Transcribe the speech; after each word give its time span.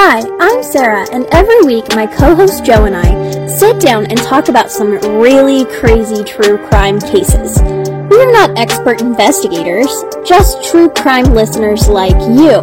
Hi, 0.00 0.22
I'm 0.38 0.62
Sarah, 0.62 1.08
and 1.10 1.26
every 1.32 1.60
week 1.62 1.84
my 1.96 2.06
co 2.06 2.36
host 2.36 2.64
Joe 2.64 2.84
and 2.84 2.94
I 2.94 3.48
sit 3.48 3.80
down 3.80 4.06
and 4.06 4.16
talk 4.16 4.48
about 4.48 4.70
some 4.70 4.92
really 5.20 5.64
crazy 5.80 6.22
true 6.22 6.64
crime 6.68 7.00
cases. 7.00 7.60
We 7.60 8.22
are 8.22 8.30
not 8.30 8.56
expert 8.56 9.00
investigators, 9.00 9.88
just 10.24 10.64
true 10.70 10.88
crime 10.88 11.34
listeners 11.34 11.88
like 11.88 12.14
you. 12.14 12.62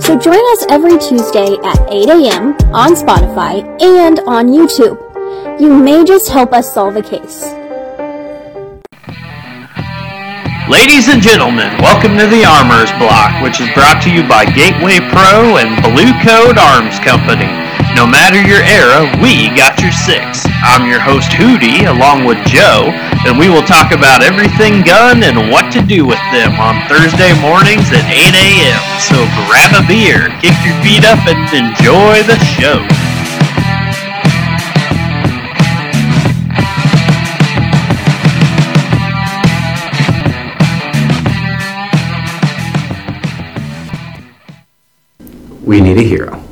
So 0.00 0.18
join 0.18 0.40
us 0.52 0.64
every 0.70 0.98
Tuesday 0.98 1.54
at 1.62 1.78
8 1.90 2.08
a.m. 2.08 2.56
on 2.72 2.94
Spotify 2.94 3.60
and 3.82 4.20
on 4.20 4.46
YouTube. 4.48 5.60
You 5.60 5.76
may 5.76 6.02
just 6.02 6.30
help 6.30 6.54
us 6.54 6.72
solve 6.72 6.96
a 6.96 7.02
case. 7.02 7.59
Ladies 10.70 11.10
and 11.10 11.18
gentlemen, 11.18 11.74
welcome 11.82 12.14
to 12.14 12.30
the 12.30 12.46
Armor's 12.46 12.94
Block, 12.94 13.42
which 13.42 13.58
is 13.58 13.66
brought 13.74 13.98
to 14.06 14.10
you 14.14 14.22
by 14.22 14.46
Gateway 14.46 15.02
Pro 15.10 15.58
and 15.58 15.74
Blue 15.82 16.14
Code 16.22 16.62
Arms 16.62 16.94
Company. 17.02 17.50
No 17.98 18.06
matter 18.06 18.38
your 18.38 18.62
era, 18.62 19.02
we 19.18 19.50
got 19.58 19.82
your 19.82 19.90
six. 19.90 20.46
I'm 20.62 20.86
your 20.86 21.02
host 21.02 21.34
Hootie, 21.34 21.90
along 21.90 22.22
with 22.22 22.38
Joe, 22.46 22.94
and 23.26 23.34
we 23.34 23.50
will 23.50 23.66
talk 23.66 23.90
about 23.90 24.22
everything 24.22 24.86
gun 24.86 25.26
and 25.26 25.50
what 25.50 25.74
to 25.74 25.82
do 25.82 26.06
with 26.06 26.22
them 26.30 26.54
on 26.62 26.78
Thursday 26.86 27.34
mornings 27.42 27.90
at 27.90 28.06
8 28.06 28.30
a.m. 28.30 28.82
So 29.02 29.18
grab 29.50 29.74
a 29.74 29.82
beer, 29.90 30.30
kick 30.38 30.54
your 30.62 30.78
feet 30.86 31.02
up, 31.02 31.18
and 31.26 31.50
enjoy 31.50 32.22
the 32.30 32.38
show. 32.46 32.78
We 45.70 45.80
need 45.80 45.98
a 45.98 46.02
hero. 46.02 46.49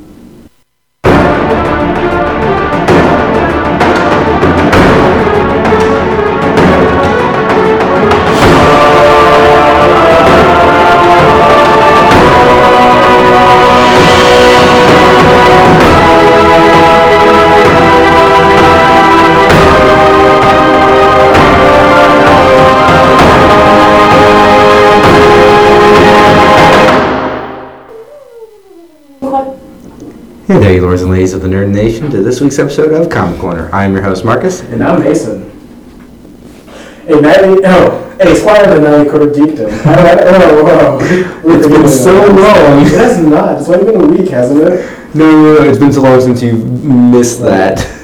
Hey 30.59 30.65
there, 30.65 30.73
you 30.75 30.81
lords 30.81 31.01
and 31.03 31.09
ladies 31.11 31.33
of 31.33 31.41
the 31.41 31.47
Nerd 31.47 31.69
Nation, 31.73 32.11
to 32.11 32.21
this 32.21 32.41
week's 32.41 32.59
episode 32.59 32.91
of 32.91 33.09
Comic 33.09 33.39
Corner. 33.39 33.69
I 33.73 33.85
am 33.85 33.93
your 33.93 34.01
host, 34.01 34.25
Marcus. 34.25 34.59
And 34.61 34.83
I'm 34.83 34.99
Mason. 35.01 35.49
Hey, 37.07 37.21
Natalie, 37.21 37.61
oh, 37.65 38.17
hey, 38.21 38.35
Squire 38.35 38.67
the 38.75 38.81
Natalie 38.81 39.09
Cordictum. 39.09 39.69
Oh, 39.85 40.63
whoa. 40.65 41.55
It's 41.55 41.67
been 41.67 41.87
so 41.87 42.13
long. 42.13 42.81
It 42.85 42.91
has 42.97 43.25
not. 43.25 43.59
It's 43.61 43.69
only 43.69 43.89
been 43.91 44.01
a 44.01 44.05
week, 44.05 44.29
hasn't 44.31 44.61
it? 44.61 45.15
No, 45.15 45.31
no, 45.31 45.63
no, 45.63 45.69
it's 45.69 45.79
been 45.79 45.93
so 45.93 46.01
long 46.01 46.19
since 46.19 46.41
you've 46.43 46.83
missed 46.83 47.41
that. 47.41 47.77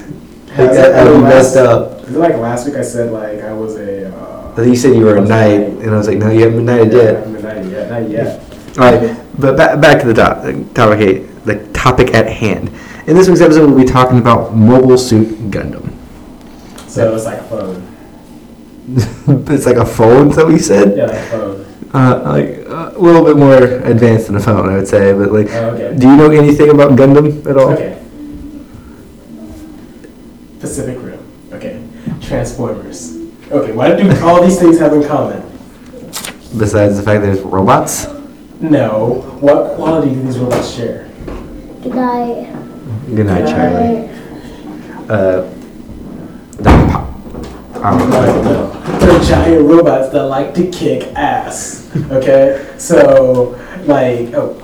Like, 0.56 0.68
Has 0.70 0.78
that 0.78 0.92
it? 0.92 1.08
I 1.08 1.12
Oh, 1.12 1.20
messed 1.22 1.58
up. 1.58 2.04
Is 2.04 2.16
it 2.16 2.18
like 2.20 2.36
last 2.36 2.66
week 2.66 2.78
I 2.78 2.82
said, 2.82 3.12
like, 3.12 3.42
I 3.42 3.52
was 3.52 3.76
a. 3.76 4.08
Uh, 4.16 4.52
I 4.54 4.56
think 4.56 4.68
you 4.70 4.76
said 4.78 4.96
you 4.96 5.04
were 5.04 5.18
a 5.18 5.22
knight, 5.22 5.60
and 5.84 5.90
I 5.90 5.98
was 5.98 6.08
like, 6.08 6.18
no, 6.18 6.30
you 6.32 6.44
haven't 6.44 6.56
been 6.60 6.66
knighted 6.66 6.94
I 6.94 6.98
yet. 6.98 7.16
haven't 7.16 7.34
been 7.34 7.44
knighted 7.44 7.72
yet. 7.74 7.90
Not 7.90 8.10
yet. 8.10 8.42
Alright, 8.78 9.18
but 9.38 9.58
back, 9.58 9.82
back 9.82 10.00
to 10.02 10.08
the 10.08 10.14
top, 10.14 10.44
topic, 10.74 11.28
the 11.28 11.35
topic 11.86 12.16
at 12.16 12.28
hand. 12.28 12.70
In 13.06 13.16
this 13.16 13.28
week's 13.30 13.42
episode, 13.42 13.70
we'll 13.70 13.78
be 13.78 13.86
talking 13.86 14.18
about 14.18 14.56
Mobile 14.56 14.98
Suit 14.98 15.28
Gundam. 15.52 15.94
So 16.90 17.14
it's 17.14 17.26
like 17.26 17.40
a 17.40 17.44
phone. 17.44 17.96
it's 19.54 19.68
like 19.68 19.78
a 19.78 19.86
phone, 19.86 20.30
is 20.30 20.36
that 20.36 20.46
what 20.46 20.54
you 20.54 20.60
said? 20.60 20.98
Yeah, 20.98 21.06
like 21.06 21.16
a 21.16 21.30
phone. 21.30 21.66
Uh, 21.94 22.22
like 22.26 22.50
uh, 22.68 22.92
a 22.96 23.00
little 23.00 23.24
bit 23.24 23.38
more 23.38 23.58
advanced 23.92 24.28
than 24.28 24.36
a 24.36 24.40
phone, 24.40 24.68
I 24.68 24.78
would 24.78 24.88
say. 24.88 25.14
But 25.14 25.32
like, 25.32 25.48
Oh, 25.52 25.70
okay. 25.76 25.96
do 25.96 26.08
you 26.10 26.16
know 26.16 26.32
anything 26.32 26.72
about 26.72 26.94
Gundam 26.94 27.46
at 27.46 27.56
all? 27.56 27.74
Okay. 27.74 28.02
Pacific 30.60 30.98
Rim. 31.04 31.20
Okay. 31.54 31.88
Transformers. 32.20 33.16
Okay, 33.52 33.74
what 33.74 33.96
do 33.96 34.10
all 34.26 34.44
these 34.44 34.60
things 34.60 34.80
have 34.80 34.94
in 34.94 35.08
common? 35.08 35.42
Besides 36.58 36.98
the 36.98 37.04
fact 37.04 37.22
that 37.22 37.30
it's 37.36 37.42
robots. 37.42 38.08
No. 38.60 39.22
What 39.40 39.76
quality 39.76 40.16
do 40.16 40.24
these 40.24 40.40
robots 40.40 40.74
share? 40.74 41.12
Good 41.86 41.94
night. 41.94 42.52
Good 43.16 43.26
night, 43.28 43.48
Charlie. 43.48 44.10
Uh, 45.08 45.48
the 46.58 46.64
pop. 46.90 47.86
Um, 47.86 48.10
No, 48.10 48.42
no. 48.42 48.98
They're 48.98 49.24
giant 49.24 49.70
robots 49.70 50.10
that 50.12 50.24
like 50.24 50.56
to 50.56 50.68
kick 50.72 51.14
ass. 51.16 51.88
Okay? 52.10 52.74
So, 52.80 53.52
like, 53.86 54.34
oh, 54.34 54.58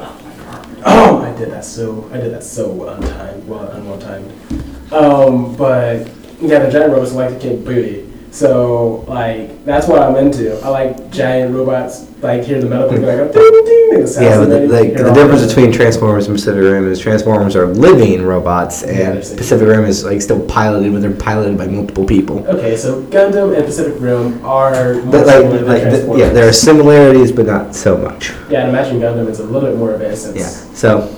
oh, 0.84 1.22
I 1.22 1.38
did 1.38 1.52
that 1.52 1.64
so, 1.64 2.09
I 2.12 2.18
did 2.18 2.34
that 2.34 2.44
so 2.44 2.70
untimed, 2.74 3.46
well, 3.46 3.70
untimed. 3.70 4.92
Um, 4.92 5.56
but, 5.56 6.09
yeah, 6.42 6.58
the 6.66 6.72
giant 6.72 6.92
robots 6.92 7.12
like 7.12 7.36
to 7.36 7.40
kick 7.40 7.64
booty. 7.64 8.10
So, 8.31 9.03
like, 9.09 9.66
that's 9.66 9.90
what 9.90 10.02
I'm 10.02 10.16
into. 10.16 10.58
I 10.62 10.69
like 10.69 11.12
giant 11.12 11.53
robots, 11.53 12.08
like, 12.22 12.44
hear 12.44 12.62
the 12.62 12.69
metal 12.69 12.88
like, 12.88 12.97
a 12.97 13.31
ding, 13.34 13.66
ding, 13.66 13.90
and 13.96 14.03
the 14.03 14.08
sounds 14.08 14.25
yeah, 14.25 14.38
but 14.38 14.46
the, 14.46 14.68
like 14.69 14.94
the 14.96 15.12
difference 15.12 15.46
between 15.46 15.69
Transformers 15.74 16.28
and 16.28 16.36
Pacific 16.38 16.62
Rim 16.62 16.88
is 16.90 16.97
Transformers 16.97 17.58
are 17.58 17.68
living 17.68 18.24
robots, 18.24 18.84
and 18.84 19.18
they're. 19.18 19.36
Pacific 19.36 19.68
Rim 19.68 19.84
is 19.84 20.06
like 20.06 20.22
still 20.22 20.40
piloted, 20.47 20.94
but 20.94 21.02
they're 21.02 21.12
piloted 21.12 21.58
by 21.58 21.68
multiple 21.68 22.06
people. 22.06 22.47
Okay, 22.47 22.78
so 22.78 23.03
Gundam 23.03 23.53
and 23.53 23.66
Pacific 23.66 24.00
Rim 24.02 24.44
are 24.46 24.94
more 25.03 25.12
But 25.12 25.28
like, 25.28 25.44
like 25.44 25.84
the, 25.84 25.90
Transformers. 26.06 26.20
yeah, 26.20 26.30
there 26.30 26.47
are 26.47 26.53
similarities, 26.53 27.34
but 27.34 27.47
not 27.47 27.75
so 27.75 27.97
much. 27.97 28.30
Yeah, 28.50 28.62
and 28.62 28.70
Imagine 28.70 29.02
Gundam 29.02 29.28
is 29.28 29.41
a 29.41 29.44
little 29.44 29.70
bit 29.70 29.78
more 29.78 29.94
advanced 29.96 30.34
Yeah. 30.38 30.47
So, 30.47 31.14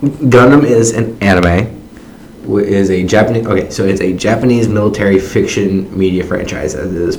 Gundam 0.00 0.64
is 0.64 0.92
an 0.94 1.22
anime. 1.22 1.77
Is 2.56 2.90
a 2.90 3.04
Japanese 3.04 3.46
okay, 3.46 3.68
so 3.70 3.84
it's 3.84 4.00
a 4.00 4.12
Japanese 4.14 4.68
military 4.68 5.18
fiction 5.18 5.96
media 5.96 6.24
franchise 6.24 6.74
as 6.74 6.94
it 6.94 7.00
is 7.00 7.18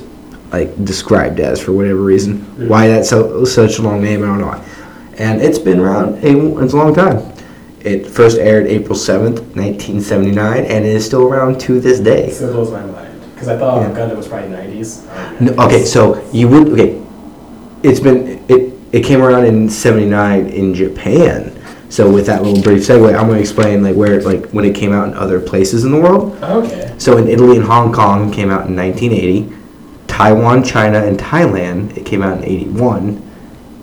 like 0.52 0.84
described 0.84 1.40
as 1.40 1.62
for 1.62 1.72
whatever 1.72 2.02
reason. 2.02 2.40
Mm. 2.40 2.68
Why 2.68 2.88
that's 2.88 3.10
so 3.10 3.46
such 3.46 3.78
a 3.78 3.82
long 3.84 4.02
name, 4.02 4.24
I 4.24 4.28
don't 4.28 4.42
know. 4.42 4.48
why. 4.48 4.66
And 5.18 5.42
it's 5.42 5.60
been 5.60 5.80
around 5.80 6.24
a 6.24 6.64
it's 6.64 6.74
a 6.74 6.78
long 6.78 6.96
time. 6.96 7.32
It 7.82 8.08
first 8.08 8.38
aired 8.40 8.66
April 8.68 8.96
seventh, 8.96 9.56
nineteen 9.56 10.02
seventy 10.02 10.32
nine, 10.32 10.66
and 10.66 10.84
it 10.84 10.96
is 10.96 11.06
still 11.06 11.28
around 11.28 11.60
to 11.62 11.80
this 11.80 12.00
day. 12.00 12.28
It 12.28 12.34
still 12.34 12.52
blows 12.52 12.72
my 12.72 12.84
mind 12.86 13.22
because 13.34 13.48
I 13.50 13.58
thought 13.58 13.82
Yeah. 13.82 13.96
Gundam 13.96 14.18
was 14.18 14.28
probably 14.28 14.50
90s. 14.50 15.40
No, 15.40 15.54
okay, 15.66 15.86
so 15.86 16.28
you 16.32 16.48
would 16.50 16.70
okay. 16.70 17.00
It's 17.84 18.00
been 18.00 18.44
it 18.50 18.74
it 18.92 19.06
came 19.06 19.22
around 19.22 19.46
in 19.46 19.70
'79 19.70 20.48
in 20.48 20.74
Japan. 20.74 21.56
So 21.90 22.12
with 22.12 22.28
that 22.28 22.44
little 22.44 22.62
brief 22.62 22.84
segue, 22.84 23.08
I'm 23.18 23.28
gonna 23.28 23.40
explain 23.40 23.82
like 23.82 23.96
where 23.96 24.22
like 24.22 24.46
when 24.52 24.64
it 24.64 24.76
came 24.76 24.94
out 24.94 25.08
in 25.08 25.16
other 25.16 25.40
places 25.40 25.86
in 25.86 25.92
the 25.92 26.00
world. 26.00 26.38
Okay. 26.44 26.94
So 27.00 27.18
in 27.18 27.28
Italy 27.28 27.58
and 27.58 27.66
Hong 27.66 27.92
Kong 27.92 28.30
it 28.30 28.34
came 28.34 28.52
out 28.52 28.68
in 28.68 28.76
1980. 28.76 29.56
Taiwan, 30.08 30.64
China, 30.64 31.00
and 31.00 31.18
Thailand 31.18 31.98
it 31.98 32.06
came 32.06 32.22
out 32.22 32.38
in 32.38 32.44
81. 32.44 33.26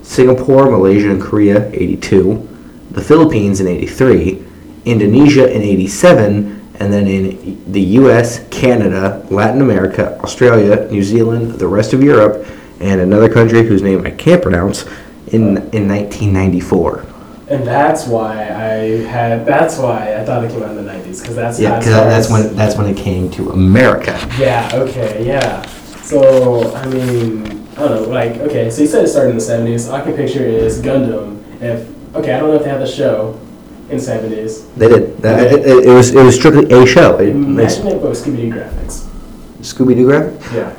Singapore, 0.03 0.71
Malaysia, 0.71 1.11
and 1.11 1.21
Korea 1.21 1.69
82. 1.73 2.47
The 2.91 3.01
Philippines 3.01 3.59
in 3.59 3.67
83. 3.67 4.43
Indonesia 4.85 5.53
in 5.53 5.61
87. 5.61 6.53
And 6.79 6.93
then 6.93 7.07
in 7.07 7.71
the 7.71 7.81
U.S., 7.81 8.47
Canada, 8.49 9.25
Latin 9.31 9.61
America, 9.61 10.17
Australia, 10.21 10.87
New 10.91 11.03
Zealand, 11.03 11.53
the 11.53 11.67
rest 11.67 11.91
of 11.91 12.03
Europe, 12.03 12.47
and 12.79 13.01
another 13.01 13.27
country 13.27 13.63
whose 13.63 13.81
name 13.81 14.05
I 14.05 14.11
can't 14.11 14.41
pronounce 14.41 14.85
in 15.27 15.57
in 15.73 15.89
1994. 15.89 17.16
And 17.49 17.65
that's 17.65 18.05
why 18.07 18.33
I 18.33 19.05
had. 19.07 19.45
That's 19.45 19.77
why 19.77 20.15
I 20.15 20.25
thought 20.25 20.43
it 20.43 20.51
came 20.51 20.63
out 20.63 20.71
in 20.71 20.85
the 20.85 20.91
90s 20.91 21.21
because 21.21 21.35
that's 21.35 21.59
Yeah, 21.59 21.79
because 21.79 21.93
that's 21.93 22.29
when 22.29 22.53
that's 22.57 22.75
when 22.75 22.87
it 22.87 22.97
came 22.97 23.31
to 23.31 23.51
America. 23.51 24.19
Yeah. 24.37 24.69
Okay. 24.73 25.25
Yeah. 25.25 25.65
So 26.01 26.73
I 26.75 26.85
mean, 26.87 27.67
I 27.77 27.87
don't 27.87 28.03
know. 28.03 28.09
Like, 28.09 28.33
okay. 28.37 28.69
So 28.69 28.81
you 28.81 28.87
said 28.87 29.05
it 29.05 29.07
started 29.07 29.29
in 29.29 29.37
the 29.37 29.43
70s. 29.43 29.87
All 29.89 29.95
I 29.95 30.01
can 30.01 30.13
picture 30.13 30.43
is 30.43 30.81
Gundam. 30.81 31.41
If 31.61 31.87
okay, 32.15 32.33
I 32.33 32.39
don't 32.39 32.49
know 32.49 32.55
if 32.55 32.63
they 32.63 32.69
had 32.69 32.81
the 32.81 32.87
show 32.87 33.39
in 33.89 33.97
70s. 33.97 34.73
They 34.75 34.89
did. 34.89 35.23
It, 35.23 35.65
it, 35.65 35.85
it 35.85 35.93
was 35.93 36.13
it 36.13 36.21
was 36.23 36.35
strictly 36.35 36.65
a 36.69 36.85
show. 36.85 37.17
It, 37.17 37.29
Imagine 37.29 37.87
it 37.87 38.01
was 38.01 38.25
Scooby 38.25 38.37
Doo 38.37 38.51
graphics. 38.51 39.07
Scooby 39.61 39.95
Doo 39.95 40.05
graphic. 40.05 40.51
Yeah. 40.53 40.75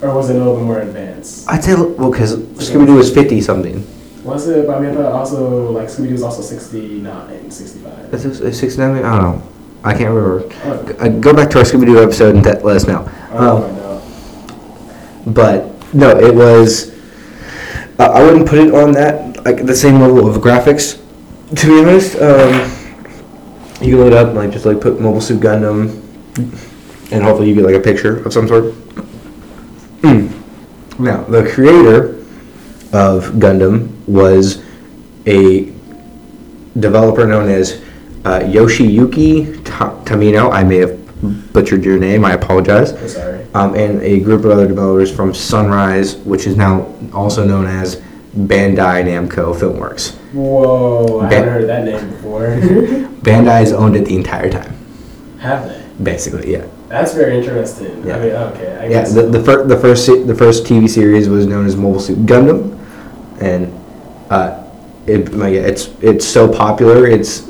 Or 0.00 0.14
was 0.14 0.30
it 0.30 0.36
a 0.36 0.38
little 0.38 0.56
bit 0.56 0.64
more 0.64 0.80
advanced? 0.80 1.46
I'd 1.46 1.62
say 1.62 1.74
well 1.74 2.10
because 2.10 2.38
Scooby 2.38 2.86
Doo 2.86 2.94
was 2.94 3.12
fifty 3.12 3.42
something. 3.42 3.86
Was 4.26 4.48
it? 4.48 4.66
But 4.66 4.78
I 4.78 4.80
mean, 4.80 4.90
I 4.90 4.94
thought 4.94 5.12
also 5.12 5.70
like 5.70 5.88
Scooby 5.88 6.08
Doo 6.08 6.12
was 6.12 6.22
also 6.24 6.42
69, 6.42 7.50
65. 7.50 8.14
Is 8.14 8.40
it 8.40 8.54
sixty 8.54 8.80
nine? 8.80 8.96
I 9.04 9.16
don't 9.20 9.22
know. 9.38 9.42
I 9.84 9.92
can't 9.96 10.10
remember. 10.12 10.42
Oh, 10.64 10.96
Uh, 10.98 11.08
go 11.08 11.32
back 11.32 11.48
to 11.50 11.58
our 11.58 11.64
Scooby 11.64 11.86
Doo 11.86 12.02
episode 12.02 12.34
and 12.34 12.44
let 12.44 12.64
us 12.76 12.86
know. 12.86 13.08
oh, 13.32 14.02
Um, 15.26 15.32
but 15.32 15.70
no, 15.94 16.10
it 16.10 16.34
was. 16.34 16.90
Uh, 17.98 18.10
I 18.12 18.22
wouldn't 18.24 18.48
put 18.48 18.58
it 18.58 18.74
on 18.74 18.92
that 18.92 19.44
like 19.44 19.64
the 19.64 19.74
same 19.76 20.00
level 20.00 20.28
of 20.28 20.36
graphics. 20.42 21.00
To 21.54 21.66
be 21.66 21.78
honest, 21.80 22.16
um, 22.20 22.70
You 23.80 23.96
can 23.96 24.06
it 24.08 24.12
up, 24.14 24.34
like 24.34 24.50
just 24.50 24.66
like 24.66 24.80
put 24.80 25.00
Mobile 25.00 25.20
Suit 25.20 25.38
Gundam, 25.40 26.02
and 27.12 27.22
hopefully 27.22 27.48
you 27.48 27.54
get 27.54 27.64
like 27.64 27.74
a 27.76 27.80
picture 27.80 28.24
of 28.24 28.32
some 28.32 28.48
sort. 28.48 28.72
Hmm. 30.02 30.28
Now, 30.98 31.22
the 31.24 31.48
creator 31.48 32.15
of 32.96 33.24
Gundam 33.34 33.88
was 34.08 34.62
a 35.26 35.64
developer 36.80 37.26
known 37.26 37.48
as 37.50 37.82
uh, 38.24 38.40
Yoshiyuki 38.40 39.62
Ta- 39.64 39.94
Tamino. 40.04 40.50
I 40.52 40.64
may 40.64 40.76
have 40.78 41.52
butchered 41.52 41.84
your 41.84 41.98
name. 41.98 42.24
I 42.24 42.32
apologize. 42.32 42.92
I'm 42.92 43.08
sorry. 43.08 43.46
Um, 43.54 43.74
and 43.74 44.00
a 44.02 44.20
group 44.20 44.44
of 44.44 44.50
other 44.50 44.66
developers 44.66 45.14
from 45.14 45.32
Sunrise, 45.34 46.16
which 46.16 46.46
is 46.46 46.56
now 46.56 46.92
also 47.12 47.44
known 47.46 47.66
as 47.66 47.96
Bandai 48.36 49.04
Namco 49.04 49.54
Filmworks. 49.54 50.14
Whoa, 50.32 51.20
I 51.20 51.32
haven't 51.32 51.48
heard 51.52 51.68
that 51.68 51.84
name 51.84 52.10
before. 52.10 52.40
Bandai's 53.22 53.72
owned 53.72 53.96
it 53.96 54.04
the 54.06 54.14
entire 54.16 54.50
time, 54.50 54.74
Have 55.38 55.68
they? 55.68 55.82
basically. 56.02 56.52
Yeah. 56.52 56.66
That's 56.88 57.14
very 57.14 57.38
interesting. 57.38 58.06
Yeah. 58.06 58.16
I 58.16 58.20
mean, 58.20 58.32
okay. 58.32 58.76
I 58.76 58.82
Yeah, 58.84 58.88
guess. 58.88 59.12
the, 59.14 59.22
the, 59.22 59.42
fir- 59.42 59.64
the 59.66 59.76
first 59.76 60.06
the 60.06 60.34
first 60.34 60.64
TV 60.64 60.88
series 60.88 61.28
was 61.28 61.46
known 61.46 61.66
as 61.66 61.74
Mobile 61.76 61.98
Suit 61.98 62.18
Gundam, 62.26 62.75
and 63.40 63.72
uh, 64.30 64.64
it 65.06 65.32
like 65.32 65.54
it's 65.54 65.88
it's 66.02 66.26
so 66.26 66.52
popular. 66.52 67.06
It's 67.06 67.48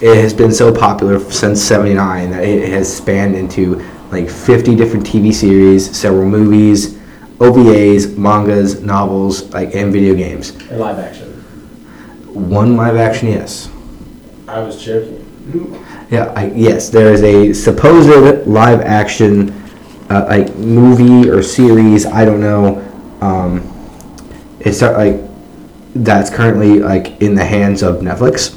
it 0.00 0.16
has 0.16 0.32
been 0.32 0.52
so 0.52 0.72
popular 0.72 1.18
since 1.30 1.60
'79 1.62 2.30
that 2.30 2.44
it 2.44 2.68
has 2.70 2.94
spanned 2.94 3.34
into 3.34 3.84
like 4.10 4.30
50 4.30 4.74
different 4.74 5.06
TV 5.06 5.34
series, 5.34 5.94
several 5.96 6.24
movies, 6.24 6.94
OVAs, 7.38 8.16
mangas, 8.16 8.80
novels, 8.80 9.52
like 9.52 9.74
and 9.74 9.92
video 9.92 10.14
games. 10.14 10.50
In 10.70 10.78
live 10.78 10.98
action. 10.98 11.28
One 12.32 12.76
live 12.76 12.96
action, 12.96 13.28
yes. 13.28 13.70
I 14.46 14.60
was 14.60 14.82
joking. 14.82 15.24
Yeah, 16.10 16.32
I, 16.36 16.46
yes, 16.52 16.88
there 16.88 17.12
is 17.12 17.22
a 17.22 17.52
supposed 17.52 18.46
live 18.46 18.80
action 18.80 19.50
uh, 20.10 20.24
like 20.28 20.54
movie 20.56 21.28
or 21.28 21.42
series. 21.42 22.06
I 22.06 22.24
don't 22.24 22.40
know. 22.40 22.84
Um, 23.20 23.77
it's 24.68 24.80
not, 24.80 24.94
like 24.94 25.20
that's 25.94 26.30
currently 26.30 26.80
like 26.80 27.20
in 27.20 27.34
the 27.34 27.44
hands 27.44 27.82
of 27.82 27.96
Netflix. 27.96 28.54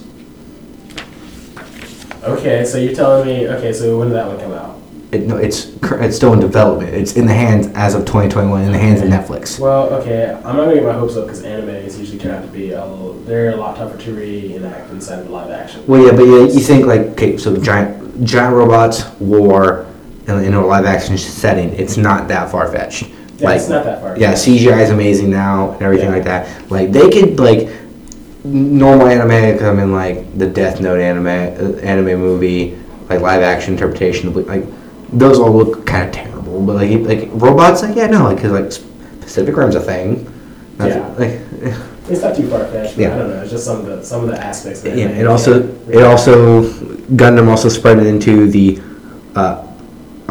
Okay, 2.24 2.64
so 2.66 2.78
you're 2.78 2.94
telling 2.94 3.26
me. 3.26 3.48
Okay, 3.48 3.74
so 3.74 3.98
when 3.98 4.10
did 4.10 4.16
that 4.16 4.28
one 4.28 4.40
come 4.40 4.52
out? 4.52 4.80
It, 5.12 5.28
no, 5.28 5.38
it's 5.38 5.72
it's 5.84 6.16
still 6.16 6.34
in 6.34 6.40
development. 6.40 6.94
It's 6.94 7.18
in 7.18 7.26
the 7.26 7.34
hands 7.34 7.68
as 7.76 7.96
of 7.96 8.02
2021 8.02 8.64
in 8.64 8.72
the 8.72 8.78
hands 8.78 9.02
of 9.02 9.10
Netflix. 9.10 9.60
Well, 9.60 9.92
okay, 9.96 10.34
I'm 10.46 10.56
not 10.56 10.66
gonna 10.66 10.76
get 10.76 10.84
my 10.84 10.94
hopes 10.94 11.18
up 11.18 11.26
because 11.26 11.44
anime 11.44 11.70
is 11.70 12.00
usually 12.00 12.20
turn 12.20 12.36
out 12.36 12.44
to 12.44 12.52
be 12.52 12.72
a 12.72 12.86
little, 12.86 13.14
they're 13.24 13.52
a 13.52 13.56
lot 13.56 13.76
tougher 13.76 13.98
to 13.98 14.16
reenact 14.16 14.90
inside 14.92 15.20
of 15.20 15.30
live 15.30 15.52
action. 15.52 15.86
Well, 15.88 16.06
yeah, 16.06 16.12
but 16.12 16.24
yeah, 16.24 16.44
you 16.44 16.60
think 16.60 16.86
like 16.86 17.02
okay, 17.12 17.38
so 17.38 17.58
giant 17.58 18.24
giant 18.24 18.56
robots, 18.56 19.10
war, 19.20 19.88
in, 20.28 20.44
in 20.44 20.54
a 20.54 20.66
live 20.66 20.86
action 20.86 21.18
setting. 21.18 21.70
It's 21.74 21.98
not 21.98 22.28
that 22.28 22.52
far 22.52 22.72
fetched. 22.72 23.10
Yeah, 23.42 23.52
it's 23.56 23.70
not 23.70 23.84
that 23.86 24.02
far. 24.02 24.18
Yeah, 24.18 24.34
CGI 24.34 24.82
is 24.84 24.90
amazing 24.90 25.30
now 25.30 25.72
and 25.72 25.82
everything 25.82 26.10
Yeah. 26.10 26.16
like 26.16 26.24
that. 26.26 26.72
Like 26.72 26.92
they 26.92 27.10
could 27.10 27.40
like 27.40 27.70
normal 28.44 29.08
anime 29.08 29.58
come 29.60 29.80
in 29.80 29.92
like 29.92 30.38
the 30.38 30.48
Death 30.48 30.80
Note 30.82 31.00
anime 31.00 31.28
uh, 31.28 31.80
anime 31.80 32.20
movie, 32.20 32.78
like 33.10 33.22
live 33.22 33.42
action 33.42 33.74
interpretation. 33.74 34.28
of, 34.30 34.36
Like 34.36 34.66
those 35.12 35.40
all 35.40 35.52
look 35.52 35.86
kind 35.86 36.06
of 36.08 36.12
terrible, 36.14 36.62
but 36.66 36.76
like 36.76 37.02
like 37.02 37.30
robots, 37.34 37.82
like 37.84 37.96
yeah, 37.96 38.08
no, 38.08 38.24
like 38.26 38.38
because 38.38 38.52
like 38.52 39.22
Pacific 39.22 39.56
Rim's 39.56 39.76
a 39.76 39.82
thing. 39.82 40.26
That's- 40.78 40.96
Yeah. 40.98 41.08
Like, 41.26 41.40
It's 42.10 42.22
not 42.24 42.36
too 42.36 42.48
far 42.50 42.66
fetched. 42.66 42.98
Yeah. 42.98 43.14
I 43.14 43.18
don't 43.20 43.30
know. 43.30 43.42
It's 43.42 43.52
just 43.52 43.64
some 43.66 43.80
of 43.80 43.86
the 43.86 44.04
some 44.04 44.22
of 44.24 44.30
the 44.30 44.44
aspects. 44.44 44.82
That 44.82 44.98
yeah, 44.98 45.08
it 45.10 45.28
also 45.28 45.62
really- 45.62 46.00
it 46.00 46.04
also 46.04 46.64
Gundam 47.16 47.48
also 47.48 47.70
spread 47.70 48.00
it 48.00 48.06
into 48.08 48.50
the 48.50 48.80
uh, 49.36 49.64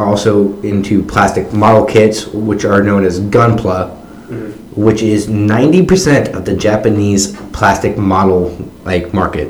also 0.05 0.58
into 0.62 1.02
plastic 1.02 1.52
model 1.52 1.85
kits, 1.85 2.26
which 2.29 2.64
are 2.64 2.82
known 2.82 3.05
as 3.05 3.20
Gunpla, 3.20 3.91
Mhm. 4.31 4.52
which 4.76 5.02
is 5.02 5.29
ninety 5.29 5.82
percent 5.85 6.29
of 6.35 6.44
the 6.44 6.55
Japanese 6.55 7.37
plastic 7.52 7.97
model 7.99 8.56
like 8.85 9.12
market. 9.14 9.49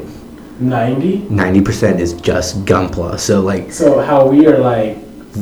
ninety. 0.60 1.24
Ninety 1.30 1.60
percent 1.60 2.00
is 2.00 2.12
just 2.14 2.64
Gunpla. 2.64 3.18
So 3.18 3.40
like 3.40 3.72
So 3.72 4.00
how 4.00 4.26
we 4.26 4.46
are 4.46 4.58
like 4.58 4.98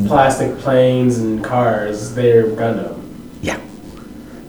plastic 0.07 0.59
planes 0.59 1.19
and 1.19 1.43
cars, 1.43 2.15
they're 2.15 2.45
Gundam. 2.45 2.95
yeah, 3.43 3.57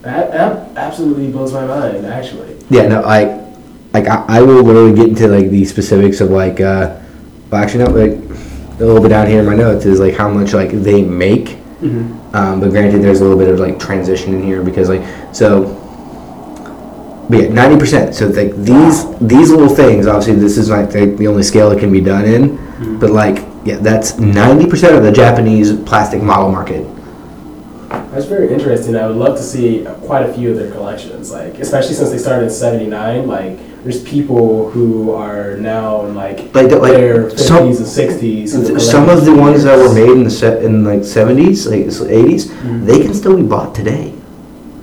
That, 0.02 0.32
that 0.32 0.70
absolutely 0.76 1.28
blows 1.30 1.54
my 1.54 1.66
mind. 1.66 2.06
Actually. 2.06 2.56
yeah. 2.70 2.88
No, 2.88 3.02
like 3.02 3.32
like 3.94 4.08
I, 4.08 4.24
I 4.28 4.42
will 4.42 4.62
literally 4.64 4.94
get 4.94 5.08
into 5.10 5.28
like 5.28 5.50
the 5.50 5.66
specifics 5.66 6.22
of 6.22 6.30
like 6.32 6.60
uh, 6.62 6.96
well, 7.52 7.62
actually 7.64 7.86
no, 7.86 7.92
like 7.92 8.29
a 8.80 8.86
little 8.86 9.02
bit 9.02 9.10
down 9.10 9.28
here 9.28 9.40
in 9.40 9.46
my 9.46 9.56
notes 9.56 9.86
is 9.86 10.00
like 10.00 10.16
how 10.16 10.30
much 10.30 10.54
like 10.54 10.72
they 10.72 11.04
make 11.04 11.60
Mm-hmm. 11.82 12.36
Um, 12.36 12.60
but 12.60 12.72
granted, 12.72 13.02
there's 13.02 13.22
a 13.22 13.24
little 13.24 13.38
bit 13.38 13.48
of 13.48 13.60
like 13.60 13.80
transition 13.80 14.34
in 14.34 14.44
here 14.44 14.62
because 14.62 14.90
like 14.90 15.04
so. 15.34 15.76
But 17.30 17.40
yeah, 17.40 17.50
ninety 17.50 17.78
percent. 17.78 18.16
So 18.16 18.28
like 18.28 18.54
these 18.58 19.18
these 19.20 19.50
little 19.50 19.74
things. 19.74 20.06
Obviously, 20.06 20.36
this 20.36 20.58
is 20.58 20.70
like 20.70 20.92
the, 20.92 21.06
the 21.06 21.28
only 21.28 21.44
scale 21.44 21.72
it 21.72 21.80
can 21.80 21.92
be 21.92 22.02
done 22.02 22.26
in. 22.26 23.00
But 23.00 23.12
like 23.12 23.46
yeah, 23.64 23.78
that's 23.78 24.18
ninety 24.18 24.68
percent 24.70 24.96
of 24.96 25.04
the 25.04 25.12
Japanese 25.12 25.80
plastic 25.84 26.22
model 26.22 26.52
market. 26.52 26.86
That's 28.12 28.26
very 28.26 28.52
interesting. 28.52 28.96
I 28.96 29.08
would 29.08 29.16
love 29.16 29.38
to 29.38 29.44
see 29.44 29.86
quite 30.02 30.30
a 30.30 30.34
few 30.34 30.52
of 30.52 30.58
their 30.58 30.72
collections, 30.72 31.32
like 31.32 31.60
especially 31.60 31.94
since 31.94 32.10
they 32.10 32.18
started 32.18 32.46
in 32.46 32.50
'79. 32.50 33.26
Like, 33.26 33.58
there's 33.84 34.04
people 34.04 34.70
who 34.72 35.12
are 35.14 35.56
now 35.58 36.06
in 36.06 36.16
like, 36.16 36.54
Like 36.54 36.70
the- 36.70 36.80
like, 36.80 36.92
their 36.92 37.30
50s 37.30 37.78
and 37.78 37.88
60s. 37.88 38.54
who 38.54 38.80
Some 38.80 39.10
of 39.10 39.26
the 39.26 39.32
collected 39.32 39.42
ones 39.42 39.64
that 39.64 39.78
were 39.78 39.94
made 39.94 40.12
in 40.12 40.24
the 40.24 40.30
set 40.30 40.64
in 40.64 40.84
like 40.84 41.04
seventies, 41.06 41.66
like 41.66 41.82
eighties, 41.82 42.48
mm-hmm. 42.48 42.86
they 42.86 43.00
can 43.00 43.14
still 43.14 43.36
be 43.36 43.44
bought 43.44 43.74
today. 43.74 44.14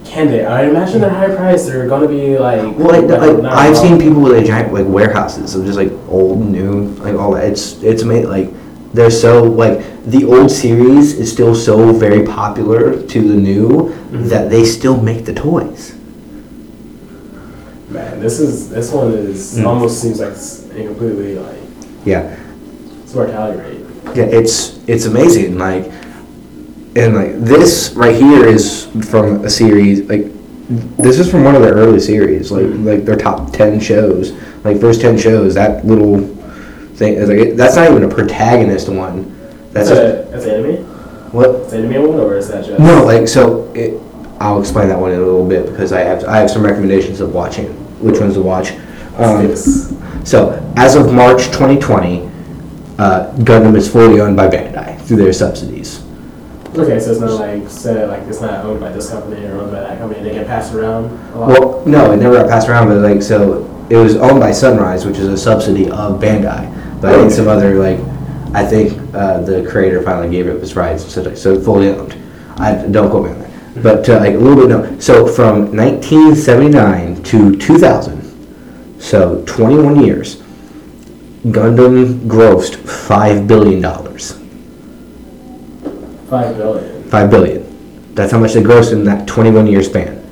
Can 0.04 0.28
they? 0.28 0.46
I 0.46 0.64
imagine 0.64 1.00
they're 1.02 1.10
high 1.10 1.34
priced. 1.34 1.66
They're 1.66 1.88
going 1.88 2.02
to 2.02 2.08
be 2.08 2.38
like. 2.38 2.62
Well, 2.78 2.88
like, 2.88 3.20
like 3.20 3.42
not 3.42 3.52
I've 3.52 3.76
seen 3.76 3.98
people 3.98 4.22
with 4.22 4.32
like 4.32 4.46
giant 4.46 4.72
like 4.72 4.86
warehouses 4.86 5.54
of 5.54 5.66
just 5.66 5.76
like 5.76 5.92
old, 6.08 6.40
new, 6.46 6.86
like 7.04 7.14
all 7.14 7.32
that. 7.32 7.44
It's 7.44 7.82
it's 7.82 8.02
made 8.02 8.24
Like 8.24 8.48
they're 8.94 9.10
so 9.10 9.42
like 9.42 10.04
the 10.04 10.24
old 10.24 10.50
series 10.50 11.14
is 11.14 11.30
still 11.30 11.54
so 11.54 11.92
very 11.92 12.24
popular 12.24 13.02
to 13.06 13.28
the 13.28 13.34
new 13.34 13.68
mm-hmm. 13.68 14.28
that 14.28 14.48
they 14.48 14.64
still 14.64 15.00
make 15.00 15.26
the 15.26 15.34
toys. 15.34 15.95
Man, 17.96 18.20
this 18.20 18.40
is 18.40 18.68
this 18.68 18.92
one 18.92 19.12
is 19.12 19.58
Mm. 19.58 19.66
almost 19.66 20.00
seems 20.02 20.20
like 20.20 20.32
it's 20.32 20.64
completely 20.76 21.38
like 21.38 21.56
Yeah, 22.04 22.34
It's 23.02 23.12
smart 23.12 23.30
rate. 23.30 23.80
yeah. 24.14 24.24
It's 24.24 24.78
it's 24.86 25.06
amazing. 25.06 25.56
Like 25.58 25.90
and 26.94 27.14
like 27.14 27.40
this 27.40 27.92
right 27.96 28.14
here 28.14 28.44
is 28.44 28.84
from 29.10 29.44
a 29.44 29.50
series 29.50 30.08
like 30.08 30.26
this 30.98 31.18
is 31.18 31.30
from 31.30 31.44
one 31.44 31.54
of 31.54 31.62
their 31.62 31.74
early 31.74 32.00
series 32.00 32.50
like 32.52 32.66
like 32.90 33.04
their 33.06 33.16
top 33.16 33.52
10 33.52 33.80
shows 33.80 34.32
like 34.64 34.80
first 34.80 35.00
10 35.00 35.16
shows 35.16 35.54
that 35.54 35.86
little 35.86 36.18
thing 36.96 37.14
is 37.14 37.28
like 37.28 37.56
that's 37.56 37.76
not 37.76 37.90
even 37.90 38.02
a 38.02 38.08
protagonist 38.08 38.88
one 38.88 39.32
that's 39.72 39.88
That's 39.88 39.88
just 39.88 40.00
a 40.00 40.30
that's 40.32 40.46
anime. 40.46 40.76
what 41.32 41.50
It's 41.64 41.72
anime 41.72 42.08
one, 42.08 42.20
or 42.20 42.36
is 42.36 42.48
that 42.48 42.64
just 42.66 42.78
No, 42.78 43.04
like 43.04 43.28
so. 43.28 43.70
It, 43.74 44.00
I'll 44.40 44.60
explain 44.60 44.88
that 44.88 44.98
one 44.98 45.12
in 45.12 45.18
a 45.18 45.22
little 45.24 45.46
bit 45.48 45.66
because 45.70 45.92
I 45.92 46.00
have 46.00 46.24
I 46.24 46.38
have 46.38 46.50
some 46.50 46.62
recommendations 46.64 47.20
of 47.20 47.32
watching 47.34 47.68
which 48.00 48.20
ones 48.20 48.34
to 48.34 48.42
watch. 48.42 48.72
Um, 49.16 49.54
so 50.24 50.72
as 50.76 50.94
of 50.94 51.12
March 51.12 51.46
2020, 51.46 52.22
uh, 52.98 53.32
Gundam 53.38 53.76
is 53.76 53.90
fully 53.90 54.20
owned 54.20 54.36
by 54.36 54.48
Bandai 54.48 55.00
through 55.02 55.18
their 55.18 55.32
subsidies. 55.32 56.02
Okay, 56.78 57.00
so 57.00 57.12
it's 57.12 57.20
not 57.20 57.40
like 57.40 57.70
say 57.70 58.06
like 58.06 58.22
it's 58.24 58.42
not 58.42 58.64
owned 58.66 58.80
by 58.80 58.90
this 58.92 59.08
company 59.10 59.46
or 59.46 59.60
owned 59.60 59.72
by 59.72 59.80
that 59.80 59.98
company. 59.98 60.22
They 60.22 60.32
get 60.34 60.46
passed 60.46 60.74
around 60.74 61.06
a 61.32 61.38
lot. 61.38 61.48
Well, 61.48 61.86
no, 61.86 62.12
it 62.12 62.18
never 62.18 62.34
got 62.34 62.50
passed 62.50 62.68
around, 62.68 62.88
but 62.88 62.98
like 62.98 63.22
so, 63.22 63.64
it 63.88 63.96
was 63.96 64.16
owned 64.16 64.40
by 64.40 64.52
Sunrise, 64.52 65.06
which 65.06 65.16
is 65.16 65.28
a 65.28 65.38
subsidy 65.38 65.88
of 65.90 66.20
Bandai. 66.20 67.00
But 67.00 67.14
I 67.14 67.18
think 67.18 67.30
some 67.30 67.48
other 67.48 67.78
like, 67.78 67.98
I 68.54 68.66
think 68.66 68.92
uh, 69.14 69.40
the 69.40 69.66
creator 69.70 70.02
finally 70.02 70.30
gave 70.30 70.48
up 70.48 70.60
his 70.60 70.76
rights, 70.76 71.10
so, 71.10 71.34
so 71.34 71.58
fully 71.60 71.88
owned. 71.88 72.14
I 72.58 72.86
don't 72.88 73.10
quote 73.10 73.24
me 73.24 73.30
on 73.30 73.38
that, 73.40 73.45
but 73.82 74.08
uh, 74.08 74.18
like 74.20 74.34
a 74.34 74.38
little 74.38 74.56
bit 74.56 74.68
no. 74.68 74.98
So 75.00 75.26
from 75.26 75.76
1979 75.76 77.22
to 77.24 77.56
2000, 77.56 79.00
so 79.00 79.42
21 79.46 80.04
years, 80.04 80.36
Gundam 81.46 82.20
grossed 82.26 82.76
five 82.76 83.46
billion 83.46 83.80
dollars. 83.80 84.32
Five 86.28 86.56
billion. 86.56 87.04
Five 87.04 87.30
billion. 87.30 88.14
That's 88.14 88.32
how 88.32 88.38
much 88.38 88.54
they 88.54 88.62
grossed 88.62 88.92
in 88.92 89.04
that 89.04 89.28
21 89.28 89.66
year 89.66 89.82
span. 89.82 90.22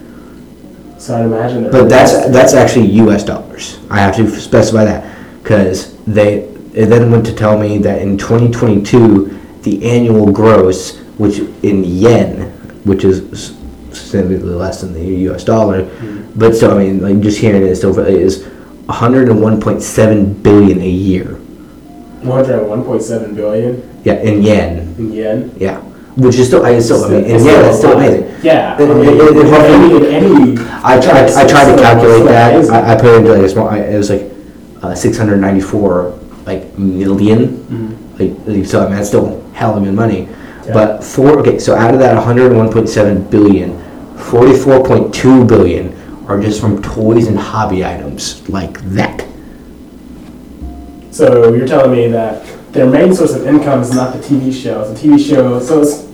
So 0.98 1.16
I'd 1.16 1.26
imagine. 1.26 1.70
But 1.70 1.88
that's 1.88 2.12
that's 2.30 2.54
actually 2.54 2.86
U.S. 2.92 3.24
dollars. 3.24 3.78
I 3.90 4.00
have 4.00 4.16
to 4.16 4.28
specify 4.40 4.84
that 4.84 5.42
because 5.42 5.94
they 6.04 6.44
it 6.72 6.86
then 6.86 7.10
went 7.10 7.26
to 7.26 7.34
tell 7.34 7.58
me 7.58 7.78
that 7.78 8.00
in 8.00 8.16
2022 8.16 9.60
the 9.62 9.84
annual 9.84 10.32
gross, 10.32 10.98
which 11.18 11.38
in 11.62 11.84
yen, 11.84 12.53
which 12.84 13.04
is 13.04 13.56
significantly 13.92 14.54
less 14.54 14.80
than 14.80 14.92
the 14.92 15.04
U.S. 15.28 15.44
dollar, 15.44 15.84
but 16.36 16.54
still, 16.54 16.72
I 16.76 16.84
mean, 16.84 17.00
like 17.00 17.20
just 17.20 17.38
hearing 17.38 17.62
it 17.62 17.76
still 17.76 17.96
is 17.98 18.44
101.7 18.88 20.42
billion 20.42 20.80
a 20.80 20.88
year. 20.88 21.38
101.7 22.22 23.34
billion 23.36 24.00
Yeah, 24.04 24.14
in 24.14 24.42
yen. 24.42 24.94
in 24.98 25.12
yen. 25.12 25.52
Yeah, 25.58 25.80
which 26.16 26.36
is 26.36 26.46
still, 26.48 26.64
I 26.64 26.78
still, 26.80 27.04
I 27.04 27.08
mean, 27.10 27.24
in 27.24 27.44
yen, 27.44 27.62
that's 27.62 27.78
still 27.78 27.92
amazing. 27.96 28.34
Yeah, 28.42 28.76
I 28.78 28.84
mean, 28.84 28.98
it 29.04 29.50
roughly- 29.50 30.14
any, 30.14 30.26
any, 30.54 30.58
I 30.82 31.00
tried, 31.00 31.30
I 31.32 31.46
tried 31.46 31.74
to 31.74 31.80
calculate 31.80 32.24
that. 32.24 32.70
I, 32.70 32.92
I 32.94 32.96
put 33.00 33.06
it 33.14 33.18
into 33.18 33.32
like 33.34 33.42
a 33.42 33.48
small. 33.48 33.68
I, 33.68 33.78
it 33.78 33.96
was 33.96 34.10
like 34.10 34.30
uh, 34.82 34.94
694 34.94 36.18
like 36.46 36.76
million. 36.78 37.62
Like 38.18 38.32
like, 38.46 38.66
so, 38.66 38.80
I 38.80 38.86
mean, 38.88 38.96
that's 38.96 39.08
still 39.08 39.40
hell 39.52 39.76
of 39.76 39.82
a 39.82 39.86
good 39.86 39.94
money. 39.94 40.28
But 40.72 41.04
for 41.04 41.38
okay, 41.40 41.58
so 41.58 41.74
out 41.74 41.92
of 41.92 42.00
that 42.00 42.16
101.7 42.16 43.30
billion, 43.30 43.72
44.2 44.16 45.48
billion 45.48 45.94
are 46.28 46.40
just 46.40 46.60
from 46.60 46.82
toys 46.82 47.26
and 47.26 47.38
hobby 47.38 47.84
items 47.84 48.48
like 48.48 48.80
that. 48.80 49.26
So 51.10 51.54
you're 51.54 51.66
telling 51.66 51.92
me 51.92 52.08
that 52.08 52.44
their 52.72 52.90
main 52.90 53.14
source 53.14 53.34
of 53.34 53.46
income 53.46 53.82
is 53.82 53.94
not 53.94 54.12
the 54.14 54.18
TV 54.18 54.52
shows. 54.52 55.00
The 55.00 55.08
TV 55.08 55.18
show, 55.18 55.60
so 55.60 55.82
it's 55.82 56.04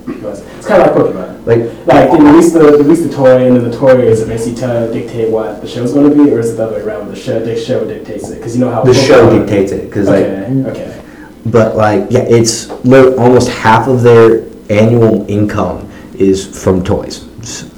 it's 0.59 0.67
kind 0.67 0.83
of 0.83 0.95
like 0.95 1.15
Pokemon. 1.15 1.47
Like 1.47 1.87
Like 1.87 2.11
they 2.11 2.25
release 2.25 2.53
the 2.53 2.61
release 2.61 3.03
the 3.03 3.15
toy, 3.15 3.47
and 3.47 3.57
then 3.57 3.71
the 3.71 3.77
toy 3.77 4.03
is 4.03 4.25
basically 4.25 4.57
tell 4.57 4.93
dictate 4.93 5.31
what 5.31 5.63
the 5.63 5.69
show's 5.69 5.93
going 5.93 6.11
to 6.11 6.25
be, 6.25 6.31
or 6.31 6.41
is 6.41 6.51
it 6.51 6.57
the 6.57 6.65
other 6.67 6.77
way 6.77 6.83
around? 6.83 7.09
The 7.09 7.17
show 7.17 7.41
the 7.41 7.59
show 7.59 7.87
dictates 7.87 8.29
it 8.29 8.37
because 8.37 8.55
you 8.57 8.65
know 8.65 8.71
how 8.71 8.83
the 8.83 8.93
show 8.93 9.39
dictates 9.39 9.73
it 9.73 9.87
because 9.87 10.09
like 10.09 10.27
Okay, 10.27 10.71
okay. 10.71 11.00
But 11.47 11.77
like, 11.77 12.07
yeah, 12.11 12.21
it's 12.21 12.69
almost 12.71 13.49
half 13.51 13.89
of 13.89 14.03
their 14.03 14.47
annual 14.69 15.29
income 15.29 15.91
is 16.15 16.63
from 16.63 16.85
toys, 16.85 17.25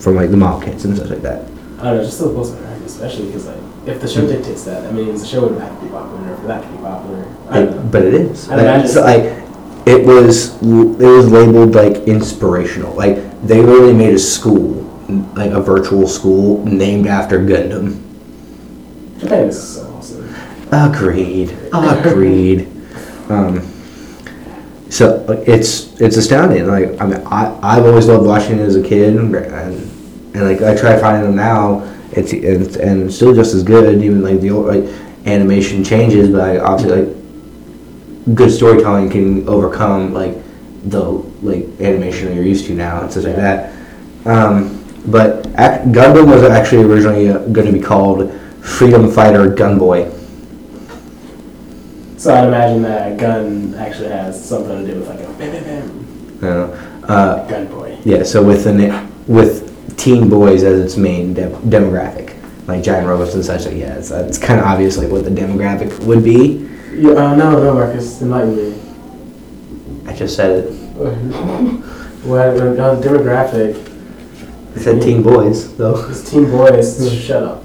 from 0.02 0.16
like 0.16 0.30
the 0.30 0.36
mall 0.36 0.60
kits 0.60 0.84
and 0.84 0.96
stuff 0.96 1.10
like 1.10 1.22
that. 1.22 1.42
I 1.78 1.84
don't 1.84 1.96
know, 1.98 2.04
just 2.04 2.18
blows 2.18 2.52
my 2.52 2.60
mind, 2.60 2.84
especially 2.84 3.26
because 3.26 3.46
like 3.46 3.56
if 3.86 4.00
the 4.00 4.08
show 4.08 4.26
dictates 4.26 4.64
that, 4.64 4.86
I 4.86 4.92
mean, 4.92 5.14
the 5.14 5.24
show 5.26 5.46
would 5.48 5.60
have 5.60 5.78
to 5.78 5.84
be 5.84 5.90
popular 5.90 6.36
for 6.36 6.46
that 6.48 6.62
to 6.62 6.68
be 6.68 6.76
popular. 6.78 7.24
I 7.50 7.60
don't 7.60 7.70
know. 7.76 7.82
It- 7.82 7.90
but 7.92 8.02
it 8.04 8.14
is. 8.14 8.48
I 8.48 8.56
Like, 8.56 8.62
imagine. 8.64 8.88
so, 8.88 9.00
like, 9.02 9.24
it 9.86 10.06
was 10.06 10.54
it 10.62 11.08
was 11.08 11.28
labeled 11.30 11.74
like 11.74 11.96
inspirational. 12.08 12.94
Like 12.94 13.16
they 13.46 13.60
literally 13.62 13.94
made 13.94 14.14
a 14.14 14.18
school, 14.18 14.82
like 15.34 15.50
a 15.50 15.60
virtual 15.60 16.06
school 16.06 16.64
named 16.64 17.06
after 17.08 17.38
Gundam. 17.40 18.00
Japan 19.18 19.48
is 19.48 19.74
so 19.76 19.92
awesome. 19.96 20.34
Agreed. 20.72 21.56
Agreed. 21.72 22.68
um, 23.32 23.60
so 24.90 25.24
it's 25.46 25.98
it's 26.00 26.16
astounding. 26.16 26.66
Like 26.66 27.00
I 27.00 27.06
mean, 27.06 27.26
I 27.26 27.58
I've 27.62 27.86
always 27.86 28.06
loved 28.06 28.26
watching 28.26 28.58
it 28.58 28.62
as 28.62 28.76
a 28.76 28.82
kid, 28.82 29.16
and 29.16 29.34
and 29.34 30.42
like 30.42 30.60
I 30.60 30.76
try 30.76 30.98
finding 30.98 31.24
them 31.24 31.36
now. 31.36 31.88
It's 32.12 32.32
and, 32.32 32.76
and 32.76 33.12
still 33.12 33.34
just 33.34 33.54
as 33.54 33.62
good. 33.62 34.02
Even 34.02 34.22
like 34.22 34.40
the 34.40 34.50
old 34.50 34.66
like 34.66 34.84
animation 35.24 35.82
changes, 35.82 36.28
but 36.28 36.56
like, 36.56 36.62
obviously 36.62 37.06
like 37.06 38.36
good 38.36 38.50
storytelling 38.50 39.08
can 39.10 39.48
overcome 39.48 40.12
like 40.12 40.36
the 40.84 41.02
like 41.42 41.64
animation 41.80 42.26
that 42.26 42.34
you're 42.34 42.44
used 42.44 42.66
to 42.66 42.74
now 42.74 43.00
and 43.00 43.10
stuff 43.10 43.24
like 43.24 43.36
that. 43.36 43.72
Um, 44.26 44.78
but 45.06 45.44
Gundam 45.92 46.26
was 46.26 46.42
actually 46.44 46.84
originally 46.84 47.30
uh, 47.30 47.38
going 47.48 47.66
to 47.66 47.72
be 47.72 47.80
called 47.80 48.30
Freedom 48.62 49.10
Fighter 49.10 49.48
Gunboy. 49.48 50.21
So 52.22 52.32
I'd 52.32 52.46
imagine 52.46 52.82
that 52.82 53.18
gun 53.18 53.74
actually 53.74 54.10
has 54.10 54.48
something 54.48 54.86
to 54.86 54.92
do 54.92 55.00
with 55.00 55.08
like 55.08 55.18
a 55.18 55.32
bam 55.32 55.64
bam 55.64 56.38
bam 56.38 56.44
Uh, 56.44 57.12
uh, 57.12 57.48
gun 57.48 57.66
boy. 57.66 57.98
yeah, 58.04 58.22
so 58.22 58.40
with 58.44 58.62
the 58.62 59.08
with 59.26 59.96
teen 59.96 60.28
boys 60.28 60.62
as 60.62 60.78
its 60.78 60.96
main 60.96 61.34
de- 61.34 61.50
demographic, 61.66 62.36
like 62.68 62.84
giant 62.84 63.08
robots 63.08 63.34
and 63.34 63.44
such. 63.44 63.64
Like, 63.66 63.74
yeah, 63.74 63.98
it's, 63.98 64.12
uh, 64.12 64.24
it's 64.28 64.38
kind 64.38 64.60
of 64.60 64.66
obvious 64.66 64.98
like 64.98 65.08
what 65.10 65.24
the 65.24 65.30
demographic 65.30 65.98
would 66.04 66.22
be. 66.22 66.68
Yeah, 66.94 67.10
uh, 67.10 67.34
no, 67.34 67.58
no, 67.60 67.74
Marcus, 67.74 68.22
enlighten 68.22 68.54
me. 68.54 68.80
I 70.06 70.14
just 70.14 70.36
said 70.36 70.64
it. 70.64 70.70
What 72.22 72.50
uh, 72.50 73.00
demographic? 73.02 73.74
I 74.76 74.78
said 74.78 75.02
teen 75.02 75.24
boys 75.24 75.76
though. 75.76 76.06
It's 76.08 76.30
teen 76.30 76.48
boys. 76.48 77.12
Shut 77.26 77.42
up. 77.42 77.64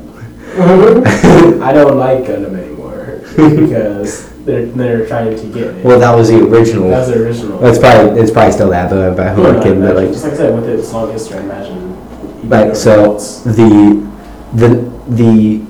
I 0.58 1.72
don't 1.74 1.98
like 2.00 2.24
Gundam 2.24 2.58
anymore 2.58 3.22
because 3.36 4.34
they're 4.48 4.66
they're 4.66 5.06
trying 5.06 5.36
to 5.36 5.48
get 5.54 5.76
me. 5.76 5.82
Well, 5.84 6.00
that 6.00 6.16
was 6.16 6.30
the 6.30 6.40
original. 6.40 6.90
That's 6.90 7.10
the 7.10 7.22
original. 7.22 7.64
It's 7.66 7.78
probably 7.78 8.20
it's 8.22 8.32
probably 8.32 8.54
still 8.54 8.70
that, 8.70 8.90
but 8.90 9.18
by 9.18 9.36
no, 9.36 9.62
kid, 9.62 9.80
but 9.80 9.96
like 9.98 10.08
just 10.08 10.24
like 10.24 10.34
I 10.34 10.38
said, 10.38 10.56
with 10.56 10.70
its 10.70 10.92
long 10.94 11.12
history, 11.12 11.38
I 11.38 11.42
imagine. 11.42 12.50
Right, 12.50 12.76
so 12.76 13.18
the 13.44 14.10
the 14.54 14.70
the 15.10 15.66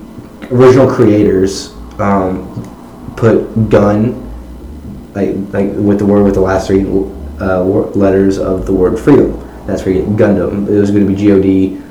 original 0.51 0.87
creators 0.87 1.73
um, 1.99 2.53
put 3.17 3.69
gun 3.69 4.23
like 5.15 5.35
like 5.51 5.71
with 5.73 5.97
the 5.97 6.05
word 6.05 6.23
with 6.23 6.35
the 6.35 6.41
last 6.41 6.67
three 6.67 6.85
uh, 7.41 7.63
letters 7.63 8.37
of 8.37 8.67
the 8.67 8.73
word 8.73 8.99
freedom. 8.99 9.43
That's 9.65 9.83
where 9.83 9.95
you 9.95 10.05
get 10.05 10.15
Gundam. 10.15 10.69
It 10.69 10.79
was 10.79 10.91
going 10.91 11.07
to 11.07 11.11
be 11.11 11.19
G 11.19 11.31
O 11.31 11.41
D 11.41 11.81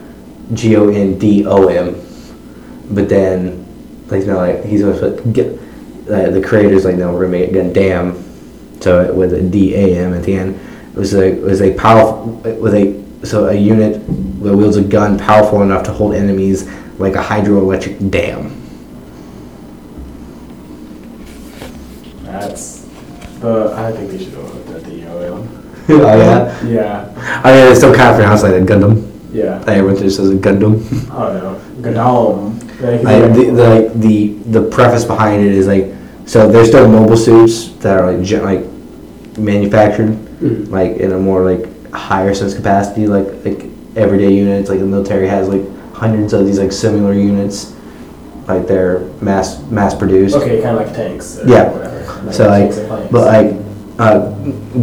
G 0.55 0.77
O 0.77 0.89
N 0.89 1.19
D 1.19 1.45
O 1.47 1.67
M, 1.67 1.95
but 2.95 3.09
then 3.09 3.67
like 4.07 4.25
no, 4.25 4.37
like 4.37 4.65
he's 4.65 4.83
going 4.83 4.95
to 4.95 5.01
put 5.01 5.33
get 5.33 5.66
uh, 6.09 6.31
the 6.31 6.41
creators 6.41 6.85
like 6.85 6.97
no, 6.97 7.13
we're 7.13 7.23
to 7.25 7.29
make 7.29 7.51
it 7.51 7.55
Gundam. 7.55 8.23
So 8.83 9.13
with 9.15 9.33
a 9.33 9.43
D 9.43 9.75
A 9.75 9.99
M 10.05 10.15
at 10.15 10.23
the 10.25 10.35
end, 10.35 10.59
it 10.93 10.99
was 10.99 11.15
a 11.15 11.27
it 11.27 11.43
was 11.43 11.61
a 11.63 11.75
powerful 11.75 12.33
with 12.61 12.75
a 12.75 13.27
so 13.27 13.49
a 13.49 13.55
unit 13.55 13.95
that 14.43 14.57
wields 14.57 14.77
a 14.77 14.83
gun 14.83 15.19
powerful 15.19 15.63
enough 15.63 15.83
to 15.85 15.93
hold 15.93 16.15
enemies 16.15 16.69
like 16.99 17.15
a 17.15 17.23
hydroelectric 17.23 18.11
dam. 18.11 18.53
That's. 22.23 22.87
But 23.41 23.73
I 23.75 23.93
think 23.93 24.11
they 24.11 24.19
should 24.19 24.35
go 24.35 24.43
with 24.43 24.85
the 24.85 25.01
DOL. 25.03 25.49
oh 25.89 26.17
yeah, 26.19 26.63
Yeah, 26.65 27.41
I 27.45 27.53
mean 27.53 27.69
it's 27.71 27.79
still 27.79 27.95
kind 27.95 28.11
of 28.11 28.17
pronounced 28.17 28.43
like 28.45 28.55
a 28.55 28.61
Gundam. 28.65 29.11
yeah. 29.33 29.59
Like, 29.59 29.69
everyone 29.69 29.97
just 29.97 30.17
says 30.17 30.31
a 30.31 30.35
Gundam. 30.35 30.83
I 31.11 31.33
don't 31.33 31.43
know. 31.43 31.61
Gundam. 31.81 32.63
Like, 32.81 33.35
the, 33.35 33.45
the 33.53 33.93
the 33.95 34.61
the 34.61 34.71
preface 34.71 35.05
behind 35.05 35.43
it 35.45 35.53
is 35.53 35.67
like 35.67 35.87
so 36.27 36.49
there's 36.51 36.69
still 36.69 36.89
mobile 36.89 37.17
suits 37.17 37.69
that 37.83 37.99
are 37.99 38.13
like 38.13 38.23
gen- 38.25 38.45
like 38.45 38.65
manufactured 39.39 40.11
Mhm. 40.43 40.71
like 40.71 40.97
in 40.99 41.13
a 41.13 41.19
more 41.19 41.43
like 41.43 41.91
higher 41.93 42.35
sense 42.35 42.53
capacity 42.55 43.07
like 43.07 43.27
like 43.45 43.65
everyday 43.97 44.31
units 44.33 44.69
like 44.69 44.81
the 44.81 44.87
military 44.87 45.27
has 45.29 45.49
like 45.49 45.63
hundreds 45.95 46.33
of 46.35 46.45
these 46.47 46.59
like 46.59 46.73
similar 46.73 47.13
units 47.15 47.73
like 48.47 48.67
they're 48.67 49.01
mass 49.21 49.61
mass 49.71 49.95
produced 49.95 50.37
Okay, 50.37 50.61
kind 50.63 50.77
of 50.79 50.87
like 50.87 50.95
tanks. 50.95 51.39
Or 51.39 51.49
Yeah. 51.49 51.71
Whatever. 51.73 52.33
So 52.33 52.49
like, 52.49 52.63
tanks 52.71 52.77
and 52.79 52.89
planes. 52.89 53.11
but 53.11 53.25
like, 53.27 53.51
uh, 53.99 54.33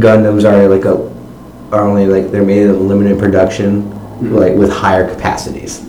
Gundams 0.03 0.43
are 0.43 0.67
like 0.67 0.85
a, 0.85 0.95
are 1.71 1.81
only 1.87 2.07
like 2.07 2.31
they're 2.31 2.43
made 2.43 2.67
of 2.67 2.81
limited 2.81 3.19
production, 3.19 3.83
Mhm. 4.21 4.33
like 4.33 4.55
with 4.55 4.69
higher 4.71 5.07
capacities, 5.07 5.81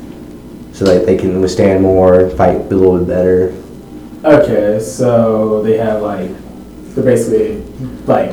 so 0.73 0.85
like 0.85 1.05
they 1.07 1.17
can 1.17 1.41
withstand 1.41 1.83
more, 1.83 2.29
fight 2.31 2.57
a 2.71 2.75
little 2.75 2.99
bit 2.99 3.09
better. 3.09 3.53
Okay, 4.25 4.81
so 4.81 5.63
they 5.63 5.77
have 5.77 6.01
like, 6.03 6.31
they're 6.95 7.05
basically 7.05 7.57
like, 8.07 8.31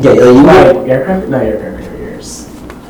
Yeah, 0.00 0.12
like, 0.12 0.20
you 0.20 0.42
like 0.42 0.76
can, 0.76 0.90
aircraft, 0.90 1.28
not 1.28 1.42
aircraft 1.42 1.84
carriers. 1.84 2.48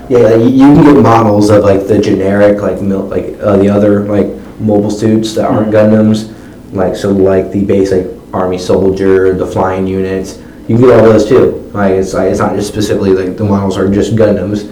yeah, 0.08 0.18
like, 0.18 0.40
you 0.40 0.48
you 0.48 0.74
can 0.74 0.84
get 0.84 1.02
models 1.02 1.50
of 1.50 1.64
like 1.64 1.86
the 1.88 1.98
generic 1.98 2.62
like 2.62 2.80
mil, 2.80 3.02
like 3.06 3.36
uh, 3.40 3.56
the 3.56 3.68
other 3.68 4.00
like 4.06 4.28
mobile 4.60 4.90
suits 4.90 5.34
that 5.34 5.46
aren't 5.50 5.68
Mhm. 5.68 5.72
Gundams, 5.72 6.32
like 6.72 6.94
so 6.94 7.10
like 7.10 7.50
the 7.50 7.64
basic 7.64 8.06
army 8.32 8.58
soldier, 8.58 9.34
the 9.34 9.46
flying 9.46 9.86
units. 9.86 10.38
You 10.68 10.76
can 10.76 10.86
get 10.86 10.98
all 11.00 11.04
those 11.10 11.26
too. 11.28 11.70
Like 11.74 11.92
it's 11.94 12.14
like 12.14 12.30
it's 12.30 12.38
not 12.40 12.54
just 12.54 12.68
specifically 12.68 13.10
like 13.14 13.36
the 13.36 13.44
models 13.44 13.76
are 13.76 13.88
just 13.90 14.14
Gundams. 14.14 14.70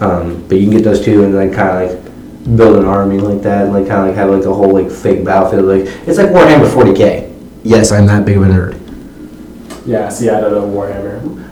Um, 0.00 0.44
but 0.48 0.56
you 0.58 0.68
can 0.68 0.76
get 0.76 0.84
those 0.84 1.04
too, 1.04 1.24
and 1.24 1.34
then 1.34 1.52
kind 1.52 1.68
of 1.84 2.04
like 2.04 2.05
build 2.54 2.76
an 2.76 2.84
army 2.84 3.18
like 3.18 3.42
that, 3.42 3.64
and 3.64 3.72
like 3.72 3.86
kind 3.88 4.02
of 4.02 4.06
like 4.08 4.16
have 4.16 4.30
like 4.30 4.44
a 4.44 4.54
whole 4.54 4.72
like 4.72 4.90
fake 4.90 5.24
battlefield. 5.24 5.64
Like 5.66 5.86
it's 6.06 6.18
like 6.18 6.28
Warhammer 6.28 6.68
40k. 6.70 7.32
Yes, 7.64 7.90
I'm 7.90 8.06
that 8.06 8.24
big 8.24 8.36
of 8.36 8.44
a 8.44 8.46
nerd. 8.46 9.86
Yeah, 9.86 10.08
see, 10.08 10.30
I 10.30 10.40
don't 10.40 10.52
know 10.52 10.68
Warhammer. 10.68 11.44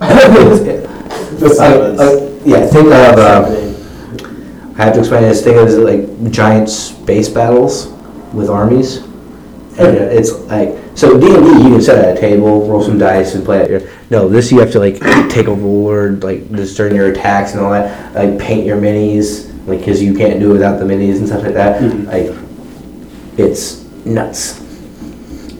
Uh, 0.00 0.84
The 1.38 1.50
silence. 1.50 2.00
uh, 2.00 2.40
yeah, 2.44 2.66
think 2.66 2.86
of 2.86 2.92
uh. 2.92 3.64
I 4.78 4.84
have 4.84 4.94
to 4.94 5.00
explain 5.00 5.22
this. 5.22 5.42
Think 5.42 5.56
of 5.56 5.68
it 5.68 5.78
like 5.78 6.32
giant 6.32 6.68
space 6.70 7.28
battles 7.28 7.88
with 8.32 8.48
armies. 8.48 8.98
And 9.78 9.96
Okay. 9.96 10.16
it's 10.16 10.32
like 10.46 10.76
so 10.94 11.18
D 11.18 11.26
and 11.34 11.44
D. 11.44 11.50
You 11.64 11.68
can 11.74 11.80
sit 11.82 11.96
at 11.98 12.16
a 12.16 12.20
table, 12.20 12.66
roll 12.66 12.82
some 12.82 12.98
dice, 12.98 13.34
and 13.34 13.44
play 13.44 13.62
it. 13.62 13.88
No, 14.10 14.28
this 14.28 14.50
you 14.50 14.58
have 14.60 14.72
to 14.72 14.78
like 14.80 14.98
take 15.30 15.46
a 15.48 15.54
ruler, 15.54 16.12
like 16.12 16.50
discern 16.52 16.94
your 16.94 17.10
attacks 17.12 17.52
and 17.52 17.60
all 17.60 17.70
that. 17.72 18.14
Like 18.14 18.38
paint 18.38 18.64
your 18.66 18.80
minis, 18.80 19.47
like 19.68 19.80
because 19.80 20.02
you 20.02 20.14
can't 20.14 20.40
do 20.40 20.50
it 20.50 20.52
without 20.54 20.78
the 20.78 20.84
minis 20.84 21.18
and 21.18 21.26
stuff 21.28 21.42
like 21.42 21.54
that. 21.54 21.80
Mhm. 21.80 22.06
Like 22.06 23.38
it's 23.38 23.84
nuts. 24.04 24.60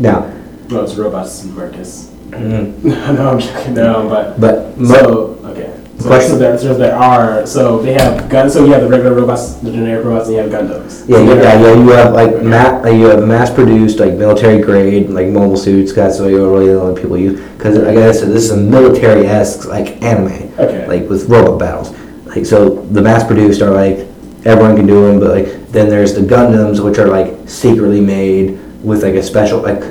Now, 0.01 0.31
No, 0.71 0.83
it's 0.83 0.95
robots, 0.97 1.45
and 1.45 1.57
Marcus. 1.57 2.11
mm, 2.31 2.85
no, 3.17 3.31
I'm 3.31 3.39
joking. 3.41 3.75
No, 3.75 4.09
but 4.09 4.41
but 4.41 4.79
mo- 4.79 4.95
so 4.95 5.39
okay. 5.45 5.71
So 5.99 6.03
So, 6.05 6.09
Question? 6.11 6.31
so, 6.31 6.39
there, 6.39 6.59
so 6.59 6.75
there 6.79 6.95
are. 6.95 7.45
So 7.47 7.83
they 7.83 7.95
have 7.95 8.29
guns. 8.31 8.53
So 8.53 8.65
you 8.65 8.71
have 8.73 8.83
the 8.83 8.89
regular 8.89 9.15
robots, 9.19 9.55
the 9.55 9.73
generic 9.73 10.05
robots, 10.05 10.29
and 10.29 10.37
you 10.37 10.43
have 10.43 10.51
Gundams. 10.53 11.03
Yeah, 11.09 11.17
So 11.19 11.25
yeah, 11.25 11.43
yeah, 11.43 11.59
yeah. 11.59 11.75
You 11.75 11.91
have 11.91 12.13
like 12.15 12.41
ma- 12.43 12.79
like, 12.87 12.95
you 12.95 13.07
have 13.07 13.27
mass-produced 13.27 13.99
like 13.99 14.15
military 14.15 14.63
grade 14.63 15.11
like 15.11 15.27
mobile 15.27 15.57
suits. 15.57 15.93
That's 15.93 16.21
what 16.21 16.31
you 16.31 16.39
really 16.55 16.71
a 16.71 16.79
lot 16.79 16.91
of 16.95 16.97
people 17.03 17.19
use 17.19 17.41
because 17.59 17.79
like 17.79 17.99
I 17.99 18.13
said, 18.13 18.29
this 18.31 18.45
is 18.45 18.53
a 18.53 18.57
military-esque 18.57 19.67
like 19.67 20.01
anime. 20.03 20.53
Okay. 20.61 20.87
Like 20.87 21.09
with 21.11 21.29
robot 21.29 21.59
battles. 21.59 21.91
Like 22.29 22.47
so, 22.47 22.83
the 22.87 23.03
mass-produced 23.03 23.63
are 23.63 23.71
like 23.71 24.07
everyone 24.45 24.77
can 24.77 24.87
do 24.87 25.07
them, 25.07 25.21
but 25.21 25.31
like 25.31 25.69
then 25.69 25.89
there's 25.89 26.15
the 26.15 26.21
Gundams 26.21 26.83
which 26.83 26.99
are 26.99 27.09
like 27.09 27.49
secretly 27.49 28.01
made 28.01 28.59
with 28.83 29.03
like 29.03 29.15
a 29.15 29.23
special 29.23 29.61
like. 29.61 29.83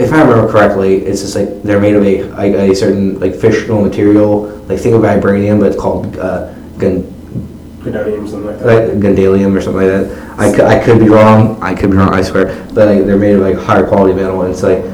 If 0.00 0.12
I 0.12 0.22
remember 0.22 0.50
correctly, 0.50 1.04
it's 1.04 1.20
just 1.20 1.36
like 1.36 1.62
they're 1.62 1.80
made 1.80 1.94
of 1.94 2.04
a 2.04 2.24
like 2.32 2.54
a 2.54 2.74
certain 2.74 3.20
like 3.20 3.34
fictional 3.34 3.82
material, 3.82 4.48
like 4.66 4.78
think 4.78 4.94
of 4.94 5.02
vibranium, 5.02 5.60
but 5.60 5.72
it's 5.72 5.80
called 5.80 6.16
uh, 6.16 6.52
gun 6.78 7.04
something 7.82 8.46
like 8.46 8.58
that. 8.58 8.66
like 8.66 8.98
Gundalium 8.98 9.56
or 9.56 9.60
something 9.60 9.82
like 9.82 10.08
that. 10.08 10.38
I 10.38 10.50
could, 10.50 10.64
I 10.64 10.84
could 10.84 10.98
be 10.98 11.08
wrong. 11.08 11.62
I 11.62 11.74
could 11.74 11.90
be 11.90 11.96
wrong. 11.96 12.12
I 12.12 12.22
swear. 12.22 12.46
But 12.74 12.88
like 12.88 13.06
they're 13.06 13.18
made 13.18 13.34
of 13.34 13.40
like 13.40 13.56
higher 13.56 13.86
quality 13.86 14.14
metal, 14.14 14.42
and 14.42 14.52
it's 14.52 14.62
like, 14.62 14.84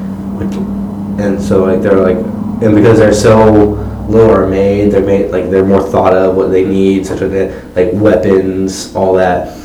and 1.19 1.41
so 1.41 1.65
like 1.65 1.81
they're 1.81 1.99
like, 1.99 2.17
and 2.63 2.75
because 2.75 2.99
they're 2.99 3.13
so 3.13 3.75
are 4.15 4.47
made, 4.47 4.91
they're 4.91 5.01
made 5.05 5.31
like 5.31 5.49
they're 5.49 5.65
more 5.65 5.81
thought 5.81 6.13
of 6.13 6.35
what 6.35 6.47
they 6.51 6.63
need, 6.65 7.05
such 7.05 7.21
as 7.21 7.31
that, 7.31 7.75
like 7.75 7.89
weapons, 7.93 8.95
all 8.95 9.13
that. 9.13 9.55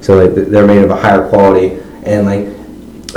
So 0.00 0.16
like 0.22 0.34
they're 0.34 0.66
made 0.66 0.82
of 0.82 0.90
a 0.90 0.96
higher 0.96 1.28
quality, 1.28 1.80
and 2.04 2.26
like 2.26 2.46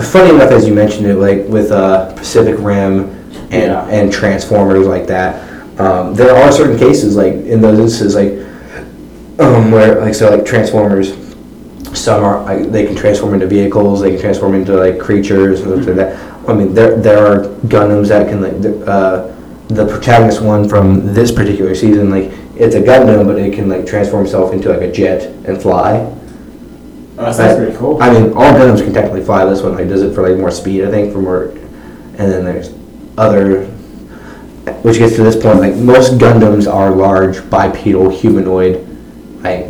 funny 0.06 0.34
enough, 0.34 0.52
as 0.52 0.68
you 0.68 0.74
mentioned 0.74 1.08
it, 1.08 1.16
like 1.16 1.46
with 1.48 1.72
uh, 1.72 2.14
Pacific 2.16 2.56
Rim 2.60 3.10
and 3.52 3.72
Yeah. 3.72 3.88
and 3.88 4.12
Transformers 4.12 4.88
like 4.88 5.08
that. 5.08 5.48
Um, 5.80 6.14
there 6.14 6.36
are 6.36 6.52
certain 6.52 6.78
cases 6.78 7.16
like 7.16 7.34
in 7.34 7.62
those 7.62 7.80
instances 7.80 8.16
like 8.16 8.34
um, 9.40 9.72
where 9.72 10.02
like 10.02 10.14
so 10.14 10.30
like 10.30 10.46
Transformers, 10.46 11.14
some 11.98 12.24
are 12.24 12.44
like, 12.44 12.72
they 12.72 12.86
can 12.86 12.96
transform 12.96 13.34
into 13.34 13.48
vehicles, 13.48 14.02
they 14.02 14.12
can 14.12 14.20
transform 14.20 14.56
into 14.56 14.76
like 14.76 15.00
creatures 15.00 15.62
and 15.62 15.84
stuff 15.84 15.88
like 15.88 15.96
that. 15.96 16.50
I 16.50 16.54
mean, 16.54 16.74
there 16.74 16.98
there 16.98 17.26
are 17.26 17.46
Gundams 17.68 18.10
that 18.10 18.28
can 18.28 18.42
like 18.42 18.88
uh, 18.88 19.34
the 19.70 19.86
protagonist 19.86 20.42
one 20.42 20.68
from 20.68 21.14
this 21.14 21.32
particular 21.32 21.76
season 21.76 22.10
like 22.10 22.32
it's 22.56 22.76
a 22.76 22.82
Gundam, 22.82 23.26
but 23.26 23.40
it 23.40 23.54
can 23.54 23.70
like 23.70 23.86
transform 23.86 24.26
itself 24.26 24.52
into 24.52 24.70
like 24.70 24.82
a 24.82 24.92
jet 24.92 25.28
and 25.46 25.62
fly. 25.62 26.00
Oh, 27.18 27.26
that 27.26 27.36
sounds 27.36 27.58
pretty 27.58 27.78
cool. 27.78 28.02
I 28.02 28.12
mean, 28.12 28.34
all 28.34 28.52
Gundams 28.52 28.84
can 28.84 28.94
technically 28.94 29.24
fly. 29.24 29.46
This 29.46 29.62
one 29.62 29.76
like 29.76 29.88
does 29.88 30.02
it 30.02 30.14
for 30.14 30.28
like 30.28 30.38
more 30.38 30.52
speed, 30.52 30.84
I 30.84 30.90
think, 30.90 31.14
for 31.14 31.22
more. 31.22 31.50
And 32.18 32.32
then 32.32 32.44
there's 32.44 32.74
other, 33.18 33.66
which 34.82 34.98
gets 34.98 35.16
to 35.16 35.24
this 35.24 35.42
point. 35.42 35.60
Like 35.60 35.76
most 35.76 36.14
Gundams 36.14 36.72
are 36.72 36.90
large 36.92 37.48
bipedal 37.50 38.10
humanoid, 38.10 38.86
like 39.42 39.68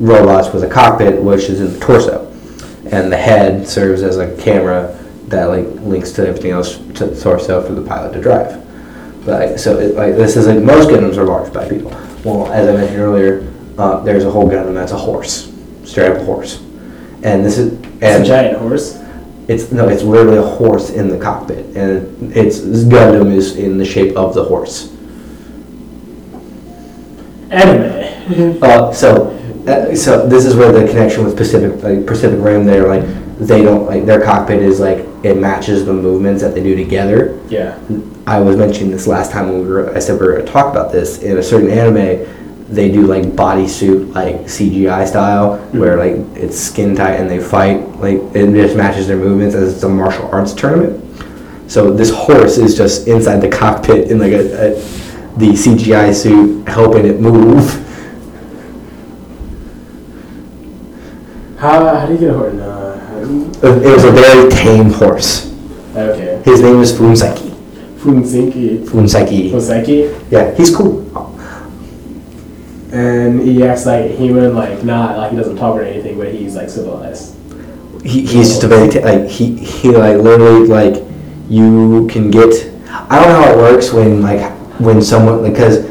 robots 0.00 0.52
with 0.52 0.64
a 0.64 0.68
cockpit, 0.68 1.22
which 1.22 1.44
is 1.44 1.60
in 1.60 1.78
the 1.78 1.78
torso, 1.78 2.26
and 2.90 3.12
the 3.12 3.16
head 3.16 3.68
serves 3.68 4.02
as 4.02 4.16
a 4.16 4.34
camera 4.42 4.98
that 5.28 5.44
like 5.44 5.66
links 5.82 6.12
to 6.12 6.26
everything 6.26 6.52
else 6.52 6.78
to 6.94 7.06
the 7.06 7.20
torso 7.20 7.62
for 7.64 7.74
the 7.74 7.86
pilot 7.86 8.14
to 8.14 8.22
drive. 8.22 8.64
But 9.28 9.60
so 9.60 9.78
it, 9.78 9.94
like 9.94 10.16
this 10.16 10.38
is 10.38 10.46
like 10.46 10.62
most 10.62 10.88
Gundams 10.88 11.18
are 11.18 11.24
large 11.26 11.52
by 11.52 11.68
people. 11.68 11.90
Well, 12.24 12.50
as 12.50 12.66
I 12.66 12.72
mentioned 12.72 12.98
earlier, 12.98 13.52
uh, 13.76 14.00
there's 14.00 14.24
a 14.24 14.30
whole 14.30 14.48
Gundam 14.48 14.72
that's 14.72 14.92
a 14.92 14.96
horse, 14.96 15.52
straight 15.84 16.12
up 16.12 16.22
a 16.22 16.24
horse, 16.24 16.62
and 17.22 17.44
this 17.44 17.58
is 17.58 17.74
it's 17.74 18.02
and 18.02 18.24
a 18.24 18.26
giant 18.26 18.56
horse. 18.56 18.98
it's 19.46 19.70
no, 19.70 19.86
it's 19.86 20.02
literally 20.02 20.38
a 20.38 20.42
horse 20.42 20.88
in 20.88 21.10
the 21.10 21.18
cockpit, 21.18 21.76
and 21.76 22.34
it's 22.34 22.60
this 22.60 22.84
Gundam 22.84 23.30
is 23.30 23.56
in 23.56 23.76
the 23.76 23.84
shape 23.84 24.16
of 24.16 24.32
the 24.32 24.44
horse. 24.44 24.96
Anime. 27.50 27.98
Uh, 28.62 28.92
so, 28.92 29.30
uh, 29.66 29.94
so 29.94 30.26
this 30.26 30.44
is 30.44 30.54
where 30.54 30.70
the 30.70 30.86
connection 30.86 31.24
with 31.24 31.34
Pacific, 31.34 31.82
like 31.82 32.06
Pacific 32.06 32.38
Rim, 32.42 32.66
they're 32.66 32.86
like 32.86 33.02
they 33.38 33.62
don't 33.62 33.86
like 33.86 34.04
their 34.04 34.22
cockpit 34.22 34.62
is 34.62 34.80
like 34.80 35.07
it 35.22 35.36
matches 35.36 35.84
the 35.84 35.92
movements 35.92 36.42
that 36.42 36.54
they 36.54 36.62
do 36.62 36.76
together. 36.76 37.40
yeah. 37.48 37.78
I 38.26 38.40
was 38.40 38.56
mentioning 38.56 38.90
this 38.90 39.06
last 39.06 39.32
time 39.32 39.48
when 39.48 39.62
we 39.62 39.68
were, 39.68 39.96
I 39.96 40.00
said 40.00 40.20
we 40.20 40.26
were 40.26 40.34
going 40.34 40.44
to 40.44 40.52
talk 40.52 40.70
about 40.70 40.92
this. 40.92 41.22
In 41.22 41.38
a 41.38 41.42
certain 41.42 41.70
anime, 41.70 42.26
they 42.68 42.90
do 42.90 43.06
like 43.06 43.24
bodysuit, 43.24 44.14
like 44.14 44.36
CGI 44.42 45.08
style, 45.08 45.56
mm-hmm. 45.56 45.78
where 45.78 45.96
like 45.96 46.36
it's 46.36 46.58
skin 46.58 46.94
tight 46.94 47.14
and 47.14 47.30
they 47.30 47.40
fight. 47.40 47.80
Like 47.96 48.18
it 48.34 48.52
just 48.52 48.76
matches 48.76 49.08
their 49.08 49.16
movements 49.16 49.54
as 49.54 49.74
it's 49.74 49.82
a 49.82 49.88
martial 49.88 50.28
arts 50.30 50.52
tournament. 50.52 51.02
So 51.70 51.90
this 51.90 52.10
horse 52.10 52.58
is 52.58 52.76
just 52.76 53.08
inside 53.08 53.38
the 53.38 53.48
cockpit 53.48 54.10
in 54.10 54.18
like 54.18 54.32
a, 54.32 54.74
a 54.74 54.98
the 55.38 55.50
CGI 55.52 56.14
suit, 56.14 56.68
helping 56.68 57.06
it 57.06 57.20
move. 57.20 57.84
How, 61.58 61.96
how 61.96 62.06
do 62.06 62.12
you 62.12 62.18
get 62.18 62.30
a 62.30 62.34
horse? 62.34 62.54
No. 62.54 62.77
You- 63.62 63.68
It 63.82 63.94
was 63.94 64.04
a 64.04 64.10
very 64.10 64.50
tame 64.50 64.90
horse. 64.92 65.52
Okay. 65.96 66.40
His 66.44 66.60
name 66.60 66.80
is 66.80 66.92
Funseki. 66.92 67.50
Funsinki. 67.98 68.84
Funseki. 68.86 69.50
Fuseki. 69.50 70.14
Yeah, 70.30 70.54
he's 70.54 70.74
cool. 70.74 71.04
And 72.92 73.40
he 73.40 73.62
acts 73.64 73.84
like 73.84 74.04
a 74.06 74.08
human, 74.16 74.54
like 74.54 74.82
not 74.84 75.18
like 75.18 75.30
he 75.32 75.36
doesn't 75.36 75.56
talk 75.56 75.76
or 75.76 75.82
anything, 75.82 76.16
but 76.16 76.32
he's 76.32 76.56
like 76.56 76.70
civilized. 76.70 77.34
he, 78.02 78.20
he's 78.24 78.48
just 78.48 78.64
a 78.64 78.68
very 78.68 78.88
t- 78.88 79.00
like 79.02 79.26
he 79.28 79.56
he 79.56 79.90
like 79.90 80.16
literally 80.18 80.66
like 80.66 81.02
you 81.50 82.06
can 82.08 82.30
get 82.30 82.48
I 83.10 83.18
don't 83.22 83.28
know 83.28 83.42
how 83.42 83.52
it 83.52 83.56
works 83.58 83.92
when 83.92 84.22
like 84.22 84.50
when 84.80 85.02
someone 85.02 85.42
because 85.50 85.84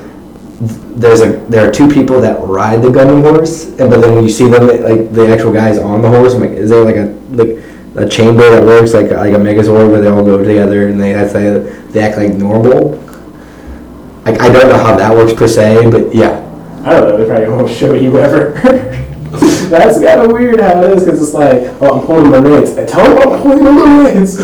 there's 0.60 1.22
a 1.22 1.38
there 1.48 1.68
are 1.68 1.72
two 1.72 1.88
people 1.88 2.20
that 2.22 2.40
ride 2.42 2.82
the 2.82 2.88
Gundam 2.88 3.22
horse 3.22 3.66
and 3.80 3.90
but 3.90 4.02
then 4.02 4.16
when 4.16 4.24
you 4.24 4.30
see 4.30 4.48
them 4.50 4.68
like 4.68 5.12
the 5.14 5.28
actual 5.32 5.54
guys 5.54 5.78
on 5.78 6.02
the 6.02 6.10
horse 6.10 6.34
I'm 6.34 6.42
like 6.42 6.52
is 6.52 6.70
there 6.70 6.84
like 6.84 6.96
a 6.96 7.06
like 7.32 7.64
a 7.96 8.10
chamber 8.10 8.50
that 8.50 8.64
works 8.64 8.94
like 8.94 9.12
like 9.12 9.34
a 9.34 9.38
Megazord 9.38 9.92
where 9.92 10.02
they 10.02 10.08
all 10.08 10.24
go 10.24 10.44
together 10.44 10.88
and 10.88 11.00
they 11.00 11.14
that's 11.14 11.34
they, 11.34 11.60
they 11.92 12.02
act 12.02 12.18
like 12.18 12.34
normal 12.34 12.98
like 14.26 14.42
I 14.42 14.52
don't 14.52 14.70
know 14.70 14.78
how 14.78 14.98
that 14.98 15.14
works 15.16 15.34
per 15.34 15.48
se 15.48 15.90
but 15.92 16.14
yeah 16.14 16.44
I 16.88 16.92
don't 16.92 17.10
know. 17.10 17.18
They 17.18 17.26
probably 17.26 17.50
won't 17.50 17.70
show 17.70 17.94
you 17.94 18.18
ever. 18.18 18.52
That's 19.70 20.00
kind 20.00 20.22
of 20.22 20.32
weird 20.32 20.62
how 20.62 20.82
it 20.84 20.92
is 20.92 21.04
because 21.04 21.22
it's 21.22 21.34
like, 21.34 21.64
oh, 21.82 22.00
I'm 22.00 22.06
pulling 22.06 22.32
my 22.32 22.38
reins. 22.38 22.78
I 22.78 22.86
tell 22.86 23.04
them 23.04 23.28
I'm 23.28 23.42
pulling 23.42 23.64
my 23.66 24.06
reins. 24.06 24.38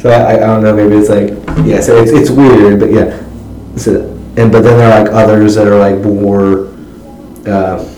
so 0.00 0.08
I, 0.08 0.32
I 0.32 0.36
don't 0.38 0.62
know. 0.62 0.74
Maybe 0.74 0.96
it's 0.96 1.10
like 1.10 1.28
yeah. 1.66 1.80
So 1.82 2.00
it's 2.02 2.10
it's 2.12 2.30
weird, 2.30 2.80
but 2.80 2.90
yeah. 2.90 3.20
So 3.76 4.10
and 4.36 4.50
but 4.50 4.62
then 4.62 4.78
there 4.78 4.92
are 4.92 5.04
like 5.04 5.12
others 5.12 5.54
that 5.56 5.66
are 5.66 5.78
like 5.78 5.98
more. 6.00 6.72
Uh, 7.46 7.90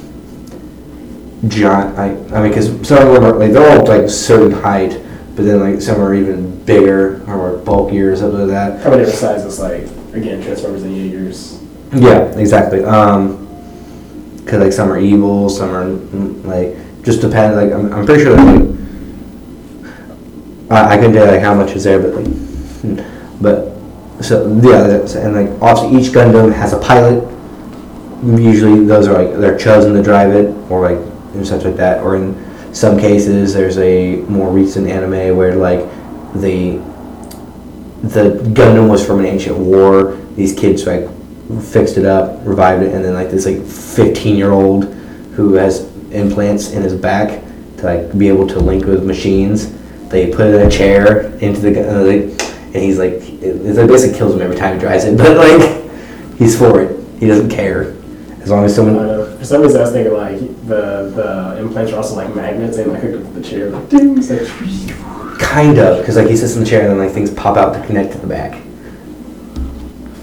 giant. 1.49 1.99
I 1.99 2.11
I 2.35 2.43
mean, 2.43 2.51
because 2.51 2.67
some 2.87 3.07
of 3.07 3.15
them 3.15 3.25
are 3.25 3.39
like 3.39 3.53
they're 3.53 3.79
all 3.79 3.87
like 3.87 4.09
certain 4.09 4.51
height, 4.51 5.01
but 5.35 5.45
then 5.45 5.61
like 5.61 5.81
some 5.81 6.01
are 6.01 6.15
even 6.15 6.65
bigger 6.65 7.23
or 7.27 7.37
more 7.37 7.57
bulkier 7.59 8.12
or 8.12 8.17
something 8.17 8.41
like 8.41 8.49
that. 8.49 8.83
How 8.83 8.91
many 8.91 9.05
different 9.05 9.21
sizes? 9.21 9.59
Like 9.61 9.83
again, 10.15 10.43
Transformers 10.43 10.83
and 10.83 10.97
Jaegers. 10.97 11.62
Yeah, 11.93 12.25
exactly. 12.39 12.85
Um, 12.85 13.47
cause 14.47 14.61
like 14.61 14.73
some 14.73 14.91
are 14.91 14.99
evil, 14.99 15.49
some 15.49 15.71
are 15.71 15.87
like 16.49 16.77
just 17.03 17.21
depend. 17.21 17.57
Like 17.57 17.73
I'm, 17.73 17.93
I'm 17.93 18.07
pretty 18.07 18.25
sure 18.25 18.37
that 18.37 18.45
like 18.45 18.77
I, 20.71 20.95
I 20.95 20.99
can 20.99 21.12
tell 21.12 21.27
like 21.27 21.43
how 21.43 21.55
much 21.55 21.73
is 21.73 21.85
there, 21.85 22.01
but 22.01 22.15
like, 22.15 22.27
hmm, 22.27 23.01
but 23.41 23.76
so 24.20 24.48
yeah, 24.62 24.87
that's, 24.87 25.14
and 25.14 25.35
like 25.35 25.62
obviously 25.62 26.00
each 26.00 26.12
Gundam 26.12 26.52
has 26.52 26.72
a 26.72 26.79
pilot. 26.79 27.22
Usually 28.24 28.85
those 28.85 29.09
are 29.09 29.22
like 29.22 29.38
they're 29.38 29.59
chosen 29.59 29.94
to 29.94 30.02
drive 30.02 30.35
it, 30.35 30.55
or 30.70 30.81
like 30.81 30.98
and 31.35 31.46
such 31.46 31.64
like 31.64 31.76
that. 31.76 32.02
Or 32.02 32.16
in 32.16 32.74
some 32.74 32.98
cases, 32.98 33.52
there's 33.52 33.79
a 33.79 34.16
more 34.22 34.50
recent 34.50 34.88
anime 34.88 35.37
where 35.37 35.55
like 35.55 35.81
the 36.35 36.79
the 38.02 38.40
Gundam 38.55 38.88
was 38.88 39.05
from 39.05 39.20
an 39.20 39.26
ancient 39.26 39.59
war. 39.59 40.16
These 40.35 40.55
kids 40.55 40.87
like 40.87 41.09
fixed 41.62 41.98
it 41.98 42.07
up, 42.07 42.40
revived 42.44 42.83
it, 42.83 42.94
and 42.94 43.05
then 43.05 43.14
like 43.14 43.31
this 43.31 43.46
like 43.46 43.62
15 43.62 44.37
year 44.37 44.52
old 44.52 44.85
who 45.35 45.55
has 45.55 45.92
implants 46.11 46.72
in 46.72 46.83
his 46.83 46.94
back 46.94 47.42
to 47.79 47.85
like 47.85 48.18
be 48.18 48.29
able 48.29 48.46
to 48.46 48.59
link 48.59 48.87
with 48.87 49.05
machines. 49.05 49.72
They 50.09 50.33
put 50.33 50.46
in 50.46 50.66
a 50.66 50.70
chair 50.70 51.35
into 51.38 51.61
the 51.61 52.40
uh, 52.40 52.45
and 52.77 52.85
he's 52.85 52.99
like 52.99 53.15
it, 53.43 53.65
it 53.65 53.89
basically 53.89 54.17
kills 54.19 54.35
him 54.35 54.43
every 54.43 54.57
time 54.57 54.75
he 54.75 54.81
drives 54.81 55.05
it, 55.05 55.17
but 55.23 55.37
like 55.37 56.39
he's 56.39 56.57
for 56.59 56.81
it. 56.83 56.93
He 57.19 57.27
doesn't 57.27 57.49
care 57.51 57.97
as 58.43 58.51
long 58.51 58.65
as 58.65 58.75
someone. 58.75 58.95
don't. 59.07 59.39
For 59.39 59.45
some 59.45 59.62
reason, 59.62 59.81
I 59.81 59.85
was 59.85 59.93
thinking 59.93 60.12
like 60.12 60.39
the 60.69 61.11
the 61.17 61.59
implants 61.61 61.93
are 61.93 61.97
also 61.97 62.15
like 62.17 62.35
magnets 62.37 62.77
and 62.77 62.93
like 62.93 63.03
hooked 63.03 63.17
up 63.27 63.33
to 63.33 63.41
the 63.41 63.49
chair. 63.49 63.71
Like, 63.71 63.89
ding, 63.89 64.19
it's 64.19 64.31
like, 64.31 65.39
Kind 65.41 65.79
of, 65.79 65.99
because 66.01 66.17
like 66.17 66.29
he 66.29 66.37
sits 66.37 66.55
in 66.55 66.61
the 66.65 66.69
chair 66.69 66.83
and 66.83 66.91
then 66.91 66.99
like 66.99 67.12
things 67.15 67.31
pop 67.31 67.57
out 67.57 67.73
to 67.75 67.87
connect 67.87 68.12
to 68.12 68.19
the 68.19 68.27
back. 68.27 68.61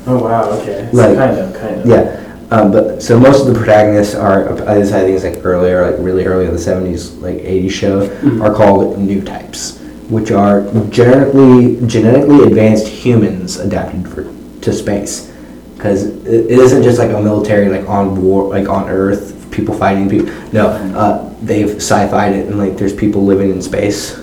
oh 0.08 0.22
wow, 0.24 0.50
okay. 0.60 0.90
So 0.92 0.98
Like- 0.98 1.18
kind 1.18 1.38
of, 1.40 1.54
kind 1.56 1.82
of. 1.82 1.86
Yeah, 1.88 2.20
um, 2.52 2.72
but 2.72 3.02
so 3.02 3.20
most 3.20 3.42
of 3.42 3.48
the 3.48 3.54
protagonists 3.58 4.16
are, 4.16 4.52
I 4.68 4.82
think 4.84 5.16
it's 5.16 5.24
like 5.24 5.44
earlier, 5.46 5.90
like 5.90 5.96
really 6.00 6.26
early 6.26 6.46
in 6.46 6.52
the 6.54 6.60
seventies, 6.60 7.12
like 7.14 7.38
eighties 7.38 7.74
show, 7.74 8.06
are 8.42 8.54
called 8.54 9.00
new 9.00 9.22
types, 9.22 9.80
which 10.10 10.32
are 10.32 10.62
genetically 10.90 11.86
genetically 11.88 12.44
advanced 12.44 12.88
humans 12.88 13.58
adapted 13.58 14.08
for 14.08 14.24
to 14.62 14.74
space. 14.74 15.32
because 15.76 16.06
it, 16.26 16.50
isn't 16.50 16.84
just 16.84 16.98
like 16.98 17.12
a 17.12 17.22
military 17.22 17.70
like 17.70 17.88
on 17.90 18.22
war 18.22 18.48
like 18.50 18.70
on 18.70 18.90
Earth 18.90 19.32
people 19.52 19.76
fighting 19.76 20.10
people. 20.10 20.28
No, 20.52 20.68
uh, 20.68 21.34
they've 21.42 21.76
sci-fied 21.76 22.34
it 22.34 22.48
and 22.48 22.58
like 22.58 22.78
there's 22.78 22.94
people 22.94 23.24
living 23.24 23.52
in 23.52 23.62
space. 23.62 24.20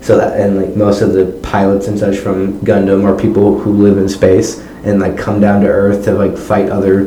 So 0.00 0.16
that 0.16 0.40
and 0.40 0.56
like 0.56 0.76
most 0.76 1.00
of 1.00 1.12
the 1.12 1.38
pilots 1.42 1.86
and 1.86 1.98
such 1.98 2.16
from 2.16 2.58
Gundam 2.60 3.04
are 3.04 3.16
people 3.18 3.58
who 3.58 3.72
live 3.72 3.98
in 3.98 4.08
space 4.08 4.60
and 4.84 4.98
like 5.00 5.16
come 5.16 5.40
down 5.40 5.60
to 5.62 5.68
Earth 5.68 6.04
to 6.06 6.12
like 6.12 6.36
fight 6.36 6.68
other 6.70 7.04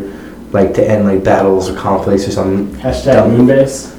like 0.52 0.74
to 0.76 0.88
end 0.88 1.06
like 1.06 1.24
battles 1.24 1.70
or 1.70 1.76
conflicts 1.76 2.28
or 2.28 2.32
something. 2.32 2.68
Hashtag 2.80 3.14
Dumb. 3.14 3.32
Moonbase. 3.32 3.95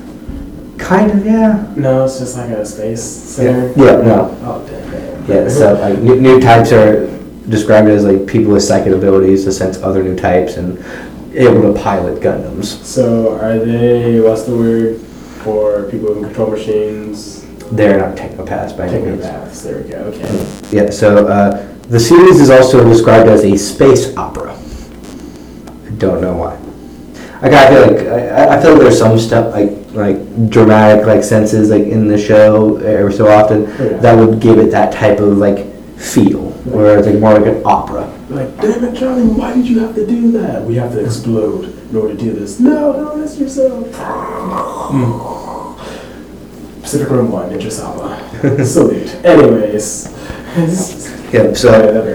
Kind 0.79 1.11
of 1.11 1.25
yeah. 1.25 1.73
No, 1.77 2.05
it's 2.05 2.19
just 2.19 2.37
like 2.37 2.51
a 2.51 2.65
space 2.65 3.03
center. 3.03 3.69
yeah 3.77 3.97
yeah, 3.97 4.03
no. 4.03 4.39
Oh 4.43 4.67
damn. 4.69 5.27
Yeah, 5.27 5.49
so 5.49 5.75
like 5.75 5.99
new, 5.99 6.21
new 6.21 6.41
types 6.41 6.71
are 6.73 7.07
described 7.49 7.89
as 7.89 8.05
like 8.05 8.27
people 8.27 8.53
with 8.53 8.63
psychic 8.63 8.93
abilities 8.93 9.45
to 9.45 9.53
sense 9.53 9.79
other 9.79 10.03
new 10.03 10.17
types 10.17 10.57
and 10.57 10.79
able 11.35 11.63
to 11.63 11.81
pilot 11.81 12.21
Gundams. 12.21 12.65
So 12.85 13.39
are 13.41 13.59
they? 13.59 14.21
What's 14.21 14.43
the 14.45 14.57
word 14.57 15.01
for 15.43 15.91
people 15.91 16.15
who 16.15 16.23
control 16.25 16.51
machines? 16.51 17.45
They're 17.73 17.99
not 17.99 18.17
technopaths 18.17 18.77
by 18.77 18.89
any 18.89 19.05
means. 19.05 19.25
Technopaths. 19.25 19.63
There 19.65 19.83
we 19.83 19.91
go. 19.91 19.97
Okay. 20.05 20.61
Yeah, 20.71 20.91
so 20.91 21.27
uh, 21.27 21.67
the 21.89 21.99
series 21.99 22.41
is 22.41 22.51
also 22.51 22.85
described 22.89 23.29
as 23.29 23.45
a 23.45 23.57
space 23.57 24.17
opera. 24.17 24.55
I 24.55 25.91
don't 25.99 26.21
know 26.21 26.37
why. 26.37 26.66
Like 27.47 27.55
I 27.55 27.69
feel 27.69 27.87
like 27.87 28.07
I, 28.07 28.57
I 28.57 28.61
feel 28.63 28.73
like 28.73 28.81
there's 28.83 28.99
some 28.99 29.19
stuff 29.19 29.53
like 29.55 29.71
like 29.93 30.51
dramatic 30.51 31.07
like 31.07 31.23
senses 31.25 31.71
like 31.71 31.85
in 31.85 32.09
the 32.09 32.19
show 32.19 32.77
every 32.79 33.13
so 33.13 33.29
often 33.29 33.63
Yeah. 33.63 33.99
that 33.99 34.19
would 34.19 34.41
give 34.41 34.59
it 34.59 34.71
that 34.73 34.93
type 34.93 35.21
of 35.21 35.39
like 35.39 35.65
feel, 35.97 36.51
where 36.65 36.99
it's 36.99 37.07
like 37.07 37.19
more 37.19 37.39
like 37.39 37.47
an 37.47 37.63
opera. 37.65 38.13
Like, 38.29 38.55
damn 38.61 38.85
it, 38.85 38.95
Johnny, 38.95 39.23
why 39.23 39.55
did 39.55 39.67
you 39.69 39.79
have 39.81 39.95
to 39.95 40.07
do 40.07 40.31
that? 40.33 40.63
We 40.65 40.75
have 40.75 40.93
to 40.93 41.05
explode 41.05 41.65
in 41.91 41.97
order 41.97 42.15
to 42.15 42.21
do 42.21 42.33
this. 42.33 42.61
No, 42.61 42.93
don't 42.93 43.21
mess 43.21 43.39
yourself. 43.39 43.89
Hmm. 43.95 45.77
Pacific 46.83 47.11
Rim 47.11 47.31
1, 47.31 47.51
Ninja 47.51 47.71
Saba. 47.73 48.65
Salute. 48.65 49.15
Anyways. 49.25 50.13
Yeah, 51.33 51.53
so. 51.53 51.55
so. 51.55 52.13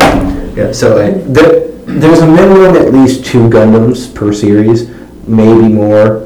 Yeah, 0.55 0.71
so 0.71 0.95
like, 0.97 1.23
there, 1.25 1.67
there's 1.85 2.19
a 2.19 2.27
minimum 2.27 2.75
at 2.75 2.93
least 2.93 3.25
two 3.25 3.49
Gundams 3.49 4.13
per 4.13 4.31
series, 4.31 4.89
maybe 5.27 5.67
more. 5.73 6.23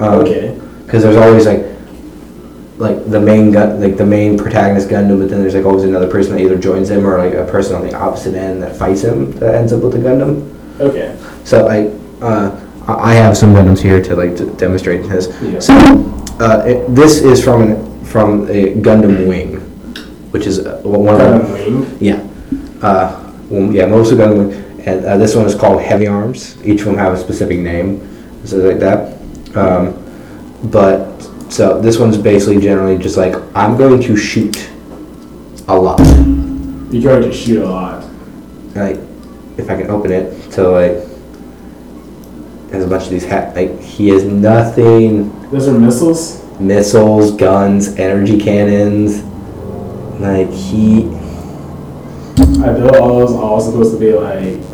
Um, 0.00 0.20
Okay. 0.20 0.58
Because 0.86 1.02
there's 1.04 1.16
always 1.16 1.46
like, 1.46 1.64
like 2.78 3.08
the 3.10 3.20
main 3.20 3.52
gun, 3.52 3.80
like 3.80 3.96
the 3.96 4.06
main 4.06 4.36
protagonist 4.36 4.88
Gundam, 4.88 5.20
but 5.20 5.28
then 5.30 5.40
there's 5.40 5.54
like 5.54 5.64
always 5.64 5.84
another 5.84 6.08
person 6.10 6.32
that 6.34 6.40
either 6.42 6.58
joins 6.58 6.90
him 6.90 7.06
or 7.06 7.18
like 7.18 7.34
a 7.34 7.44
person 7.50 7.76
on 7.76 7.86
the 7.86 7.94
opposite 7.94 8.34
end 8.34 8.60
that 8.62 8.74
fights 8.76 9.02
him 9.02 9.30
that 9.38 9.54
ends 9.54 9.72
up 9.72 9.82
with 9.82 9.92
the 9.92 9.98
Gundam. 9.98 10.52
Okay. 10.80 11.16
So 11.44 11.66
like, 11.66 11.92
uh, 12.22 12.58
I 12.88 13.12
have 13.14 13.36
some 13.36 13.54
Gundams 13.54 13.80
here 13.80 14.02
to 14.02 14.16
like 14.16 14.34
to 14.38 14.46
demonstrate 14.56 15.02
this. 15.08 15.28
Yeah. 15.42 15.60
So, 15.60 15.74
uh, 16.40 16.64
it, 16.66 16.92
this 16.94 17.20
is 17.22 17.44
from 17.44 17.62
an, 17.62 18.04
from 18.04 18.44
a 18.50 18.74
Gundam 18.76 19.28
Wing, 19.28 19.56
which 20.32 20.46
is 20.46 20.58
uh, 20.66 20.80
one 20.82 21.20
of 21.20 21.42
Gundam 21.42 21.52
Wing. 21.52 21.98
yeah. 22.00 22.26
Uh, 22.82 23.32
well, 23.48 23.70
yeah, 23.72 23.86
most 23.86 24.10
of 24.10 24.18
them, 24.18 24.50
and 24.86 25.04
uh, 25.04 25.16
this 25.18 25.36
one 25.36 25.46
is 25.46 25.54
called 25.54 25.80
Heavy 25.82 26.06
Arms. 26.08 26.56
Each 26.64 26.80
of 26.80 26.86
them 26.86 26.96
have 26.96 27.12
a 27.12 27.16
specific 27.18 27.58
name, 27.60 28.00
so 28.50 28.56
like 28.56 28.80
that. 28.80 29.16
Um, 29.56 29.96
but 30.64 31.20
so 31.50 31.80
this 31.80 31.98
one's 31.98 32.18
basically 32.18 32.60
generally 32.60 32.98
just 32.98 33.16
like 33.16 33.34
I'm 33.54 33.76
going 33.76 34.00
to 34.02 34.16
shoot 34.16 34.70
a 35.68 35.74
lot. 35.74 36.00
You're 36.90 37.20
going 37.20 37.22
to 37.22 37.32
shoot 37.32 37.62
a 37.62 37.68
lot. 37.68 38.04
Like 38.74 38.98
if 39.56 39.70
I 39.70 39.80
can 39.80 39.90
open 39.90 40.10
it, 40.10 40.52
so 40.52 40.72
like 40.72 41.06
has 42.72 42.84
a 42.84 42.88
bunch 42.88 43.04
of 43.04 43.10
these 43.10 43.24
hat. 43.24 43.54
Like 43.54 43.80
he 43.80 44.08
has 44.08 44.24
nothing. 44.24 45.30
Those 45.50 45.68
are 45.68 45.78
missiles? 45.78 46.44
Missiles, 46.60 47.32
guns, 47.36 47.96
energy 47.96 48.38
cannons. 48.38 49.22
Like 50.20 50.50
he. 50.50 51.08
I 52.62 52.72
built 52.72 52.96
all 52.96 53.20
those 53.20 53.32
all 53.32 53.60
supposed 53.60 53.92
to 53.92 53.98
be 53.98 54.12
like. 54.12 54.69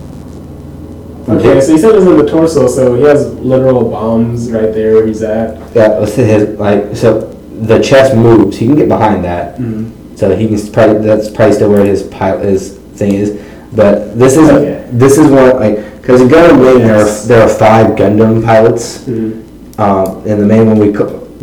Okay, 1.28 1.60
so 1.60 1.72
he 1.72 1.78
said 1.78 1.94
it's 1.96 2.06
in 2.06 2.16
the 2.18 2.26
torso, 2.30 2.68
so 2.68 2.94
he 2.94 3.02
has 3.02 3.32
literal 3.34 3.90
bombs 3.90 4.50
right 4.52 4.72
there 4.72 4.94
where 4.94 5.06
he's 5.06 5.22
at. 5.22 5.58
Yeah, 5.74 5.88
let's 5.98 6.14
say 6.14 6.24
his 6.24 6.58
like 6.58 6.94
so 6.96 7.20
the 7.60 7.80
chest 7.82 8.14
moves. 8.14 8.56
He 8.58 8.66
can 8.66 8.76
get 8.76 8.88
behind 8.88 9.24
that, 9.24 9.56
Mm-hmm. 9.58 10.16
so 10.16 10.36
he 10.36 10.46
can 10.48 10.72
probably 10.72 11.04
that's 11.06 11.28
probably 11.30 11.54
still 11.54 11.70
where 11.70 11.84
his 11.84 12.04
pilot 12.04 12.44
his 12.44 12.76
thing 12.94 13.14
is. 13.14 13.42
But 13.74 14.16
this 14.18 14.36
is 14.36 14.48
Okay. 14.48 14.86
this 14.92 15.18
is 15.18 15.28
one 15.28 15.56
like 15.56 16.00
because 16.00 16.20
in 16.20 16.28
Gundam 16.28 16.60
Wing 16.60 16.78
there 16.86 16.96
are 17.04 17.10
there 17.26 17.42
are 17.42 17.48
five 17.48 17.96
Gundam 17.96 18.44
pilots, 18.44 18.98
Mm-hmm. 19.06 19.80
um, 19.80 20.22
and 20.28 20.40
the 20.42 20.46
main 20.46 20.66
one 20.68 20.78
we 20.78 20.90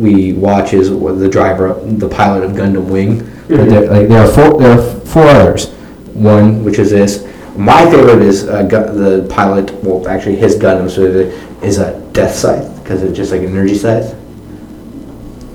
we 0.00 0.32
watch 0.32 0.72
is 0.72 0.88
the 0.88 1.28
driver 1.28 1.78
the 1.84 2.08
pilot 2.08 2.42
of 2.44 2.52
Gundam 2.52 2.86
Wing. 2.86 3.18
But 3.48 3.58
Mhm. 3.58 3.68
there 3.68 3.90
like 3.90 4.08
there 4.08 4.22
are 4.24 4.28
four 4.32 4.58
there 4.58 4.78
are 4.78 4.82
four 5.04 5.24
others. 5.24 5.66
One 6.14 6.64
which 6.64 6.78
is 6.78 6.90
this. 6.90 7.26
My 7.56 7.88
favorite 7.90 8.22
is 8.22 8.48
uh, 8.48 8.62
gu- 8.64 8.92
the 8.92 9.26
pilot. 9.32 9.72
Well, 9.84 10.06
actually, 10.08 10.36
his 10.36 10.56
Gundam 10.56 10.90
so 10.90 11.02
it 11.02 11.32
is 11.62 11.78
a 11.78 12.00
Death 12.12 12.34
Scythe 12.34 12.82
because 12.82 13.02
it's 13.02 13.16
just 13.16 13.30
like 13.30 13.42
an 13.42 13.48
energy 13.48 13.74
scythe. 13.76 14.14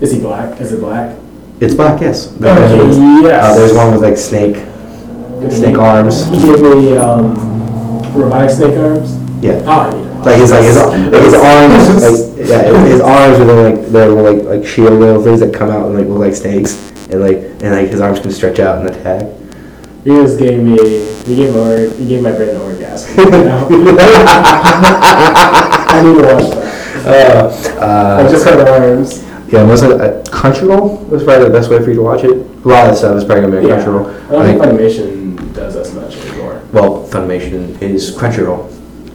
Is 0.01 0.13
he 0.13 0.19
black? 0.19 0.59
Is 0.61 0.71
it 0.71 0.79
black? 0.79 1.17
It's 1.59 1.75
black, 1.75 1.99
yes. 1.99 2.33
Okay, 2.37 2.45
yes. 2.45 3.43
Uh, 3.43 3.55
there's 3.55 3.73
one 3.73 3.91
with 3.91 4.01
like 4.01 4.17
snake, 4.17 4.55
snake 5.51 5.77
arms. 5.77 6.25
He 6.27 6.39
gave 6.39 6.61
me 6.61 6.95
um, 6.95 7.33
robotic 8.13 8.51
snake 8.51 8.77
arms. 8.77 9.17
Yeah. 9.43 9.61
Oh, 9.67 9.89
need 9.91 10.05
them. 10.05 10.23
Like 10.23 10.39
his 10.39 10.51
like 10.51 10.63
his, 10.63 10.77
like 10.77 11.23
his 11.23 11.33
arms, 11.33 12.37
like 12.39 12.47
yeah, 12.47 12.85
his 12.85 13.01
arms 13.01 13.39
are 13.39 13.45
then 13.45 13.75
like 13.75 13.87
they're 13.91 14.09
like 14.09 14.43
like 14.45 14.65
shield 14.65 14.99
little 14.99 15.21
things 15.21 15.41
that 15.41 15.53
come 15.53 15.69
out 15.69 15.85
and 15.87 15.95
like 15.95 16.07
look 16.07 16.19
like 16.19 16.33
snakes, 16.33 16.91
and 17.09 17.19
like 17.19 17.37
and 17.37 17.71
like 17.71 17.87
his 17.89 17.99
arms 17.99 18.21
can 18.21 18.31
stretch 18.31 18.59
out 18.59 18.79
and 18.79 18.89
attack. 18.95 19.23
He 20.03 20.09
just 20.11 20.39
gave 20.39 20.61
me. 20.63 20.77
He 21.25 21.35
gave 21.35 21.55
or 21.55 21.89
he 21.95 22.07
gave 22.07 22.21
my 22.23 22.31
brain 22.31 22.49
an 22.55 22.61
orgasm. 22.61 23.15
You 23.19 23.29
know? 23.31 23.67
I 25.91 26.01
need 26.03 26.15
to 26.21 26.23
watch 26.33 26.49
that. 26.53 26.69
Uh, 27.05 27.79
uh, 27.79 28.23
I 28.25 28.31
just 28.31 28.45
had 28.45 28.57
the 28.59 28.71
arms. 28.71 29.23
yeah, 29.51 29.65
most 29.65 29.83
of 29.83 29.91
uh, 29.99 30.21
Crunchyroll 30.29 31.07
was 31.09 31.23
probably 31.23 31.45
the 31.45 31.51
best 31.53 31.69
way 31.69 31.79
for 31.83 31.89
you 31.89 31.95
to 31.95 32.01
watch 32.01 32.23
it. 32.23 32.31
A 32.31 32.67
lot 32.67 32.85
of 32.85 32.91
the 32.91 32.95
stuff 32.95 33.15
is 33.17 33.23
probably 33.25 33.41
gonna 33.49 33.61
be 33.61 33.71
on 33.71 33.79
Yeah. 33.79 33.85
Crunchyroll. 33.85 34.05
I 34.27 34.31
don't 34.31 34.45
think 34.45 34.61
Funimation 34.61 35.53
does 35.53 35.75
as 35.75 35.93
much 35.93 36.15
anymore. 36.17 36.61
well, 36.71 37.03
Funimation 37.07 37.81
is 37.81 38.11
Crunchyroll. 38.15 38.69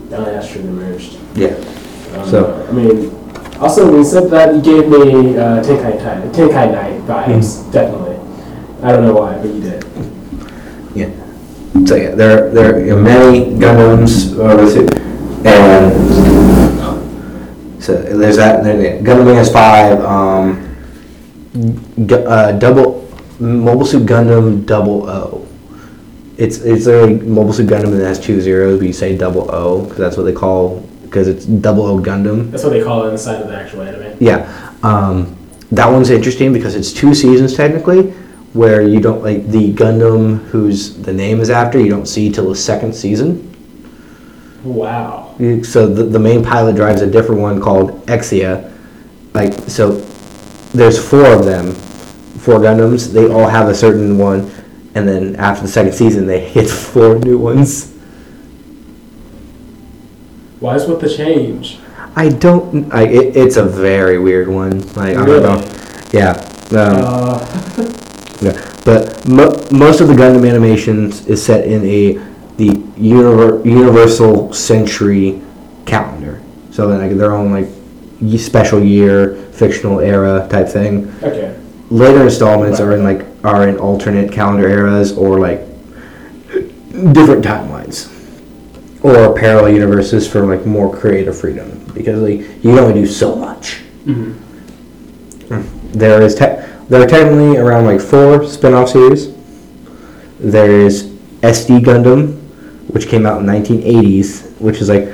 Now 0.09 0.23
that's 0.25 0.47
true, 0.51 0.61
they 0.61 0.69
merged. 0.69 1.17
Yeah. 1.35 1.55
Um, 2.17 2.27
So- 2.29 2.67
I 2.69 2.71
mean, 2.71 3.11
also 3.59 3.85
when 3.87 3.95
you 3.97 4.03
said 4.03 4.29
that, 4.31 4.53
you 4.55 4.61
gave 4.61 4.87
me 4.89 5.37
uh, 5.37 5.61
Tenkai 5.63 5.97
Tide, 5.99 6.31
Tenkai 6.33 6.71
Knight 6.71 7.01
vibes, 7.07 7.61
Hmm. 7.63 7.71
definitely. 7.71 8.17
I 8.83 8.91
don't 8.91 9.05
know 9.05 9.13
why, 9.13 9.37
but 9.37 9.47
you 9.53 9.61
did. 9.61 9.85
Yeah. 10.95 11.11
So 11.85 11.95
yeah, 11.95 12.15
there 12.15 12.49
there 12.51 12.95
are 12.95 13.01
many 13.01 13.51
Gundams 13.59 14.33
over 14.39 14.65
the 14.65 14.79
and 15.45 15.93
so 17.83 18.01
there's 18.01 18.37
that. 18.37 18.63
Yeah, 18.65 18.97
Gundam 19.03 19.35
has 19.35 19.51
five. 19.51 19.99
Um, 19.99 20.61
Gu- 22.07 22.25
uh, 22.25 22.51
double 22.53 23.07
Mobile 23.39 23.85
Suit 23.85 24.05
Gundam 24.05 24.65
Double 24.65 25.09
O. 25.09 25.45
It's 26.37 26.57
it's 26.59 26.85
literally 26.85 27.15
Mobile 27.15 27.53
Suit 27.53 27.67
Gundam 27.67 27.91
and 27.93 28.01
it 28.01 28.05
has 28.05 28.19
two 28.19 28.41
zeros, 28.41 28.79
but 28.79 28.87
you 28.87 28.93
say 28.93 29.15
Double 29.17 29.49
O 29.53 29.81
because 29.83 29.97
that's 29.97 30.17
what 30.17 30.23
they 30.23 30.33
call 30.33 30.79
because 31.03 31.27
it's 31.27 31.45
Double 31.45 31.85
O 31.85 31.99
Gundam. 31.99 32.51
That's 32.51 32.63
what 32.63 32.71
they 32.71 32.83
call 32.83 33.05
it 33.07 33.11
inside 33.11 33.41
of 33.41 33.47
the 33.47 33.55
actual 33.55 33.81
anime. 33.83 34.17
Yeah, 34.19 34.47
um, 34.83 35.35
that 35.71 35.87
one's 35.87 36.09
interesting 36.09 36.51
because 36.53 36.75
it's 36.75 36.91
two 36.91 37.13
seasons 37.13 37.53
technically, 37.55 38.13
where 38.55 38.81
you 38.81 39.01
don't 39.01 39.21
like 39.21 39.45
the 39.47 39.73
Gundam 39.73 40.37
whose 40.45 40.95
the 40.95 41.11
name 41.11 41.41
is 41.41 41.49
after 41.49 41.77
you 41.77 41.89
don't 41.89 42.05
see 42.05 42.31
till 42.31 42.47
the 42.47 42.55
second 42.55 42.95
season. 42.95 43.51
Wow. 44.63 45.35
So 45.63 45.87
the, 45.87 46.03
the 46.03 46.19
main 46.19 46.41
pilot 46.41 46.77
drives 46.77 47.01
a 47.01 47.11
different 47.11 47.41
one 47.41 47.61
called 47.61 48.05
Exia. 48.05 48.71
Like 49.33 49.53
so, 49.67 49.97
there's 50.73 50.97
four 50.97 51.25
of 51.25 51.43
them, 51.43 51.73
four 51.73 52.59
Gundams. 52.59 53.11
They 53.11 53.29
all 53.29 53.47
have 53.47 53.67
a 53.67 53.75
certain 53.75 54.17
one, 54.17 54.49
and 54.95 55.05
then 55.05 55.35
after 55.35 55.63
the 55.63 55.67
second 55.67 55.93
season, 55.93 56.25
they 56.25 56.39
hit 56.49 56.69
four 56.69 57.19
new 57.19 57.37
ones. 57.37 57.91
Why 60.61 60.75
is 60.75 60.87
with 60.87 61.01
the 61.01 61.13
change? 61.13 61.79
I 62.15 62.29
don't. 62.29 62.91
I 62.93 63.03
it, 63.03 63.35
it's 63.35 63.57
a 63.57 63.65
very 63.65 64.17
weird 64.17 64.47
one. 64.47 64.79
Like 64.93 65.17
I 65.17 65.25
don't 65.25 65.43
know. 65.43 66.09
Yeah. 66.13 66.31
Um, 66.71 67.03
Uh, 67.03 68.01
Yeah, 68.41 68.51
but 68.83 69.27
mo- 69.27 69.57
most 69.71 70.01
of 70.01 70.07
the 70.07 70.13
Gundam 70.13 70.47
animations 70.47 71.25
is 71.27 71.43
set 71.43 71.65
in 71.65 71.83
a 71.85 72.13
the 72.57 72.69
univer- 72.97 73.63
Universal 73.65 74.53
Century 74.53 75.41
calendar. 75.85 76.41
So 76.71 76.87
then 76.87 76.99
like 76.99 77.17
their 77.17 77.33
own 77.33 77.51
like 77.51 77.67
special 78.39 78.81
year, 78.83 79.35
fictional 79.53 79.99
era 79.99 80.47
type 80.49 80.67
thing. 80.69 81.13
okay. 81.23 81.57
Later 81.89 82.23
installments 82.23 82.79
are 82.79 82.93
in 82.93 83.03
like 83.03 83.25
are 83.43 83.67
in 83.67 83.77
alternate 83.77 84.31
calendar 84.31 84.67
eras 84.67 85.11
or 85.17 85.39
like 85.39 85.61
different 87.13 87.45
timelines. 87.45 88.11
or 89.03 89.35
parallel 89.37 89.71
universes 89.71 90.27
for 90.27 90.45
like 90.45 90.65
more 90.65 90.89
creative 90.95 91.37
freedom 91.37 91.69
because 91.93 92.19
like 92.21 92.39
you 92.63 92.71
can 92.73 92.79
only 92.79 92.93
do 92.93 93.05
so 93.05 93.35
much. 93.35 93.81
Mm-hmm. 94.05 95.53
Mm. 95.53 95.91
There 95.93 96.21
is 96.23 96.33
te- 96.35 96.54
there 96.89 97.01
are 97.01 97.07
technically 97.07 97.57
around 97.57 97.85
like 97.85 98.01
four 98.01 98.45
spin-off 98.47 98.89
series. 98.89 99.33
There 100.39 100.69
is 100.71 101.03
SD 101.41 101.79
Gundam, 101.81 102.37
which 102.93 103.07
came 103.07 103.25
out 103.25 103.39
in 103.41 103.45
1980s, 103.47 104.59
which 104.59 104.81
is 104.81 104.89
like 104.89 105.07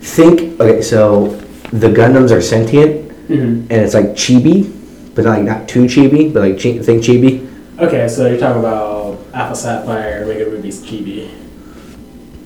think 0.00 0.60
okay, 0.60 0.82
so 0.82 1.28
the 1.72 1.88
Gundams 1.88 2.30
are 2.30 2.40
sentient 2.40 3.02
Mhm. 3.28 3.66
and 3.70 3.72
it's 3.72 3.94
like 3.94 4.14
chibi, 4.14 4.70
but 5.14 5.24
like 5.24 5.42
not 5.42 5.66
too 5.66 5.84
chibi, 5.84 6.32
but 6.32 6.40
like 6.40 6.60
chi- 6.62 6.78
think 6.78 7.02
chibi. 7.02 7.44
Okay, 7.80 8.06
so 8.08 8.26
you're 8.26 8.38
talking 8.38 8.60
about 8.60 9.18
Alpha 9.34 9.54
Sapphire, 9.54 10.24
Mega 10.26 10.44
Ruby's 10.48 10.80
Chibi. 10.80 11.28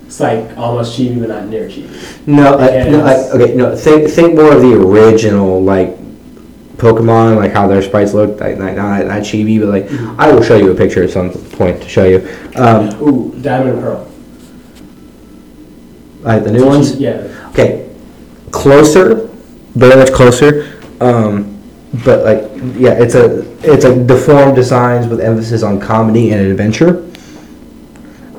It's 0.07 0.19
like 0.19 0.57
almost 0.59 0.99
Chibi, 0.99 1.21
but 1.21 1.29
not 1.29 1.47
near 1.49 1.69
Chibi. 1.69 1.87
No, 2.27 2.57
like, 2.57 2.89
no 2.91 2.99
like, 3.05 3.17
okay, 3.35 3.55
no. 3.55 3.77
Think 3.77 4.09
think 4.11 4.35
more 4.35 4.53
of 4.57 4.61
the 4.63 4.75
original 4.75 5.63
like 5.63 5.97
Pokemon, 6.81 7.37
like 7.37 7.53
how 7.53 7.69
their 7.69 7.83
sprites 7.83 8.15
look, 8.15 8.41
like, 8.41 8.59
like 8.59 8.75
not 8.75 9.07
not 9.07 9.21
chibi, 9.21 9.61
but 9.61 9.69
like 9.69 10.19
I 10.19 10.33
will 10.33 10.43
show 10.43 10.57
you 10.57 10.73
a 10.73 10.75
picture 10.75 11.05
at 11.05 11.11
some 11.11 11.31
point 11.31 11.83
to 11.83 11.89
show 11.89 12.05
you. 12.05 12.27
Um, 12.57 12.89
Ooh, 13.03 13.39
Diamond 13.43 13.71
and 13.71 13.81
Pearl. 13.81 14.11
like 16.23 16.45
the 16.45 16.53
new 16.53 16.65
ones. 16.67 16.97
Yeah. 16.97 17.49
Okay, 17.51 17.95
closer, 18.51 19.29
very 19.75 19.97
much 19.97 20.13
closer. 20.13 20.81
Um, 21.01 21.59
but 22.05 22.25
like, 22.25 22.43
yeah, 22.79 22.93
it's 22.93 23.15
a 23.15 23.45
it's 23.63 23.85
a 23.85 24.03
deformed 24.05 24.57
designs 24.57 25.07
with 25.07 25.21
emphasis 25.21 25.63
on 25.63 25.79
comedy 25.81 26.33
and 26.33 26.41
adventure. 26.41 27.05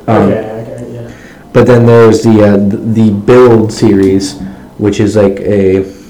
Um, 0.07 0.31
okay, 0.31 0.49
okay, 0.63 0.93
yeah. 0.93 1.15
But 1.53 1.67
then 1.67 1.85
there's 1.85 2.23
the 2.23 2.43
uh, 2.43 2.57
the 2.57 3.11
build 3.11 3.71
series, 3.71 4.39
which 4.79 4.99
is 4.99 5.15
like 5.15 5.39
a 5.41 6.00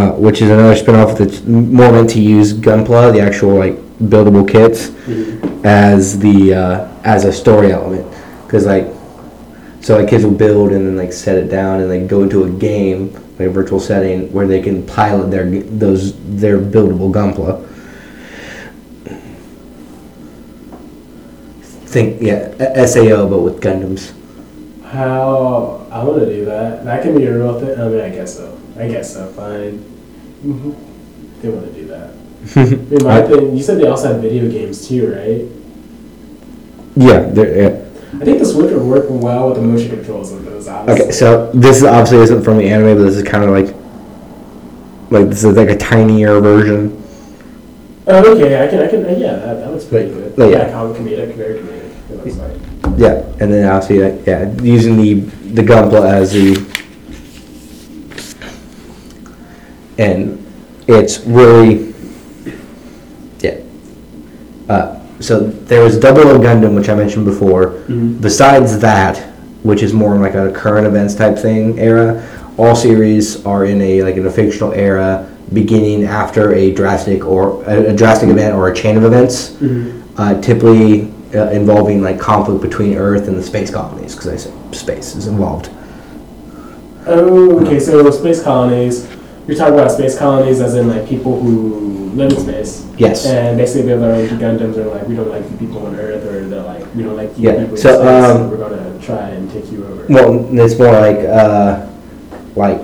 uh, 0.00 0.12
which 0.12 0.40
is 0.40 0.48
another 0.50 0.74
spin-off 0.74 1.18
that's 1.18 1.42
more 1.44 1.92
meant 1.92 2.08
to 2.10 2.20
use 2.20 2.54
Gunpla, 2.54 3.12
the 3.12 3.20
actual 3.20 3.56
like 3.58 3.74
buildable 3.98 4.48
kits, 4.48 4.88
as 5.64 6.18
the 6.18 6.54
uh, 6.54 6.88
as 7.04 7.24
a 7.26 7.32
story 7.32 7.70
element, 7.72 8.06
because 8.46 8.64
like 8.64 8.86
so 9.82 9.98
like 9.98 10.08
kids 10.08 10.24
will 10.24 10.32
build 10.32 10.72
and 10.72 10.86
then 10.86 10.96
like 10.96 11.12
set 11.12 11.36
it 11.36 11.48
down 11.48 11.80
and 11.80 11.88
like 11.90 12.06
go 12.08 12.22
into 12.22 12.44
a 12.44 12.50
game 12.50 13.12
like 13.38 13.48
a 13.48 13.50
virtual 13.50 13.80
setting 13.80 14.30
where 14.32 14.46
they 14.46 14.60
can 14.62 14.86
pilot 14.86 15.30
their 15.30 15.48
those 15.50 16.14
their 16.36 16.58
buildable 16.58 17.12
Gunpla. 17.12 17.66
Think 21.88 22.22
yeah, 22.22 22.54
a- 22.58 22.86
SAO 22.86 23.28
but 23.28 23.40
with 23.40 23.60
Gundams. 23.60 24.14
How 24.84 25.86
I 25.90 26.02
want 26.04 26.20
to 26.20 26.26
do 26.26 26.44
that. 26.44 26.84
That 26.84 27.02
can 27.02 27.16
be 27.16 27.24
a 27.26 27.36
real 27.36 27.58
thing. 27.58 27.78
I 27.78 27.88
mean, 27.88 28.00
I 28.00 28.10
guess 28.10 28.36
so. 28.36 28.58
I 28.78 28.88
guess 28.88 29.12
so. 29.12 29.26
Fine. 29.32 29.89
Mm-hmm. 30.44 31.40
They 31.42 31.48
want 31.48 31.66
to 31.66 31.72
do 31.72 31.86
that. 31.88 32.10
I 32.56 32.64
mean, 32.64 33.04
my 33.04 33.22
thing. 33.22 33.56
You 33.56 33.62
said 33.62 33.78
they 33.78 33.86
also 33.86 34.12
have 34.12 34.22
video 34.22 34.50
games 34.50 34.88
too, 34.88 35.12
right? 35.12 35.46
Yeah, 36.96 37.20
they're, 37.30 37.62
yeah. 37.62 37.86
I 38.20 38.24
think 38.24 38.38
the 38.38 38.44
Switch 38.46 38.72
would 38.72 38.82
work 38.82 39.06
well 39.08 39.48
with 39.48 39.56
the 39.58 39.62
motion 39.62 39.90
controls 39.90 40.32
of 40.32 40.44
those. 40.44 40.66
Honestly. 40.66 41.04
Okay, 41.04 41.12
so 41.12 41.50
this 41.52 41.78
is 41.78 41.84
obviously 41.84 42.18
isn't 42.18 42.42
from 42.42 42.58
the 42.58 42.68
anime, 42.68 42.96
but 42.96 43.04
this 43.04 43.16
is 43.16 43.22
kind 43.22 43.44
of 43.44 43.50
like 43.50 43.74
like 45.10 45.28
this 45.28 45.44
is 45.44 45.56
like 45.56 45.68
a 45.68 45.76
tinier 45.76 46.40
version. 46.40 46.96
Oh, 48.06 48.34
okay. 48.34 48.64
I 48.64 48.68
can. 48.68 48.80
I 48.80 48.88
can. 48.88 49.04
uh, 49.04 49.10
Yeah, 49.10 49.36
that, 49.36 49.54
that 49.60 49.70
looks 49.70 49.84
pretty 49.84 50.10
good. 50.10 50.36
Like, 50.38 50.50
yeah. 50.52 50.66
yeah, 50.66 50.72
com- 50.72 50.94
comedic, 50.94 51.34
very 51.36 51.60
comedic. 51.60 52.10
It 52.10 52.24
looks 52.24 52.36
like. 52.36 52.98
Yeah, 52.98 53.22
and 53.40 53.52
then 53.52 53.68
obviously 53.68 53.98
like, 54.00 54.26
yeah, 54.26 54.50
using 54.62 54.96
the 54.96 55.14
the 55.54 55.62
Gunpla 55.62 56.10
as 56.10 56.32
the 56.32 56.54
and 60.00 60.38
it's 60.88 61.20
really 61.20 61.94
yeah. 63.40 63.60
Uh, 64.68 65.00
so 65.20 65.40
there 65.40 65.82
was 65.84 65.98
Double 65.98 66.26
O 66.26 66.38
Gundam, 66.38 66.74
which 66.74 66.88
I 66.88 66.94
mentioned 66.94 67.26
before. 67.26 67.84
Besides 68.20 68.78
that, 68.80 69.18
which 69.62 69.82
is 69.82 69.92
more 69.92 70.16
like 70.16 70.34
a 70.34 70.50
current 70.52 70.86
events 70.86 71.14
type 71.14 71.36
thing 71.38 71.78
era, 71.78 72.26
all 72.56 72.74
series 72.74 73.44
are 73.44 73.66
in 73.66 73.80
a 73.82 74.02
like 74.02 74.16
in 74.16 74.26
a 74.26 74.30
fictional 74.30 74.72
era, 74.72 75.28
beginning 75.52 76.04
after 76.04 76.54
a 76.54 76.72
drastic 76.72 77.24
or 77.24 77.62
a, 77.64 77.92
a 77.92 77.96
drastic 77.96 78.30
event 78.30 78.54
or 78.54 78.70
a 78.70 78.74
chain 78.74 78.96
of 78.96 79.04
events, 79.04 79.60
uh, 80.16 80.40
typically 80.40 81.12
uh, 81.34 81.50
involving 81.50 82.00
like 82.02 82.18
conflict 82.18 82.62
between 82.62 82.96
Earth 82.96 83.28
and 83.28 83.36
the 83.36 83.42
space 83.42 83.70
colonies, 83.70 84.14
because 84.14 84.28
I 84.28 84.36
said 84.36 84.74
space 84.74 85.14
is 85.14 85.26
involved. 85.26 85.68
Oh, 87.06 87.60
okay. 87.60 87.78
So 87.80 88.02
the 88.02 88.12
space 88.12 88.42
colonies. 88.42 89.06
You're 89.50 89.58
talking 89.58 89.74
about 89.74 89.90
space 89.90 90.16
colonies, 90.16 90.60
as 90.60 90.76
in 90.76 90.86
like 90.86 91.08
people 91.08 91.40
who 91.40 92.10
live 92.14 92.30
in 92.30 92.38
space. 92.38 92.86
Yes. 92.96 93.26
And 93.26 93.58
basically, 93.58 93.82
they 93.82 93.90
have 93.90 94.00
their 94.00 94.14
own 94.14 94.28
Gundams, 94.38 94.76
or 94.76 94.84
like 94.94 95.08
we 95.08 95.16
don't 95.16 95.28
like 95.28 95.50
the 95.50 95.56
people 95.58 95.84
on 95.84 95.96
Earth, 95.96 96.24
or 96.24 96.46
they're 96.46 96.62
like 96.62 96.94
we 96.94 97.02
don't 97.02 97.16
like 97.16 97.36
you 97.36 97.48
Yeah, 97.50 97.58
people 97.58 97.74
in 97.74 97.76
so, 97.76 97.98
space, 98.00 98.30
um, 98.30 98.48
we're 98.48 98.58
gonna 98.58 99.02
try 99.02 99.30
and 99.30 99.50
take 99.50 99.72
you 99.72 99.84
over. 99.84 100.06
Well, 100.08 100.56
it's 100.56 100.78
more 100.78 100.92
like 100.92 101.18
uh, 101.26 101.84
like 102.54 102.80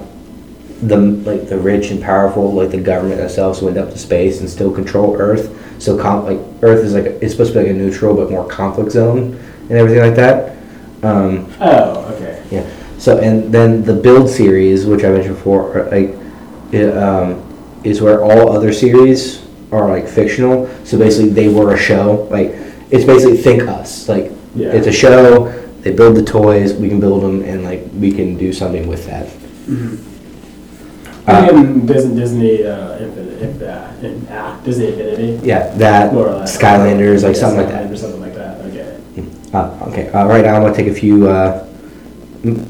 the 0.83 0.97
like 0.97 1.49
the 1.49 1.57
rich 1.57 1.93
and 1.93 2.03
powerful, 2.03 2.53
like 2.53 2.73
the 2.73 2.81
government 2.81 3.21
themselves, 3.21 3.63
went 3.63 3.79
up 3.79 3.91
to 3.93 3.99
space 3.99 4.41
and 4.41 4.51
still 4.51 4.73
control 4.73 5.15
Earth. 5.21 5.81
So 5.81 5.97
com- 5.97 6.25
like 6.25 6.41
Earth 6.63 6.85
is 6.85 6.95
like 6.95 7.05
it's 7.23 7.31
supposed 7.31 7.53
to 7.53 7.61
be 7.61 7.67
like 7.67 7.77
a 7.77 7.79
neutral 7.79 8.17
but 8.17 8.29
more 8.29 8.45
conflict 8.45 8.91
zone 8.91 9.41
and 9.69 9.73
everything 9.73 10.01
like 10.01 10.17
that. 10.17 10.57
Um, 11.05 11.49
oh, 11.61 12.13
okay. 12.15 12.45
yeah. 12.51 12.69
So 12.99 13.19
and 13.19 13.55
then 13.55 13.85
the 13.85 13.95
build 13.95 14.29
series, 14.29 14.85
which 14.85 15.05
I 15.05 15.11
mentioned 15.11 15.37
before, 15.37 15.79
are, 15.79 15.91
like 15.93 16.26
it, 16.77 16.97
um, 16.97 17.43
is 17.85 18.01
where 18.01 18.23
all 18.23 18.53
other 18.57 18.73
series 18.73 19.45
are 19.73 19.89
like 19.89 20.07
fictional. 20.09 20.69
So 20.85 20.99
basically, 20.99 21.31
they 21.31 21.49
were 21.49 21.75
a 21.75 21.79
show. 21.79 22.29
Like 22.31 22.55
it's 22.91 23.05
basically 23.05 23.37
think 23.39 23.63
us. 23.69 24.09
Like 24.09 24.33
Yeah. 24.55 24.73
it's 24.73 24.87
a 24.87 24.93
show. 24.93 25.53
They 25.83 25.93
build 25.93 26.17
the 26.17 26.25
toys. 26.25 26.75
We 26.75 26.89
can 26.89 26.99
build 27.01 27.23
them, 27.23 27.43
and 27.43 27.63
like 27.65 27.83
we 27.99 28.11
can 28.13 28.37
do 28.37 28.53
something 28.53 28.87
with 28.89 29.07
that. 29.07 29.27
I 31.29 31.47
think 31.47 31.53
in 31.59 31.87
Disney, 31.87 32.15
Disney, 32.21 32.65
uh, 32.67 32.99
Infinite, 32.99 33.43
if, 33.43 33.63
uh, 33.63 34.07
in, 34.07 34.27
ah, 34.31 34.61
Disney 34.65 34.87
Infinity, 34.89 35.41
Yeah, 35.47 35.75
that 35.77 36.15
more 36.15 36.29
or 36.29 36.35
less. 36.39 36.57
Skylanders, 36.57 37.23
like 37.25 37.35
Yeah, 37.35 37.41
something 37.41 37.59
like 37.59 37.69
that. 37.69 37.91
Skylanders, 37.91 37.99
something 37.99 38.21
like 38.21 38.35
that. 38.35 38.61
Okay. 38.67 38.95
Uh, 39.53 39.89
okay, 39.89 40.09
uh, 40.11 40.27
right 40.27 40.45
now 40.45 40.55
I'm 40.57 40.63
gonna 40.63 40.75
take 40.75 40.87
a 40.87 40.95
few. 40.95 41.29
Uh, 41.29 41.67
m- 42.45 42.67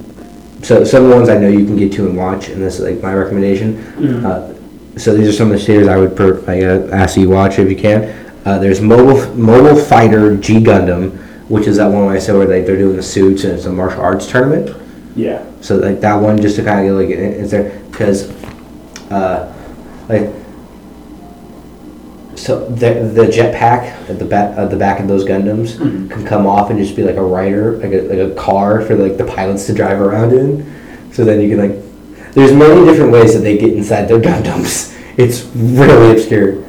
so 0.63 0.85
some 0.85 1.05
of 1.05 1.11
the 1.11 1.17
ones 1.17 1.29
I 1.29 1.39
know 1.39 1.49
you 1.49 1.65
can 1.65 1.77
get 1.77 1.93
to 1.95 2.07
and 2.09 2.17
watch, 2.17 2.49
and 2.49 2.61
this 2.63 2.79
is 2.79 2.81
like 2.91 3.03
my 3.03 3.13
recommendation. 3.15 3.79
Uh, 4.25 4.53
so 4.97 5.15
these 5.15 5.29
are 5.29 5.33
some 5.33 5.49
of 5.53 5.59
the 5.59 5.65
series 5.65 5.89
I 5.89 5.97
would 5.99 6.17
per, 6.17 6.35
like, 6.41 6.63
uh, 6.63 6.89
ask 6.95 7.17
you 7.17 7.25
to 7.27 7.31
watch 7.31 7.59
if 7.59 7.69
you 7.71 7.77
can. 7.77 8.05
Uh, 8.47 8.59
there's 8.59 8.81
Mobile 8.81 9.35
Mobile 9.35 9.77
Fighter 9.81 10.37
G 10.37 10.55
Gundam, 10.61 11.13
which 11.51 11.67
is 11.67 11.77
that 11.77 11.87
one 11.89 12.09
I 12.09 12.19
said 12.19 12.35
where 12.37 12.47
like 12.47 12.65
they're 12.67 12.77
doing 12.79 12.97
the 12.97 13.03
suits 13.03 13.45
and 13.45 13.53
it's 13.55 13.67
a 13.67 13.73
martial 13.73 14.01
arts 14.01 14.27
tournament. 14.31 14.75
Yeah. 15.15 15.45
So 15.61 15.77
like 15.77 16.01
that 16.01 16.15
one, 16.17 16.41
just 16.41 16.57
to 16.57 16.65
kind 16.65 16.81
of 16.81 16.87
get 16.87 16.93
like, 16.93 17.11
it- 17.11 17.41
it's 17.41 17.51
there 17.51 17.79
because, 17.91 18.31
uh, 19.11 19.53
like, 20.09 20.31
so 22.37 22.69
the 22.69 22.95
the 22.95 23.27
jetpack 23.27 24.09
at 24.09 24.19
the 24.19 24.25
back 24.25 24.57
at 24.59 24.71
the 24.71 24.77
back 24.77 25.01
of 25.01 25.09
those 25.09 25.25
Gundams 25.25 25.79
can 26.11 26.25
come 26.25 26.47
off 26.47 26.71
and 26.71 26.79
just 26.79 26.95
be 26.95 27.03
like 27.03 27.17
a 27.17 27.23
rider, 27.23 27.79
like 27.79 27.93
a 27.93 28.03
like 28.03 28.19
a 28.19 28.35
car 28.35 28.83
for 28.83 28.95
like 28.95 29.17
the 29.17 29.25
pilots 29.25 29.67
to 29.67 29.75
drive 29.75 30.01
around 30.01 30.33
in. 30.33 31.13
So 31.13 31.25
then 31.25 31.41
you 31.41 31.49
can 31.49 31.71
like, 31.71 32.33
there's 32.35 32.53
many 32.53 32.85
different 32.85 33.11
ways 33.13 33.33
that 33.35 33.41
they 33.41 33.57
get 33.57 33.73
inside 33.73 34.05
their 34.07 34.21
Gundams. 34.21 34.93
It's 35.19 35.47
really 35.55 36.13
obscure. 36.13 36.63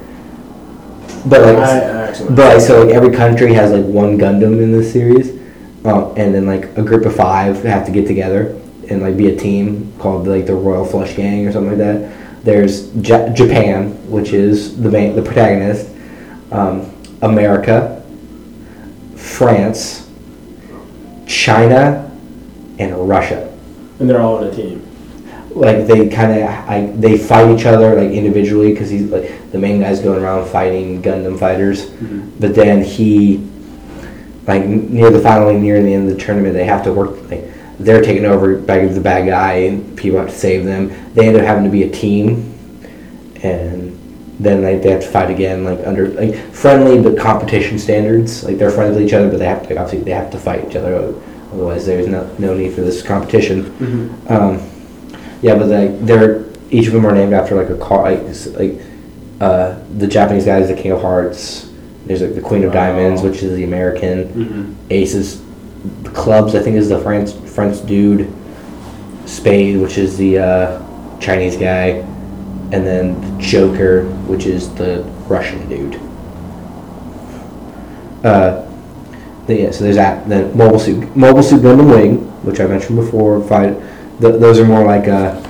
But 1.25 1.41
like, 1.41 1.57
I, 1.57 2.11
I 2.11 2.23
but 2.29 2.55
like, 2.55 2.61
so 2.61 2.85
like 2.85 2.95
every 2.95 3.13
country 3.13 3.53
has 3.53 3.73
like 3.73 3.83
one 3.83 4.17
Gundam 4.17 4.63
in 4.63 4.71
this 4.71 4.93
series, 4.93 5.31
um, 5.83 6.13
and 6.15 6.33
then 6.33 6.45
like 6.45 6.77
a 6.77 6.81
group 6.81 7.05
of 7.05 7.13
five 7.13 7.61
have 7.63 7.85
to 7.87 7.91
get 7.91 8.07
together 8.07 8.57
and 8.89 9.01
like 9.01 9.17
be 9.17 9.27
a 9.27 9.35
team 9.35 9.93
called 9.99 10.27
like 10.27 10.45
the 10.45 10.55
Royal 10.55 10.85
Flush 10.85 11.15
Gang 11.17 11.45
or 11.45 11.51
something 11.51 11.77
like 11.77 11.79
that. 11.79 12.26
There's 12.51 12.95
Ja- 12.95 13.27
Japan, 13.33 13.89
which 14.09 14.31
is 14.31 14.81
the 14.81 14.89
main 14.89 15.17
the 15.17 15.21
protagonist, 15.21 15.89
um, 16.49 16.89
America, 17.21 18.01
France, 19.17 20.09
China, 21.25 22.09
and 22.79 22.95
Russia. 23.09 23.53
And 23.99 24.09
they're 24.09 24.21
all 24.21 24.37
on 24.37 24.45
a 24.45 24.55
team. 24.55 24.81
like 25.53 25.87
they 25.87 26.07
kind 26.07 26.31
of 26.39 27.01
they 27.01 27.17
fight 27.17 27.51
each 27.53 27.65
other 27.65 28.01
like 28.01 28.11
individually 28.11 28.71
because 28.71 28.89
he's 28.89 29.09
like 29.11 29.51
the 29.51 29.59
main 29.59 29.81
guy's 29.81 29.99
going 29.99 30.23
around 30.23 30.47
fighting 30.47 31.01
Gundam 31.01 31.37
fighters, 31.37 31.89
but 32.39 32.55
then 32.55 32.81
he 32.81 33.45
like 34.47 34.63
near 34.65 35.09
the 35.11 35.19
finally 35.19 35.57
near 35.57 35.83
the 35.83 35.93
end 35.93 36.09
of 36.09 36.15
the 36.17 36.23
tournament 36.23 36.53
they 36.53 36.63
have 36.63 36.81
to 36.85 36.93
work 36.93 37.29
like 37.29 37.43
they're 37.79 38.01
taking 38.01 38.25
over 38.25 38.57
by 38.57 38.85
the 38.87 38.99
bad 39.01 39.27
guy 39.27 39.53
and 39.53 39.97
people 39.97 40.19
have 40.19 40.29
to 40.29 40.35
save 40.35 40.65
them. 40.65 40.89
They 41.13 41.27
end 41.27 41.37
up 41.37 41.43
having 41.43 41.63
to 41.63 41.69
be 41.69 41.83
a 41.83 41.89
team, 41.89 42.53
and 43.43 43.93
then 44.39 44.61
like 44.63 44.81
they 44.81 44.91
have 44.91 45.01
to 45.01 45.07
fight 45.07 45.29
again 45.31 45.63
like 45.63 45.79
under 45.85 46.09
like 46.09 46.35
friendly 46.53 47.01
but 47.01 47.17
competition 47.19 47.77
standards. 47.79 48.43
Like 48.43 48.57
they're 48.57 48.69
friendly 48.71 48.95
with 48.99 49.07
each 49.07 49.13
other, 49.13 49.29
but 49.29 49.37
they 49.39 49.45
have 49.45 49.67
to 49.67 49.75
obviously 49.77 49.99
they 50.03 50.11
have 50.11 50.31
to 50.31 50.37
fight 50.39 50.67
each 50.69 50.75
other. 50.75 51.13
Otherwise, 51.53 51.85
there's 51.85 52.07
no, 52.07 52.29
no 52.39 52.53
need 52.53 52.73
for 52.73 52.81
this 52.81 53.01
competition. 53.01 53.63
Mhm. 53.63 54.31
Um, 54.31 54.69
yeah, 55.41 55.55
but 55.55 55.67
like 55.67 56.05
they're 56.05 56.45
each 56.69 56.87
of 56.87 56.93
them 56.93 57.05
are 57.05 57.13
named 57.13 57.33
after 57.33 57.55
like 57.55 57.69
a 57.69 57.77
car, 57.77 58.11
like 58.11 58.23
like 58.57 58.81
uh, 59.39 59.79
the 59.97 60.07
Japanese 60.07 60.45
guy 60.45 60.57
is 60.59 60.67
the 60.67 60.75
King 60.75 60.91
of 60.91 61.01
Hearts. 61.01 61.69
There's 62.05 62.21
like 62.21 62.35
the 62.35 62.41
Queen 62.41 62.63
of 62.63 62.73
Diamonds, 62.73 63.21
Wow. 63.21 63.29
which 63.29 63.43
is 63.43 63.55
the 63.55 63.63
American. 63.63 64.25
Mhm. 64.29 64.91
Ace 64.91 65.13
is 65.13 65.41
the 66.03 66.09
clubs. 66.09 66.55
I 66.55 66.59
think 66.59 66.75
is 66.75 66.89
the 66.89 66.99
French 66.99 67.31
French 67.57 67.83
dude. 67.87 68.31
Spade, 69.25 69.81
which 69.81 69.97
is 69.97 70.15
the 70.15 70.37
uh, 70.37 71.19
Chinese 71.19 71.57
guy, 71.57 72.05
and 72.71 72.85
then 72.85 73.19
the 73.19 73.41
Joker, 73.41 74.05
which 74.27 74.45
is 74.45 74.71
the 74.75 75.03
Russian 75.27 75.67
dude. 75.67 75.95
Uh, 78.23 78.63
yeah, 79.47 79.71
so 79.71 79.83
there's 79.83 79.95
that. 79.95 80.29
Then 80.29 80.55
Mobile 80.55 80.77
Suit, 80.77 81.15
Mobile 81.15 81.41
Suit 81.41 81.63
Gundam 81.63 81.89
Wing, 81.89 82.17
which 82.43 82.59
I 82.59 82.67
mentioned 82.67 82.95
before. 82.95 83.43
Fight, 83.43 83.73
th- 84.21 84.39
those 84.39 84.59
are 84.59 84.65
more 84.65 84.85
like 84.85 85.07
uh, 85.07 85.41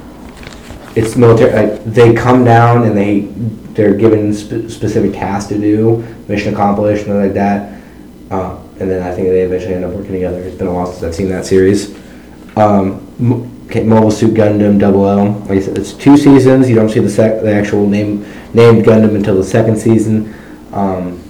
it's 0.96 1.18
military. 1.18 1.72
Like 1.72 1.84
they 1.84 2.14
come 2.14 2.46
down 2.46 2.84
and 2.86 2.96
they 2.96 3.22
they're 3.74 3.96
given 3.96 4.34
spe- 4.34 4.72
specific 4.72 5.12
tasks 5.12 5.50
to 5.50 5.60
do, 5.60 5.98
mission 6.30 6.54
accomplished, 6.54 7.06
and 7.06 7.22
like 7.22 7.34
that. 7.34 7.82
Uh, 8.32 8.64
and 8.80 8.90
then 8.90 9.02
I 9.02 9.14
think 9.14 9.28
they 9.28 9.42
eventually 9.42 9.74
end 9.74 9.86
up 9.86 9.94
working 9.94 10.14
together. 10.14 10.40
It's 10.42 10.58
been 10.58 10.68
a 10.68 10.74
while 10.74 10.86
since 10.86 11.04
I've 11.04 11.16
seen 11.16 11.30
that 11.30 11.46
series. 11.46 11.96
Um, 12.56 13.06
M- 13.20 13.66
okay, 13.66 13.84
Mobile 13.84 14.12
Suit 14.12 14.34
Gundam 14.34 14.80
Double 14.80 15.08
L. 15.08 15.32
Like 15.42 15.52
I 15.52 15.62
said, 15.62 15.78
it's 15.78 15.94
two 15.94 16.18
seasons. 16.18 16.70
You 16.70 16.76
don't 16.76 16.90
see 16.90 17.00
the 17.00 17.10
sec- 17.10 17.42
the 17.42 17.54
actual 17.54 17.88
name 17.88 18.22
named 18.54 18.86
Gundam 18.86 19.16
until 19.16 19.36
the 19.36 19.44
second 19.44 19.78
season. 19.78 20.34
Um, 20.74 21.24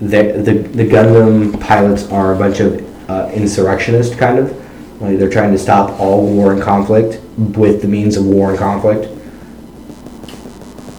the, 0.00 0.32
the 0.32 0.54
the 0.54 0.88
Gundam 0.88 1.60
pilots 1.60 2.08
are 2.10 2.34
a 2.34 2.38
bunch 2.38 2.58
of 2.60 3.10
uh, 3.10 3.30
insurrectionists, 3.32 4.16
kind 4.16 4.38
of. 4.38 5.00
Like 5.00 5.18
they're 5.18 5.30
trying 5.30 5.52
to 5.52 5.58
stop 5.58 5.98
all 5.98 6.26
war 6.26 6.52
and 6.52 6.62
conflict 6.62 7.20
with 7.36 7.82
the 7.82 7.88
means 7.88 8.16
of 8.16 8.26
war 8.26 8.50
and 8.50 8.58
conflict. 8.58 9.08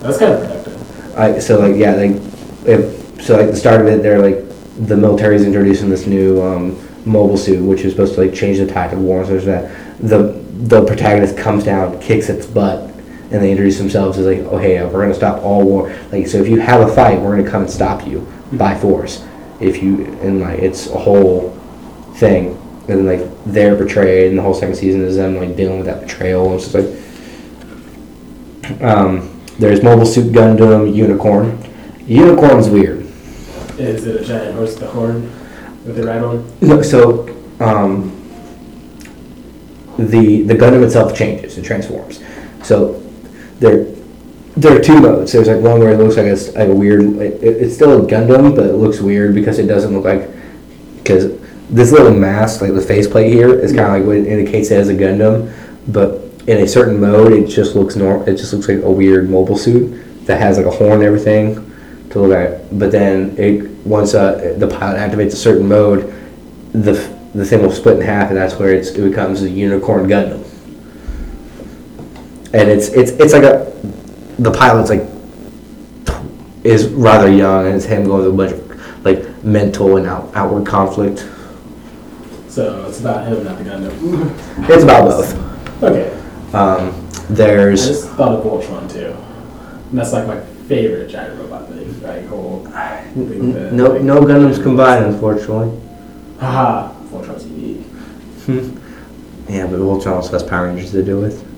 That's 0.02 0.18
kind 0.18 0.34
of 0.34 0.40
productive. 0.42 1.18
I, 1.18 1.40
so 1.40 1.60
like 1.60 1.76
yeah, 1.76 1.96
like 1.96 2.12
if, 2.66 3.24
so 3.24 3.38
like 3.38 3.48
the 3.52 3.56
start 3.56 3.82
of 3.82 3.88
it, 3.88 4.04
they're 4.04 4.22
like 4.22 4.53
the 4.78 4.98
military 4.98 5.36
is 5.36 5.46
introducing 5.46 5.90
this 5.90 6.08
new 6.08 6.42
um, 6.42 6.90
mobile 7.06 7.38
suit, 7.38 7.64
which 7.64 7.82
is 7.82 7.92
supposed 7.94 8.16
to 8.16 8.22
like 8.22 8.34
change 8.34 8.58
the 8.58 8.68
tide 8.68 8.94
of 8.94 9.00
war. 9.00 9.24
So 9.24 9.32
there's 9.32 9.46
that 9.46 9.72
the 10.00 10.42
the 10.68 10.86
protagonist 10.86 11.38
comes 11.38 11.64
down, 11.64 12.00
kicks 12.00 12.30
its 12.30 12.46
butt, 12.46 12.90
and 13.32 13.42
they 13.42 13.52
introduce 13.52 13.78
themselves 13.78 14.18
as 14.18 14.26
like, 14.26 14.40
oh 14.52 14.58
hey, 14.58 14.84
we're 14.86 15.02
gonna 15.02 15.14
stop 15.14 15.42
all 15.44 15.64
war. 15.64 15.96
Like 16.12 16.28
so, 16.28 16.38
if 16.38 16.48
you 16.48 16.60
have 16.60 16.82
a 16.88 16.94
fight, 16.94 17.20
we're 17.20 17.36
gonna 17.36 17.50
come 17.50 17.64
and 17.64 17.72
stop 17.72 18.06
you 18.08 18.28
by 18.54 18.76
force. 18.76 19.26
If 19.60 19.82
you 19.84 20.06
and 20.22 20.42
like 20.42 20.60
it's 20.60 20.88
a 20.88 20.98
whole 20.98 21.52
thing, 22.16 22.58
and 22.88 23.06
like 23.06 23.22
they're 23.46 23.76
betrayed, 23.76 24.30
and 24.30 24.38
the 24.38 24.42
whole 24.42 24.54
second 24.54 24.76
season 24.76 25.02
is 25.02 25.16
them 25.16 25.36
like 25.36 25.56
dealing 25.56 25.78
with 25.78 25.88
that 25.88 26.02
betrayal. 26.02 26.46
And 26.46 26.56
it's 26.56 26.72
just 26.72 26.76
like. 26.76 27.00
Um, 28.82 29.30
there's 29.60 29.84
Mobile 29.84 30.06
Suit 30.06 30.32
Gundam 30.32 30.94
Unicorn. 30.94 31.62
Unicorn's 32.08 32.70
weird. 32.70 33.03
Is 33.78 34.06
it 34.06 34.22
a 34.22 34.24
giant 34.24 34.56
horse 34.56 34.76
with 34.76 34.84
a 34.84 34.92
horn 34.92 35.24
with 35.86 35.98
a 35.98 36.24
on? 36.24 36.52
No, 36.62 36.82
so 36.84 37.28
um, 37.60 38.12
the 39.98 40.44
the 40.44 40.54
Gundam 40.54 40.84
itself 40.84 41.16
changes. 41.16 41.58
It 41.58 41.66
transforms. 41.66 42.24
So 42.62 43.02
there 43.60 43.86
there 44.56 44.78
are 44.78 44.80
two 44.80 45.00
modes. 45.00 45.32
There's 45.32 45.48
like 45.48 45.62
one 45.62 45.80
where 45.80 45.92
it 45.92 45.98
looks 45.98 46.18
like 46.18 46.28
it's 46.28 46.54
like 46.54 46.70
a 46.70 46.76
weird. 46.76 47.02
It, 47.18 47.44
it's 47.44 47.74
still 47.74 48.06
a 48.06 48.08
Gundam, 48.08 48.56
but 48.56 48.68
it 48.68 48.74
looks 48.74 49.00
weird 49.00 49.34
because 49.34 49.58
it 49.58 49.66
doesn't 49.66 49.92
look 49.92 50.06
like 50.06 50.30
because 50.98 51.40
this 51.70 51.92
little 51.92 52.14
mask, 52.14 52.62
like 52.62 52.74
the 52.74 52.82
faceplate 52.82 53.34
here, 53.34 53.60
is 53.60 53.74
kind 53.74 53.86
of 53.86 53.92
like 53.94 54.06
what 54.06 54.18
indicates 54.18 54.70
it 54.70 54.78
as 54.78 54.90
a 54.90 54.94
Gundam, 54.94 55.52
but 55.88 56.22
in 56.48 56.60
a 56.60 56.68
certain 56.68 57.00
mode, 57.00 57.32
it 57.32 57.48
just 57.48 57.76
looks 57.76 57.96
normal. 57.96 58.28
It 58.28 58.36
just 58.36 58.54
looks 58.54 58.68
like 58.68 58.84
a 58.84 58.92
weird 58.92 59.32
mobile 59.32 59.58
suit 59.58 60.26
that 60.28 60.40
has 60.40 60.58
like 60.58 60.68
a 60.68 60.72
horn 60.72 60.94
and 60.94 61.04
everything 61.04 61.73
to 62.14 62.22
look 62.22 62.32
at. 62.32 62.80
But 62.80 62.92
then 62.92 63.36
it 63.38 63.70
once 63.86 64.14
uh, 64.14 64.56
the 64.58 64.68
pilot 64.68 64.98
activates 64.98 65.34
a 65.34 65.36
certain 65.36 65.68
mode, 65.68 66.14
the 66.72 66.94
the 67.34 67.44
thing 67.44 67.62
will 67.62 67.72
split 67.72 67.98
in 67.98 68.04
half, 68.04 68.30
and 68.30 68.38
that's 68.38 68.56
where 68.56 68.74
it's, 68.74 68.90
it 68.90 69.10
becomes 69.10 69.42
a 69.42 69.50
unicorn 69.50 70.08
Gundam. 70.08 70.48
And 72.54 72.70
it's 72.70 72.90
it's 72.90 73.12
it's 73.12 73.34
like 73.34 73.44
a 73.44 73.72
the 74.40 74.52
pilot's 74.52 74.90
like 74.90 75.08
is 76.64 76.88
rather 76.90 77.32
young, 77.32 77.66
and 77.66 77.76
it's 77.76 77.86
him 77.86 78.06
going 78.06 78.24
through 78.24 78.34
a 78.34 78.38
bunch 78.38 78.52
of 78.52 79.06
like 79.06 79.44
mental 79.44 79.98
and 79.98 80.08
out, 80.08 80.32
outward 80.36 80.66
conflict. 80.66 81.28
So 82.48 82.86
it's 82.88 83.00
about 83.00 83.28
him, 83.28 83.44
not 83.44 83.58
the 83.58 83.64
Gundam. 83.64 84.70
It's 84.70 84.84
about 84.84 85.10
both. 85.10 85.84
Okay. 85.84 86.12
Um, 86.54 87.10
I 87.14 87.34
there's 87.34 87.88
just 87.88 88.10
thought 88.10 88.34
of 88.34 88.44
Voltron 88.44 88.92
too. 88.92 89.16
And 89.90 89.98
that's 89.98 90.14
like 90.14 90.28
my 90.28 90.40
favorite 90.68 91.10
giant 91.10 91.40
robot 91.40 91.68
thing. 92.04 92.22
Like 92.22 92.28
whole 92.28 92.66
thing 92.66 93.30
with 93.30 93.54
the- 93.54 93.72
no 93.72 93.98
no 93.98 94.22
Gundams 94.22 94.62
combined, 94.62 95.06
unfortunately. 95.06 95.80
Haha. 96.40 96.92
Voltron's 97.10 97.46
unique. 97.46 97.86
Yeah, 99.50 99.68
but 99.68 99.80
Voltron 99.80 100.14
also 100.14 100.32
has 100.34 100.44
Power 100.44 100.68
Rangers 100.68 100.92
to 100.92 101.04
deal 101.04 101.22
with. 101.22 101.44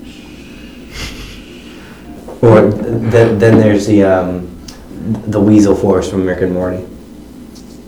Or 2.42 2.60
then, 2.70 3.38
then 3.38 3.58
there's 3.58 3.86
the 3.86 4.04
um, 4.04 4.46
the 5.26 5.40
Weasel 5.40 5.74
Force 5.74 6.08
from 6.10 6.26
Rick 6.26 6.42
and 6.42 6.52
Morty. 6.52 6.82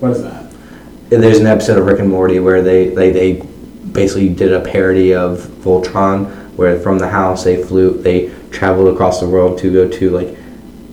What 0.00 0.12
is 0.12 0.22
that? 0.22 0.50
There's 1.10 1.38
an 1.38 1.46
episode 1.46 1.78
of 1.78 1.86
Rick 1.86 2.00
and 2.00 2.08
Morty 2.08 2.40
where 2.40 2.62
they, 2.62 2.88
they, 2.88 3.10
they 3.10 3.32
basically 3.92 4.28
did 4.30 4.52
a 4.52 4.60
parody 4.60 5.14
of 5.14 5.38
Voltron, 5.38 6.26
where 6.56 6.78
from 6.80 6.98
the 6.98 7.08
house 7.08 7.44
they 7.44 7.62
flew, 7.62 8.00
they 8.02 8.34
traveled 8.50 8.92
across 8.94 9.20
the 9.20 9.28
world 9.28 9.58
to 9.58 9.72
go 9.72 9.88
to 9.88 10.10
like 10.10 10.36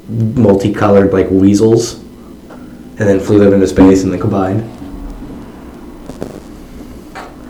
multicolored 0.09 1.11
like 1.13 1.29
weasels, 1.29 1.95
and 1.95 2.97
then 2.97 3.19
flew 3.19 3.39
them 3.39 3.53
into 3.53 3.67
space 3.67 4.03
and 4.03 4.13
then 4.13 4.19
combined. 4.19 4.71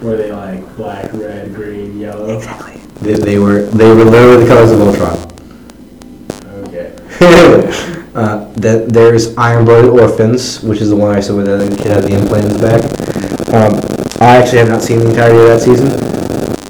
Were 0.01 0.17
they 0.17 0.31
like 0.31 0.75
black, 0.75 1.11
red, 1.13 1.53
green, 1.53 1.99
yellow? 1.99 2.35
Exactly. 2.37 2.77
They, 3.01 3.13
they 3.13 3.39
were 3.39 3.63
they 3.63 3.87
were 3.87 4.05
literally 4.05 4.43
the 4.43 4.47
colors 4.47 4.71
of 4.71 4.79
Voltron. 4.79 5.17
Okay. 6.67 6.93
uh, 8.15 8.51
that 8.53 8.89
there's 8.89 9.35
Iron 9.37 9.65
Blooded 9.65 9.89
Orphans, 9.89 10.61
which 10.63 10.81
is 10.81 10.89
the 10.89 10.95
one 10.95 11.15
I 11.15 11.19
saw 11.19 11.35
where 11.35 11.45
the 11.45 11.75
kid 11.75 11.91
had 11.91 12.03
the 12.03 12.15
implant 12.15 12.45
in 12.45 12.51
his 12.51 12.61
back. 12.61 12.83
Um, 13.53 13.79
I 14.21 14.37
actually 14.37 14.59
have 14.59 14.69
not 14.69 14.81
seen 14.81 14.99
the 14.99 15.09
entirety 15.09 15.39
of 15.39 15.47
that 15.47 15.61
season. 15.61 15.87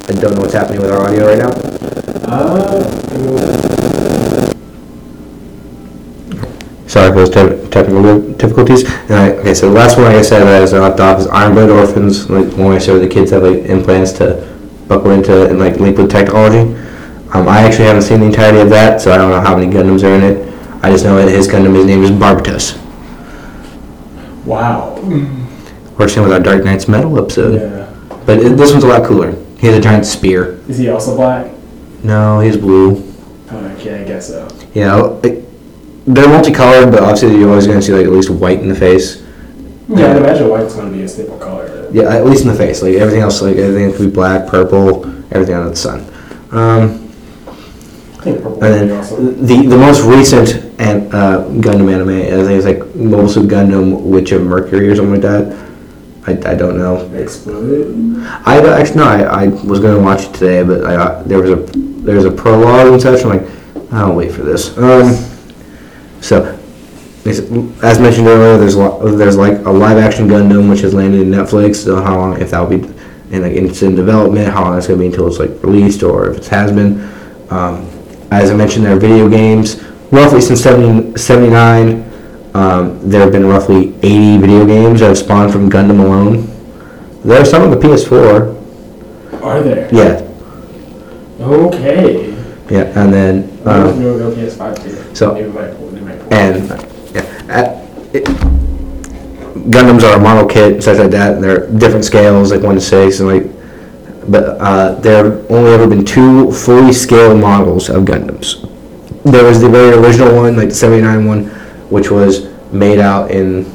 I 0.07 0.19
don't 0.21 0.35
know 0.35 0.41
what's 0.41 0.53
happening 0.53 0.81
with 0.81 0.91
our 0.91 1.01
audio 1.01 1.27
right 1.27 1.37
now. 1.37 1.51
Uh, 2.27 3.54
Sorry 6.95 7.09
for 7.09 7.25
those 7.25 7.29
te- 7.29 7.69
technical 7.71 8.21
difficulties. 8.35 8.85
And 8.85 9.15
I, 9.15 9.31
okay, 9.31 9.53
so 9.53 9.67
the 9.67 9.75
last 9.75 9.97
one 9.97 10.05
like 10.05 10.15
I 10.15 10.21
said 10.21 10.45
that 10.45 10.55
I 10.55 10.61
was 10.61 10.71
left 10.71 11.01
off 11.01 11.19
is 11.19 11.27
Iron 11.27 11.53
Blooded 11.53 11.75
Orphans, 11.75 12.29
like 12.29 12.49
the 12.51 12.55
one 12.55 12.71
I 12.71 12.79
showed 12.79 12.99
the 12.99 13.09
kids 13.09 13.31
have 13.31 13.43
like 13.43 13.65
implants 13.65 14.13
to 14.13 14.47
buckle 14.87 15.11
into 15.11 15.49
and 15.49 15.59
like 15.59 15.75
link 15.75 15.97
with 15.97 16.09
technology. 16.09 16.59
Um, 17.33 17.49
I 17.49 17.63
actually 17.63 17.87
haven't 17.87 18.03
seen 18.03 18.21
the 18.21 18.27
entirety 18.27 18.59
of 18.59 18.69
that, 18.69 19.01
so 19.01 19.11
I 19.11 19.17
don't 19.17 19.29
know 19.29 19.41
how 19.41 19.57
many 19.57 19.69
Gundams 19.69 20.05
are 20.05 20.15
in 20.15 20.23
it. 20.23 20.53
I 20.85 20.89
just 20.89 21.03
know 21.03 21.17
that 21.17 21.29
his 21.29 21.49
Gundam, 21.49 21.75
his 21.75 21.85
name 21.85 22.01
is 22.01 22.11
Barbatos. 22.11 22.77
wow. 24.45 24.95
We're 25.97 26.07
seeing 26.07 26.23
with 26.25 26.31
our 26.31 26.39
Dark 26.39 26.63
Nights 26.63 26.87
Metal 26.87 27.19
episode. 27.21 27.59
Yeah. 27.59 27.93
But 28.25 28.39
it, 28.39 28.55
this 28.55 28.71
one's 28.71 28.85
a 28.85 28.87
lot 28.87 29.05
cooler. 29.05 29.35
He 29.57 29.67
has 29.67 29.75
a 29.75 29.81
giant 29.81 30.05
spear. 30.05 30.61
Is 30.69 30.77
he 30.77 30.87
also 30.87 31.13
black? 31.17 31.51
No, 32.05 32.39
he's 32.39 32.55
blue. 32.55 33.03
Okay, 33.51 34.01
I 34.01 34.05
guess 34.05 34.27
so. 34.29 34.47
Yeah, 34.73 34.95
like, 34.95 35.44
they're 36.07 36.29
multicolored, 36.29 36.91
but 36.91 37.01
obviously 37.01 37.37
you're 37.37 37.49
always 37.49 37.67
going 37.67 37.79
to 37.79 37.85
see 37.85 37.93
like 37.93 38.05
at 38.05 38.11
least 38.11 38.29
white 38.29 38.59
in 38.59 38.69
the 38.69 38.75
face. 38.75 39.23
Yeah, 39.87 40.11
I'd 40.11 40.17
imagine 40.17 40.49
white's 40.49 40.73
going 40.75 40.91
to 40.91 40.97
be 40.97 41.03
a 41.03 41.07
staple 41.07 41.37
color. 41.37 41.89
Yeah, 41.91 42.03
at 42.15 42.25
least 42.25 42.43
in 42.43 42.49
the 42.49 42.55
face. 42.55 42.81
Like 42.81 42.95
everything 42.95 43.21
else, 43.21 43.41
like 43.41 43.57
everything 43.57 43.91
could 43.91 44.09
be 44.09 44.11
black, 44.11 44.47
purple, 44.47 45.05
everything 45.33 45.55
under 45.55 45.69
the 45.69 45.75
sun. 45.75 46.01
Um, 46.51 47.05
I 47.47 48.21
think 48.23 48.41
purple 48.41 48.63
and 48.63 48.89
then 48.89 48.91
awesome. 48.91 49.45
the 49.45 49.67
the 49.67 49.77
most 49.77 50.01
recent 50.03 50.65
and 50.79 51.13
uh, 51.13 51.45
Gundam 51.61 51.91
anime, 51.93 52.09
I 52.09 52.43
think 52.43 52.51
it's 52.51 52.65
like 52.65 52.95
Mobile 52.95 53.29
Suit 53.29 53.49
Gundam 53.49 54.01
Witch 54.01 54.31
of 54.31 54.43
Mercury 54.43 54.89
or 54.89 54.95
something 54.95 55.13
like 55.13 55.21
that. 55.21 55.65
I, 56.27 56.51
I 56.51 56.55
don't 56.55 56.77
know. 56.77 57.07
Explode. 57.13 58.17
I 58.45 58.59
don't- 58.59 58.79
actually 58.79 58.97
no, 58.97 59.03
I, 59.05 59.43
I 59.43 59.47
was 59.47 59.79
gonna 59.79 60.01
watch 60.01 60.23
it 60.23 60.33
today, 60.33 60.63
but 60.63 60.83
I, 60.85 60.95
uh, 60.95 61.23
there 61.23 61.39
was 61.39 61.51
a 61.51 61.55
there 62.05 62.15
was 62.15 62.25
a 62.25 62.31
prologue 62.31 62.87
and 62.93 63.01
such. 63.01 63.23
I'm 63.23 63.29
like, 63.29 63.93
I'll 63.93 64.13
wait 64.15 64.31
for 64.31 64.41
this. 64.41 64.75
Um, 64.77 65.13
so, 66.25 66.57
as 67.25 67.39
as 67.83 67.99
mentioned 67.99 68.27
earlier, 68.27 68.57
there's 68.57 68.75
there's 69.17 69.37
like 69.37 69.59
a 69.65 69.69
live 69.69 69.97
action 69.97 70.27
Gundam 70.27 70.69
which 70.69 70.79
has 70.81 70.93
landed 70.93 71.21
in 71.21 71.29
Netflix. 71.29 71.75
So 71.83 72.01
how 72.01 72.17
long 72.17 72.41
if 72.41 72.51
that 72.51 72.59
will 72.59 72.77
be 72.79 72.87
in 73.31 73.41
like 73.43 73.53
it's 73.53 73.81
in 73.83 73.95
development? 73.95 74.47
How 74.51 74.63
long 74.63 74.77
it's 74.77 74.87
gonna 74.87 74.99
be 74.99 75.05
until 75.07 75.27
it's 75.27 75.37
like 75.39 75.51
released 75.63 76.01
or 76.03 76.29
if 76.31 76.37
it 76.39 76.47
has 76.47 76.71
been? 76.71 76.99
Um, 77.51 77.87
as 78.31 78.49
I 78.49 78.55
mentioned, 78.55 78.85
there 78.85 78.95
are 78.95 78.99
video 78.99 79.29
games. 79.29 79.83
Roughly 80.11 80.41
since 80.41 80.61
70, 80.61 81.17
79, 81.17 82.03
um, 82.53 83.09
there 83.09 83.21
have 83.21 83.31
been 83.31 83.45
roughly 83.45 83.93
80 84.01 84.37
video 84.37 84.65
games 84.65 84.99
that 85.01 85.07
have 85.07 85.17
spawned 85.17 85.51
from 85.51 85.69
Gundam 85.69 85.99
alone. 85.99 86.47
There 87.23 87.39
are 87.41 87.45
some 87.45 87.63
on 87.63 87.71
the 87.71 87.77
PS4. 87.77 89.41
Are 89.43 89.61
there? 89.61 89.89
Yeah, 89.93 90.21
Okay. 91.39 92.31
yeah, 92.69 92.83
and 92.99 93.13
then 93.13 93.43
um, 93.65 94.01
no, 94.01 94.17
no 94.17 94.31
PS5 94.31 94.83
too. 94.83 95.15
so- 95.15 95.84
and 96.35 96.69
yeah, 97.15 97.81
it, 98.13 98.25
Gundams 99.71 100.03
are 100.03 100.17
a 100.17 100.19
model 100.19 100.47
kit, 100.47 100.83
such 100.83 100.99
like 100.99 101.11
that. 101.11 101.35
And 101.35 101.43
They're 101.43 101.67
different 101.71 102.05
scales, 102.05 102.51
like 102.51 102.61
one 102.61 102.75
to 102.75 102.81
six, 102.81 103.19
and 103.19 103.29
like. 103.29 103.51
But 104.27 104.59
uh, 104.59 104.95
there 104.95 105.23
have 105.23 105.51
only 105.51 105.71
ever 105.71 105.87
been 105.87 106.03
two 106.03 106.51
fully 106.51 106.91
scaled 106.91 107.39
models 107.39 107.89
of 107.89 108.05
Gundams. 108.05 108.71
There 109.23 109.43
was 109.43 109.61
the 109.61 109.69
very 109.69 109.95
original 109.95 110.35
one, 110.35 110.57
like 110.57 110.69
the 110.69 110.75
'79 110.75 111.25
one, 111.25 111.45
which 111.89 112.11
was 112.11 112.51
made 112.71 112.99
out 112.99 113.31
in 113.31 113.65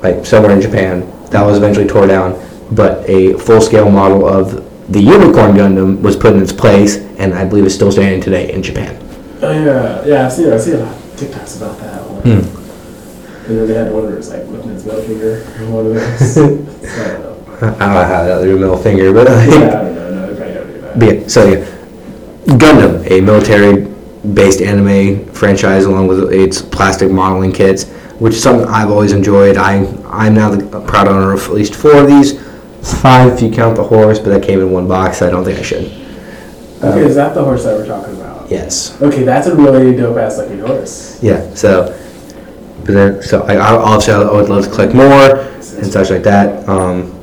like 0.00 0.24
somewhere 0.24 0.52
in 0.52 0.60
Japan. 0.60 1.00
That 1.30 1.44
was 1.44 1.56
eventually 1.56 1.86
tore 1.86 2.06
down, 2.06 2.40
but 2.72 3.08
a 3.08 3.36
full 3.38 3.60
scale 3.60 3.90
model 3.90 4.26
of 4.26 4.68
the 4.92 5.00
Unicorn 5.00 5.52
Gundam 5.52 6.00
was 6.00 6.16
put 6.16 6.34
in 6.34 6.42
its 6.42 6.52
place, 6.52 6.96
and 7.18 7.34
I 7.34 7.44
believe 7.44 7.64
is 7.64 7.74
still 7.74 7.90
standing 7.90 8.20
today 8.20 8.52
in 8.52 8.62
Japan. 8.62 8.98
Oh 9.42 9.50
yeah, 9.50 10.04
yeah. 10.04 10.28
Seen, 10.28 10.52
I've 10.52 10.60
seen 10.60 10.74
a 10.74 10.78
lot 10.78 10.94
of 10.94 11.01
TikToks 11.22 11.56
about 11.58 11.78
that 11.78 12.02
one. 12.02 12.22
Hmm. 12.22 13.46
And 13.46 13.58
then 13.58 13.66
they 13.68 13.74
had 13.74 13.92
one 13.92 14.04
where 14.04 14.16
it's 14.16 14.30
like 14.30 14.46
looking 14.46 14.70
at 14.70 14.74
his 14.74 14.84
middle 14.86 15.02
finger. 15.02 15.42
and 15.56 15.74
One 15.74 15.86
of 15.86 15.94
those. 15.94 16.34
so, 16.34 16.44
I 16.44 17.08
don't 17.08 17.22
know. 17.22 17.32
I 17.62 17.68
don't 17.68 17.78
know 17.78 18.04
how 18.04 18.42
do 18.42 18.56
a 18.56 18.58
middle 18.58 18.76
finger, 18.76 19.12
but 19.12 19.26
like, 19.28 19.50
Yeah, 19.50 19.56
I 19.56 19.70
don't 19.84 19.94
know. 19.94 20.10
No, 20.10 20.26
they 20.26 20.36
probably 20.36 20.54
don't 20.54 20.66
do 20.66 20.80
that. 20.80 20.98
But 20.98 21.20
yeah, 21.20 21.28
so 21.28 21.46
yeah, 21.46 21.64
Gundam, 22.58 23.10
a 23.10 23.20
military-based 23.20 24.62
anime 24.62 25.26
franchise, 25.32 25.84
along 25.84 26.08
with 26.08 26.32
its 26.32 26.60
plastic 26.62 27.10
modeling 27.10 27.52
kits, 27.52 27.88
which 28.18 28.34
is 28.34 28.42
something 28.42 28.66
I've 28.68 28.90
always 28.90 29.12
enjoyed. 29.12 29.56
I 29.56 29.86
I'm 30.06 30.34
now 30.34 30.50
the 30.50 30.80
proud 30.80 31.08
owner 31.08 31.32
of 31.32 31.42
at 31.44 31.52
least 31.52 31.74
four 31.74 31.96
of 31.96 32.06
these. 32.08 32.40
Five 33.00 33.32
if 33.34 33.42
you 33.42 33.50
count 33.50 33.76
the 33.76 33.84
horse, 33.84 34.18
but 34.18 34.30
that 34.30 34.42
came 34.42 34.60
in 34.60 34.70
one 34.72 34.88
box. 34.88 35.18
So 35.18 35.28
I 35.28 35.30
don't 35.30 35.44
think 35.44 35.58
I 35.58 35.62
should. 35.62 35.84
Okay, 36.82 37.04
is 37.04 37.14
that 37.14 37.34
the 37.34 37.44
horse 37.44 37.62
that 37.64 37.76
we're 37.76 37.86
talking 37.86 38.14
about? 38.14 38.21
Yes. 38.52 39.00
Okay, 39.00 39.22
that's 39.22 39.46
a 39.46 39.56
really 39.56 39.96
dope 39.96 40.18
ass 40.18 40.36
looking 40.36 40.60
horse. 40.60 41.22
Yeah. 41.22 41.54
So, 41.54 41.98
but 42.84 42.92
then 42.92 43.22
so 43.22 43.42
I 43.44 43.54
I 43.54 43.74
obviously 43.74 44.12
I 44.12 44.30
would 44.30 44.50
love 44.50 44.64
to 44.64 44.70
collect 44.70 44.94
more 44.94 45.40
and 45.78 45.86
such 45.86 46.10
like 46.10 46.22
that. 46.24 46.68
Um, 46.68 47.18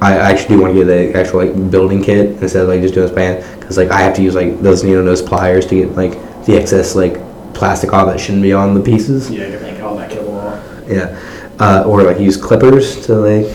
I 0.00 0.16
actually 0.16 0.56
do 0.56 0.62
want 0.62 0.74
to 0.74 0.84
get 0.84 0.86
the 0.86 1.18
actual 1.18 1.44
like 1.44 1.70
building 1.72 2.02
kit 2.04 2.40
instead 2.40 2.62
of 2.62 2.68
like 2.68 2.82
just 2.82 2.94
doing 2.94 3.08
this 3.08 3.14
band 3.14 3.60
because 3.60 3.76
like 3.76 3.90
I 3.90 4.00
have 4.00 4.14
to 4.14 4.22
use 4.22 4.36
like 4.36 4.60
those 4.60 4.84
needle 4.84 5.02
nose 5.02 5.20
pliers 5.20 5.66
to 5.66 5.74
get 5.74 5.96
like 5.96 6.12
the 6.44 6.56
excess 6.56 6.94
like 6.94 7.14
plastic 7.52 7.92
off 7.92 8.06
that 8.06 8.20
shouldn't 8.20 8.42
be 8.42 8.52
on 8.52 8.74
the 8.74 8.80
pieces. 8.80 9.28
Yeah, 9.28 9.46
you 9.46 9.58
can 9.58 9.62
make 9.62 9.82
all 9.82 9.96
that 9.96 10.22
wall. 10.22 10.62
Yeah, 10.86 11.18
uh, 11.58 11.82
or 11.84 12.04
like 12.04 12.20
use 12.20 12.36
clippers 12.36 13.04
to 13.06 13.14
like 13.16 13.46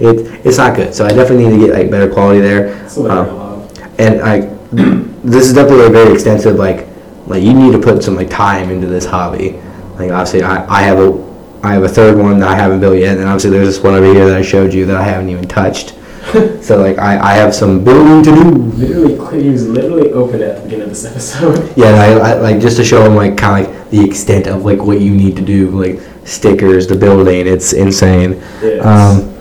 it. 0.00 0.46
It's 0.46 0.58
not 0.58 0.76
good. 0.76 0.94
So 0.94 1.04
I 1.04 1.08
definitely 1.08 1.48
need 1.48 1.60
to 1.60 1.66
get 1.66 1.74
like 1.74 1.90
better 1.90 2.12
quality 2.12 2.40
there. 2.40 2.74
Um, 2.96 3.02
love. 3.02 3.98
and 3.98 4.20
I 4.22 5.04
this 5.30 5.46
is 5.46 5.52
definitely 5.54 5.86
a 5.86 5.90
very 5.90 6.12
extensive 6.12 6.56
like 6.56 6.86
like 7.26 7.42
you 7.42 7.52
need 7.54 7.72
to 7.72 7.78
put 7.78 8.02
some 8.02 8.14
like 8.16 8.30
time 8.30 8.70
into 8.70 8.86
this 8.86 9.04
hobby 9.04 9.52
like 9.98 10.10
obviously 10.10 10.42
I, 10.42 10.64
I 10.66 10.82
have 10.82 10.98
a 10.98 11.28
I 11.62 11.72
have 11.74 11.82
a 11.82 11.88
third 11.88 12.16
one 12.16 12.38
that 12.40 12.48
I 12.48 12.54
haven't 12.54 12.80
built 12.80 12.98
yet 12.98 13.18
and 13.18 13.26
obviously 13.26 13.50
there's 13.50 13.66
this 13.68 13.82
one 13.82 13.94
over 13.94 14.06
here 14.12 14.26
that 14.28 14.36
I 14.36 14.42
showed 14.42 14.72
you 14.72 14.86
that 14.86 14.96
I 14.96 15.02
haven't 15.02 15.28
even 15.28 15.46
touched 15.48 15.94
so 16.62 16.78
like 16.80 16.98
I, 16.98 17.18
I 17.18 17.32
have 17.34 17.54
some 17.54 17.82
building 17.84 18.22
to 18.24 18.34
do 18.42 18.50
Literally, 18.50 19.42
he 19.42 19.50
was 19.50 19.66
literally 19.68 20.12
open 20.12 20.42
at 20.42 20.56
the 20.56 20.62
beginning 20.62 20.84
of 20.84 20.88
this 20.90 21.04
episode. 21.04 21.72
yeah 21.76 21.86
I, 21.88 22.30
I 22.30 22.34
like 22.34 22.60
just 22.60 22.76
to 22.76 22.84
show 22.84 23.02
them 23.02 23.14
like 23.16 23.36
kind 23.36 23.66
of 23.66 23.72
like 23.74 23.90
the 23.90 24.04
extent 24.04 24.46
of 24.46 24.64
like 24.64 24.78
what 24.80 25.00
you 25.00 25.12
need 25.14 25.36
to 25.36 25.42
do 25.44 25.70
like 25.70 26.00
stickers 26.26 26.86
the 26.86 26.96
building 26.96 27.46
it's 27.46 27.72
insane 27.72 28.34
Yes. 28.62 28.84
um, 28.84 29.34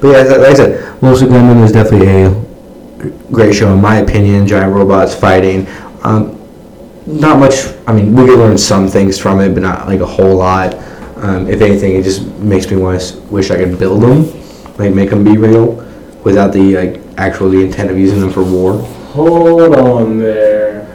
but 0.00 0.08
yeah, 0.08 0.22
like 0.36 0.48
I 0.50 0.54
said, 0.54 1.02
Most 1.02 1.20
of 1.20 1.28
Gundam 1.28 1.62
is 1.62 1.72
definitely 1.72 2.08
a 2.08 2.30
great 3.30 3.54
show 3.54 3.72
in 3.72 3.80
my 3.80 3.96
opinion. 3.96 4.46
Giant 4.46 4.74
robots 4.74 5.14
fighting. 5.14 5.66
Um, 6.02 6.36
not 7.06 7.38
much. 7.38 7.66
I 7.86 7.92
mean, 7.92 8.14
we 8.14 8.26
could 8.26 8.38
learn 8.38 8.58
some 8.58 8.88
things 8.88 9.18
from 9.18 9.40
it, 9.40 9.54
but 9.54 9.62
not 9.62 9.86
like 9.88 10.00
a 10.00 10.06
whole 10.06 10.36
lot. 10.36 10.74
Um, 11.16 11.48
if 11.48 11.60
anything, 11.60 11.96
it 11.96 12.02
just 12.02 12.26
makes 12.38 12.70
me 12.70 12.76
want 12.76 13.00
to 13.00 13.20
wish 13.22 13.50
I 13.50 13.56
could 13.56 13.78
build 13.78 14.02
them, 14.02 14.24
like 14.78 14.94
make 14.94 15.10
them 15.10 15.22
be 15.22 15.36
real, 15.36 15.74
without 16.24 16.52
the 16.52 16.76
like 16.76 17.00
actual 17.18 17.50
the 17.50 17.62
intent 17.62 17.90
of 17.90 17.98
using 17.98 18.20
them 18.20 18.30
for 18.32 18.42
war. 18.42 18.78
Hold 19.12 19.74
on 19.76 20.18
there. 20.18 20.86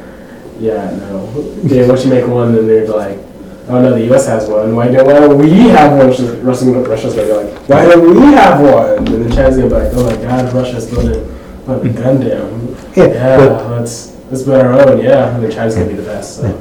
Yeah, 0.59 0.89
no. 0.95 1.27
Okay, 1.65 1.87
once 1.87 2.05
you 2.05 2.11
make 2.11 2.25
one, 2.27 2.55
then 2.55 2.65
they're 2.65 2.87
like, 2.87 3.19
oh 3.67 3.81
no, 3.81 3.93
the 3.93 4.05
U.S. 4.05 4.25
has 4.27 4.49
one. 4.49 4.75
Why 4.75 4.87
don't, 4.87 5.05
why 5.05 5.27
we 5.27 5.49
have 5.69 5.97
one? 5.97 6.07
Russian, 6.07 6.43
Russia's 6.43 7.13
gonna 7.13 7.27
be 7.27 7.33
like, 7.33 7.69
why 7.69 7.85
don't 7.85 8.15
we 8.15 8.21
have 8.33 8.61
one? 8.61 8.97
And 8.97 9.07
then 9.07 9.31
China's 9.31 9.57
gonna 9.57 9.69
be 9.69 9.75
like, 9.75 9.93
oh 9.93 10.05
my 10.05 10.15
God, 10.23 10.53
Russia's 10.53 10.89
building, 10.89 11.34
a 11.67 11.79
Gundam. 11.89 12.75
Yeah, 12.95 13.05
Yeah, 13.07 13.37
but- 13.37 13.71
let's 13.71 14.15
let's 14.31 14.43
build 14.43 14.61
our 14.61 14.73
own. 14.89 14.99
Yeah, 15.01 15.35
and 15.35 15.43
then 15.43 15.51
China's 15.51 15.75
gonna 15.75 15.87
be 15.87 15.93
the 15.95 16.03
best. 16.03 16.37
So. 16.41 16.57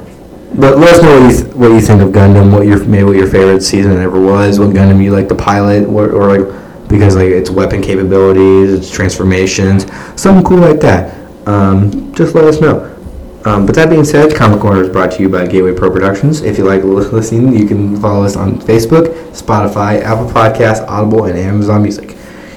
But 0.57 0.77
let 0.77 0.95
us 0.95 1.01
know 1.01 1.19
what 1.21 1.31
you 1.31 1.37
th- 1.43 1.55
what 1.55 1.67
you 1.71 1.81
think 1.81 2.01
of 2.01 2.09
Gundam. 2.09 2.51
What 2.51 2.65
your 2.65 2.83
maybe 2.85 3.03
what 3.03 3.15
your 3.17 3.27
favorite 3.27 3.61
season 3.61 3.97
ever 4.01 4.19
was. 4.19 4.59
What 4.59 4.69
Gundam 4.69 5.03
you 5.03 5.11
like 5.11 5.27
the 5.27 5.35
pilot, 5.35 5.87
or, 5.87 6.09
or 6.11 6.37
like 6.37 6.87
because 6.87 7.15
like 7.15 7.29
its 7.29 7.49
weapon 7.49 7.81
capabilities, 7.81 8.71
its 8.73 8.89
transformations, 8.89 9.85
something 10.15 10.43
cool 10.45 10.59
like 10.59 10.79
that. 10.81 11.13
Um, 11.47 12.13
just 12.13 12.35
let 12.35 12.45
us 12.45 12.61
know. 12.61 12.91
Um, 13.45 13.65
but 13.67 13.75
that 13.75 13.89
being 13.91 14.03
said, 14.05 14.33
Comic 14.35 14.59
Corner 14.59 14.81
is 14.81 14.89
brought 14.89 15.11
to 15.13 15.21
you 15.21 15.29
by 15.29 15.45
Gateway 15.45 15.73
Pro 15.73 15.91
Productions. 15.91 16.41
If 16.41 16.57
you 16.57 16.63
like 16.63 16.83
li- 16.83 17.05
listening, 17.05 17.55
you 17.55 17.67
can 17.67 17.95
follow 18.01 18.23
us 18.23 18.35
on 18.35 18.55
Facebook, 18.59 19.13
Spotify, 19.33 20.01
Apple 20.01 20.25
Podcasts, 20.27 20.83
Audible, 20.87 21.25
and 21.25 21.37
Amazon 21.37 21.83
Music. 21.83 22.15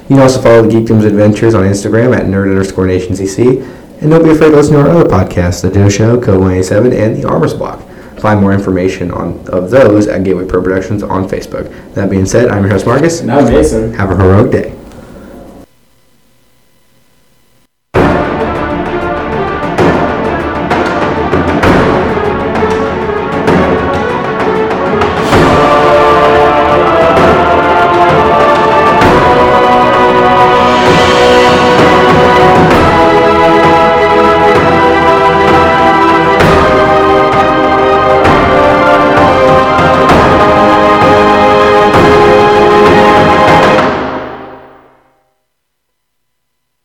You 0.09 0.17
can 0.17 0.21
also 0.21 0.41
follow 0.41 0.63
the 0.63 0.69
Geekdom's 0.69 1.05
Adventures 1.05 1.55
on 1.55 1.65
Instagram 1.65 2.17
at 2.17 2.25
nerd 2.25 2.51
underscore 2.51 2.87
nation 2.87 3.13
cc. 3.13 3.63
And 4.01 4.11
don't 4.11 4.25
be 4.25 4.31
afraid 4.31 4.51
to 4.51 4.57
listen 4.57 4.75
to 4.75 4.81
our 4.81 4.89
other 4.89 5.05
podcasts, 5.05 5.61
The 5.61 5.71
Doe 5.71 5.91
Show, 5.91 6.15
Code 6.19 6.41
187, 6.41 6.93
and 6.95 7.17
The 7.17 7.29
Armors 7.29 7.53
Block. 7.53 7.83
Find 8.19 8.41
more 8.41 8.55
information 8.55 9.11
on 9.11 9.47
of 9.49 9.71
those 9.71 10.07
at 10.07 10.25
Gateway 10.25 10.47
Pro 10.47 10.63
Productions 10.63 11.03
on 11.03 11.29
Facebook. 11.29 11.95
That 11.95 12.09
being 12.09 12.25
said, 12.25 12.49
I'm 12.49 12.63
your 12.63 12.73
host 12.73 12.87
Marcus. 12.87 13.21
And 13.21 13.31
I'm 13.31 13.53
Mason. 13.53 13.93
Have 13.95 14.11
a 14.11 14.17
heroic 14.17 14.51
day. 14.51 14.78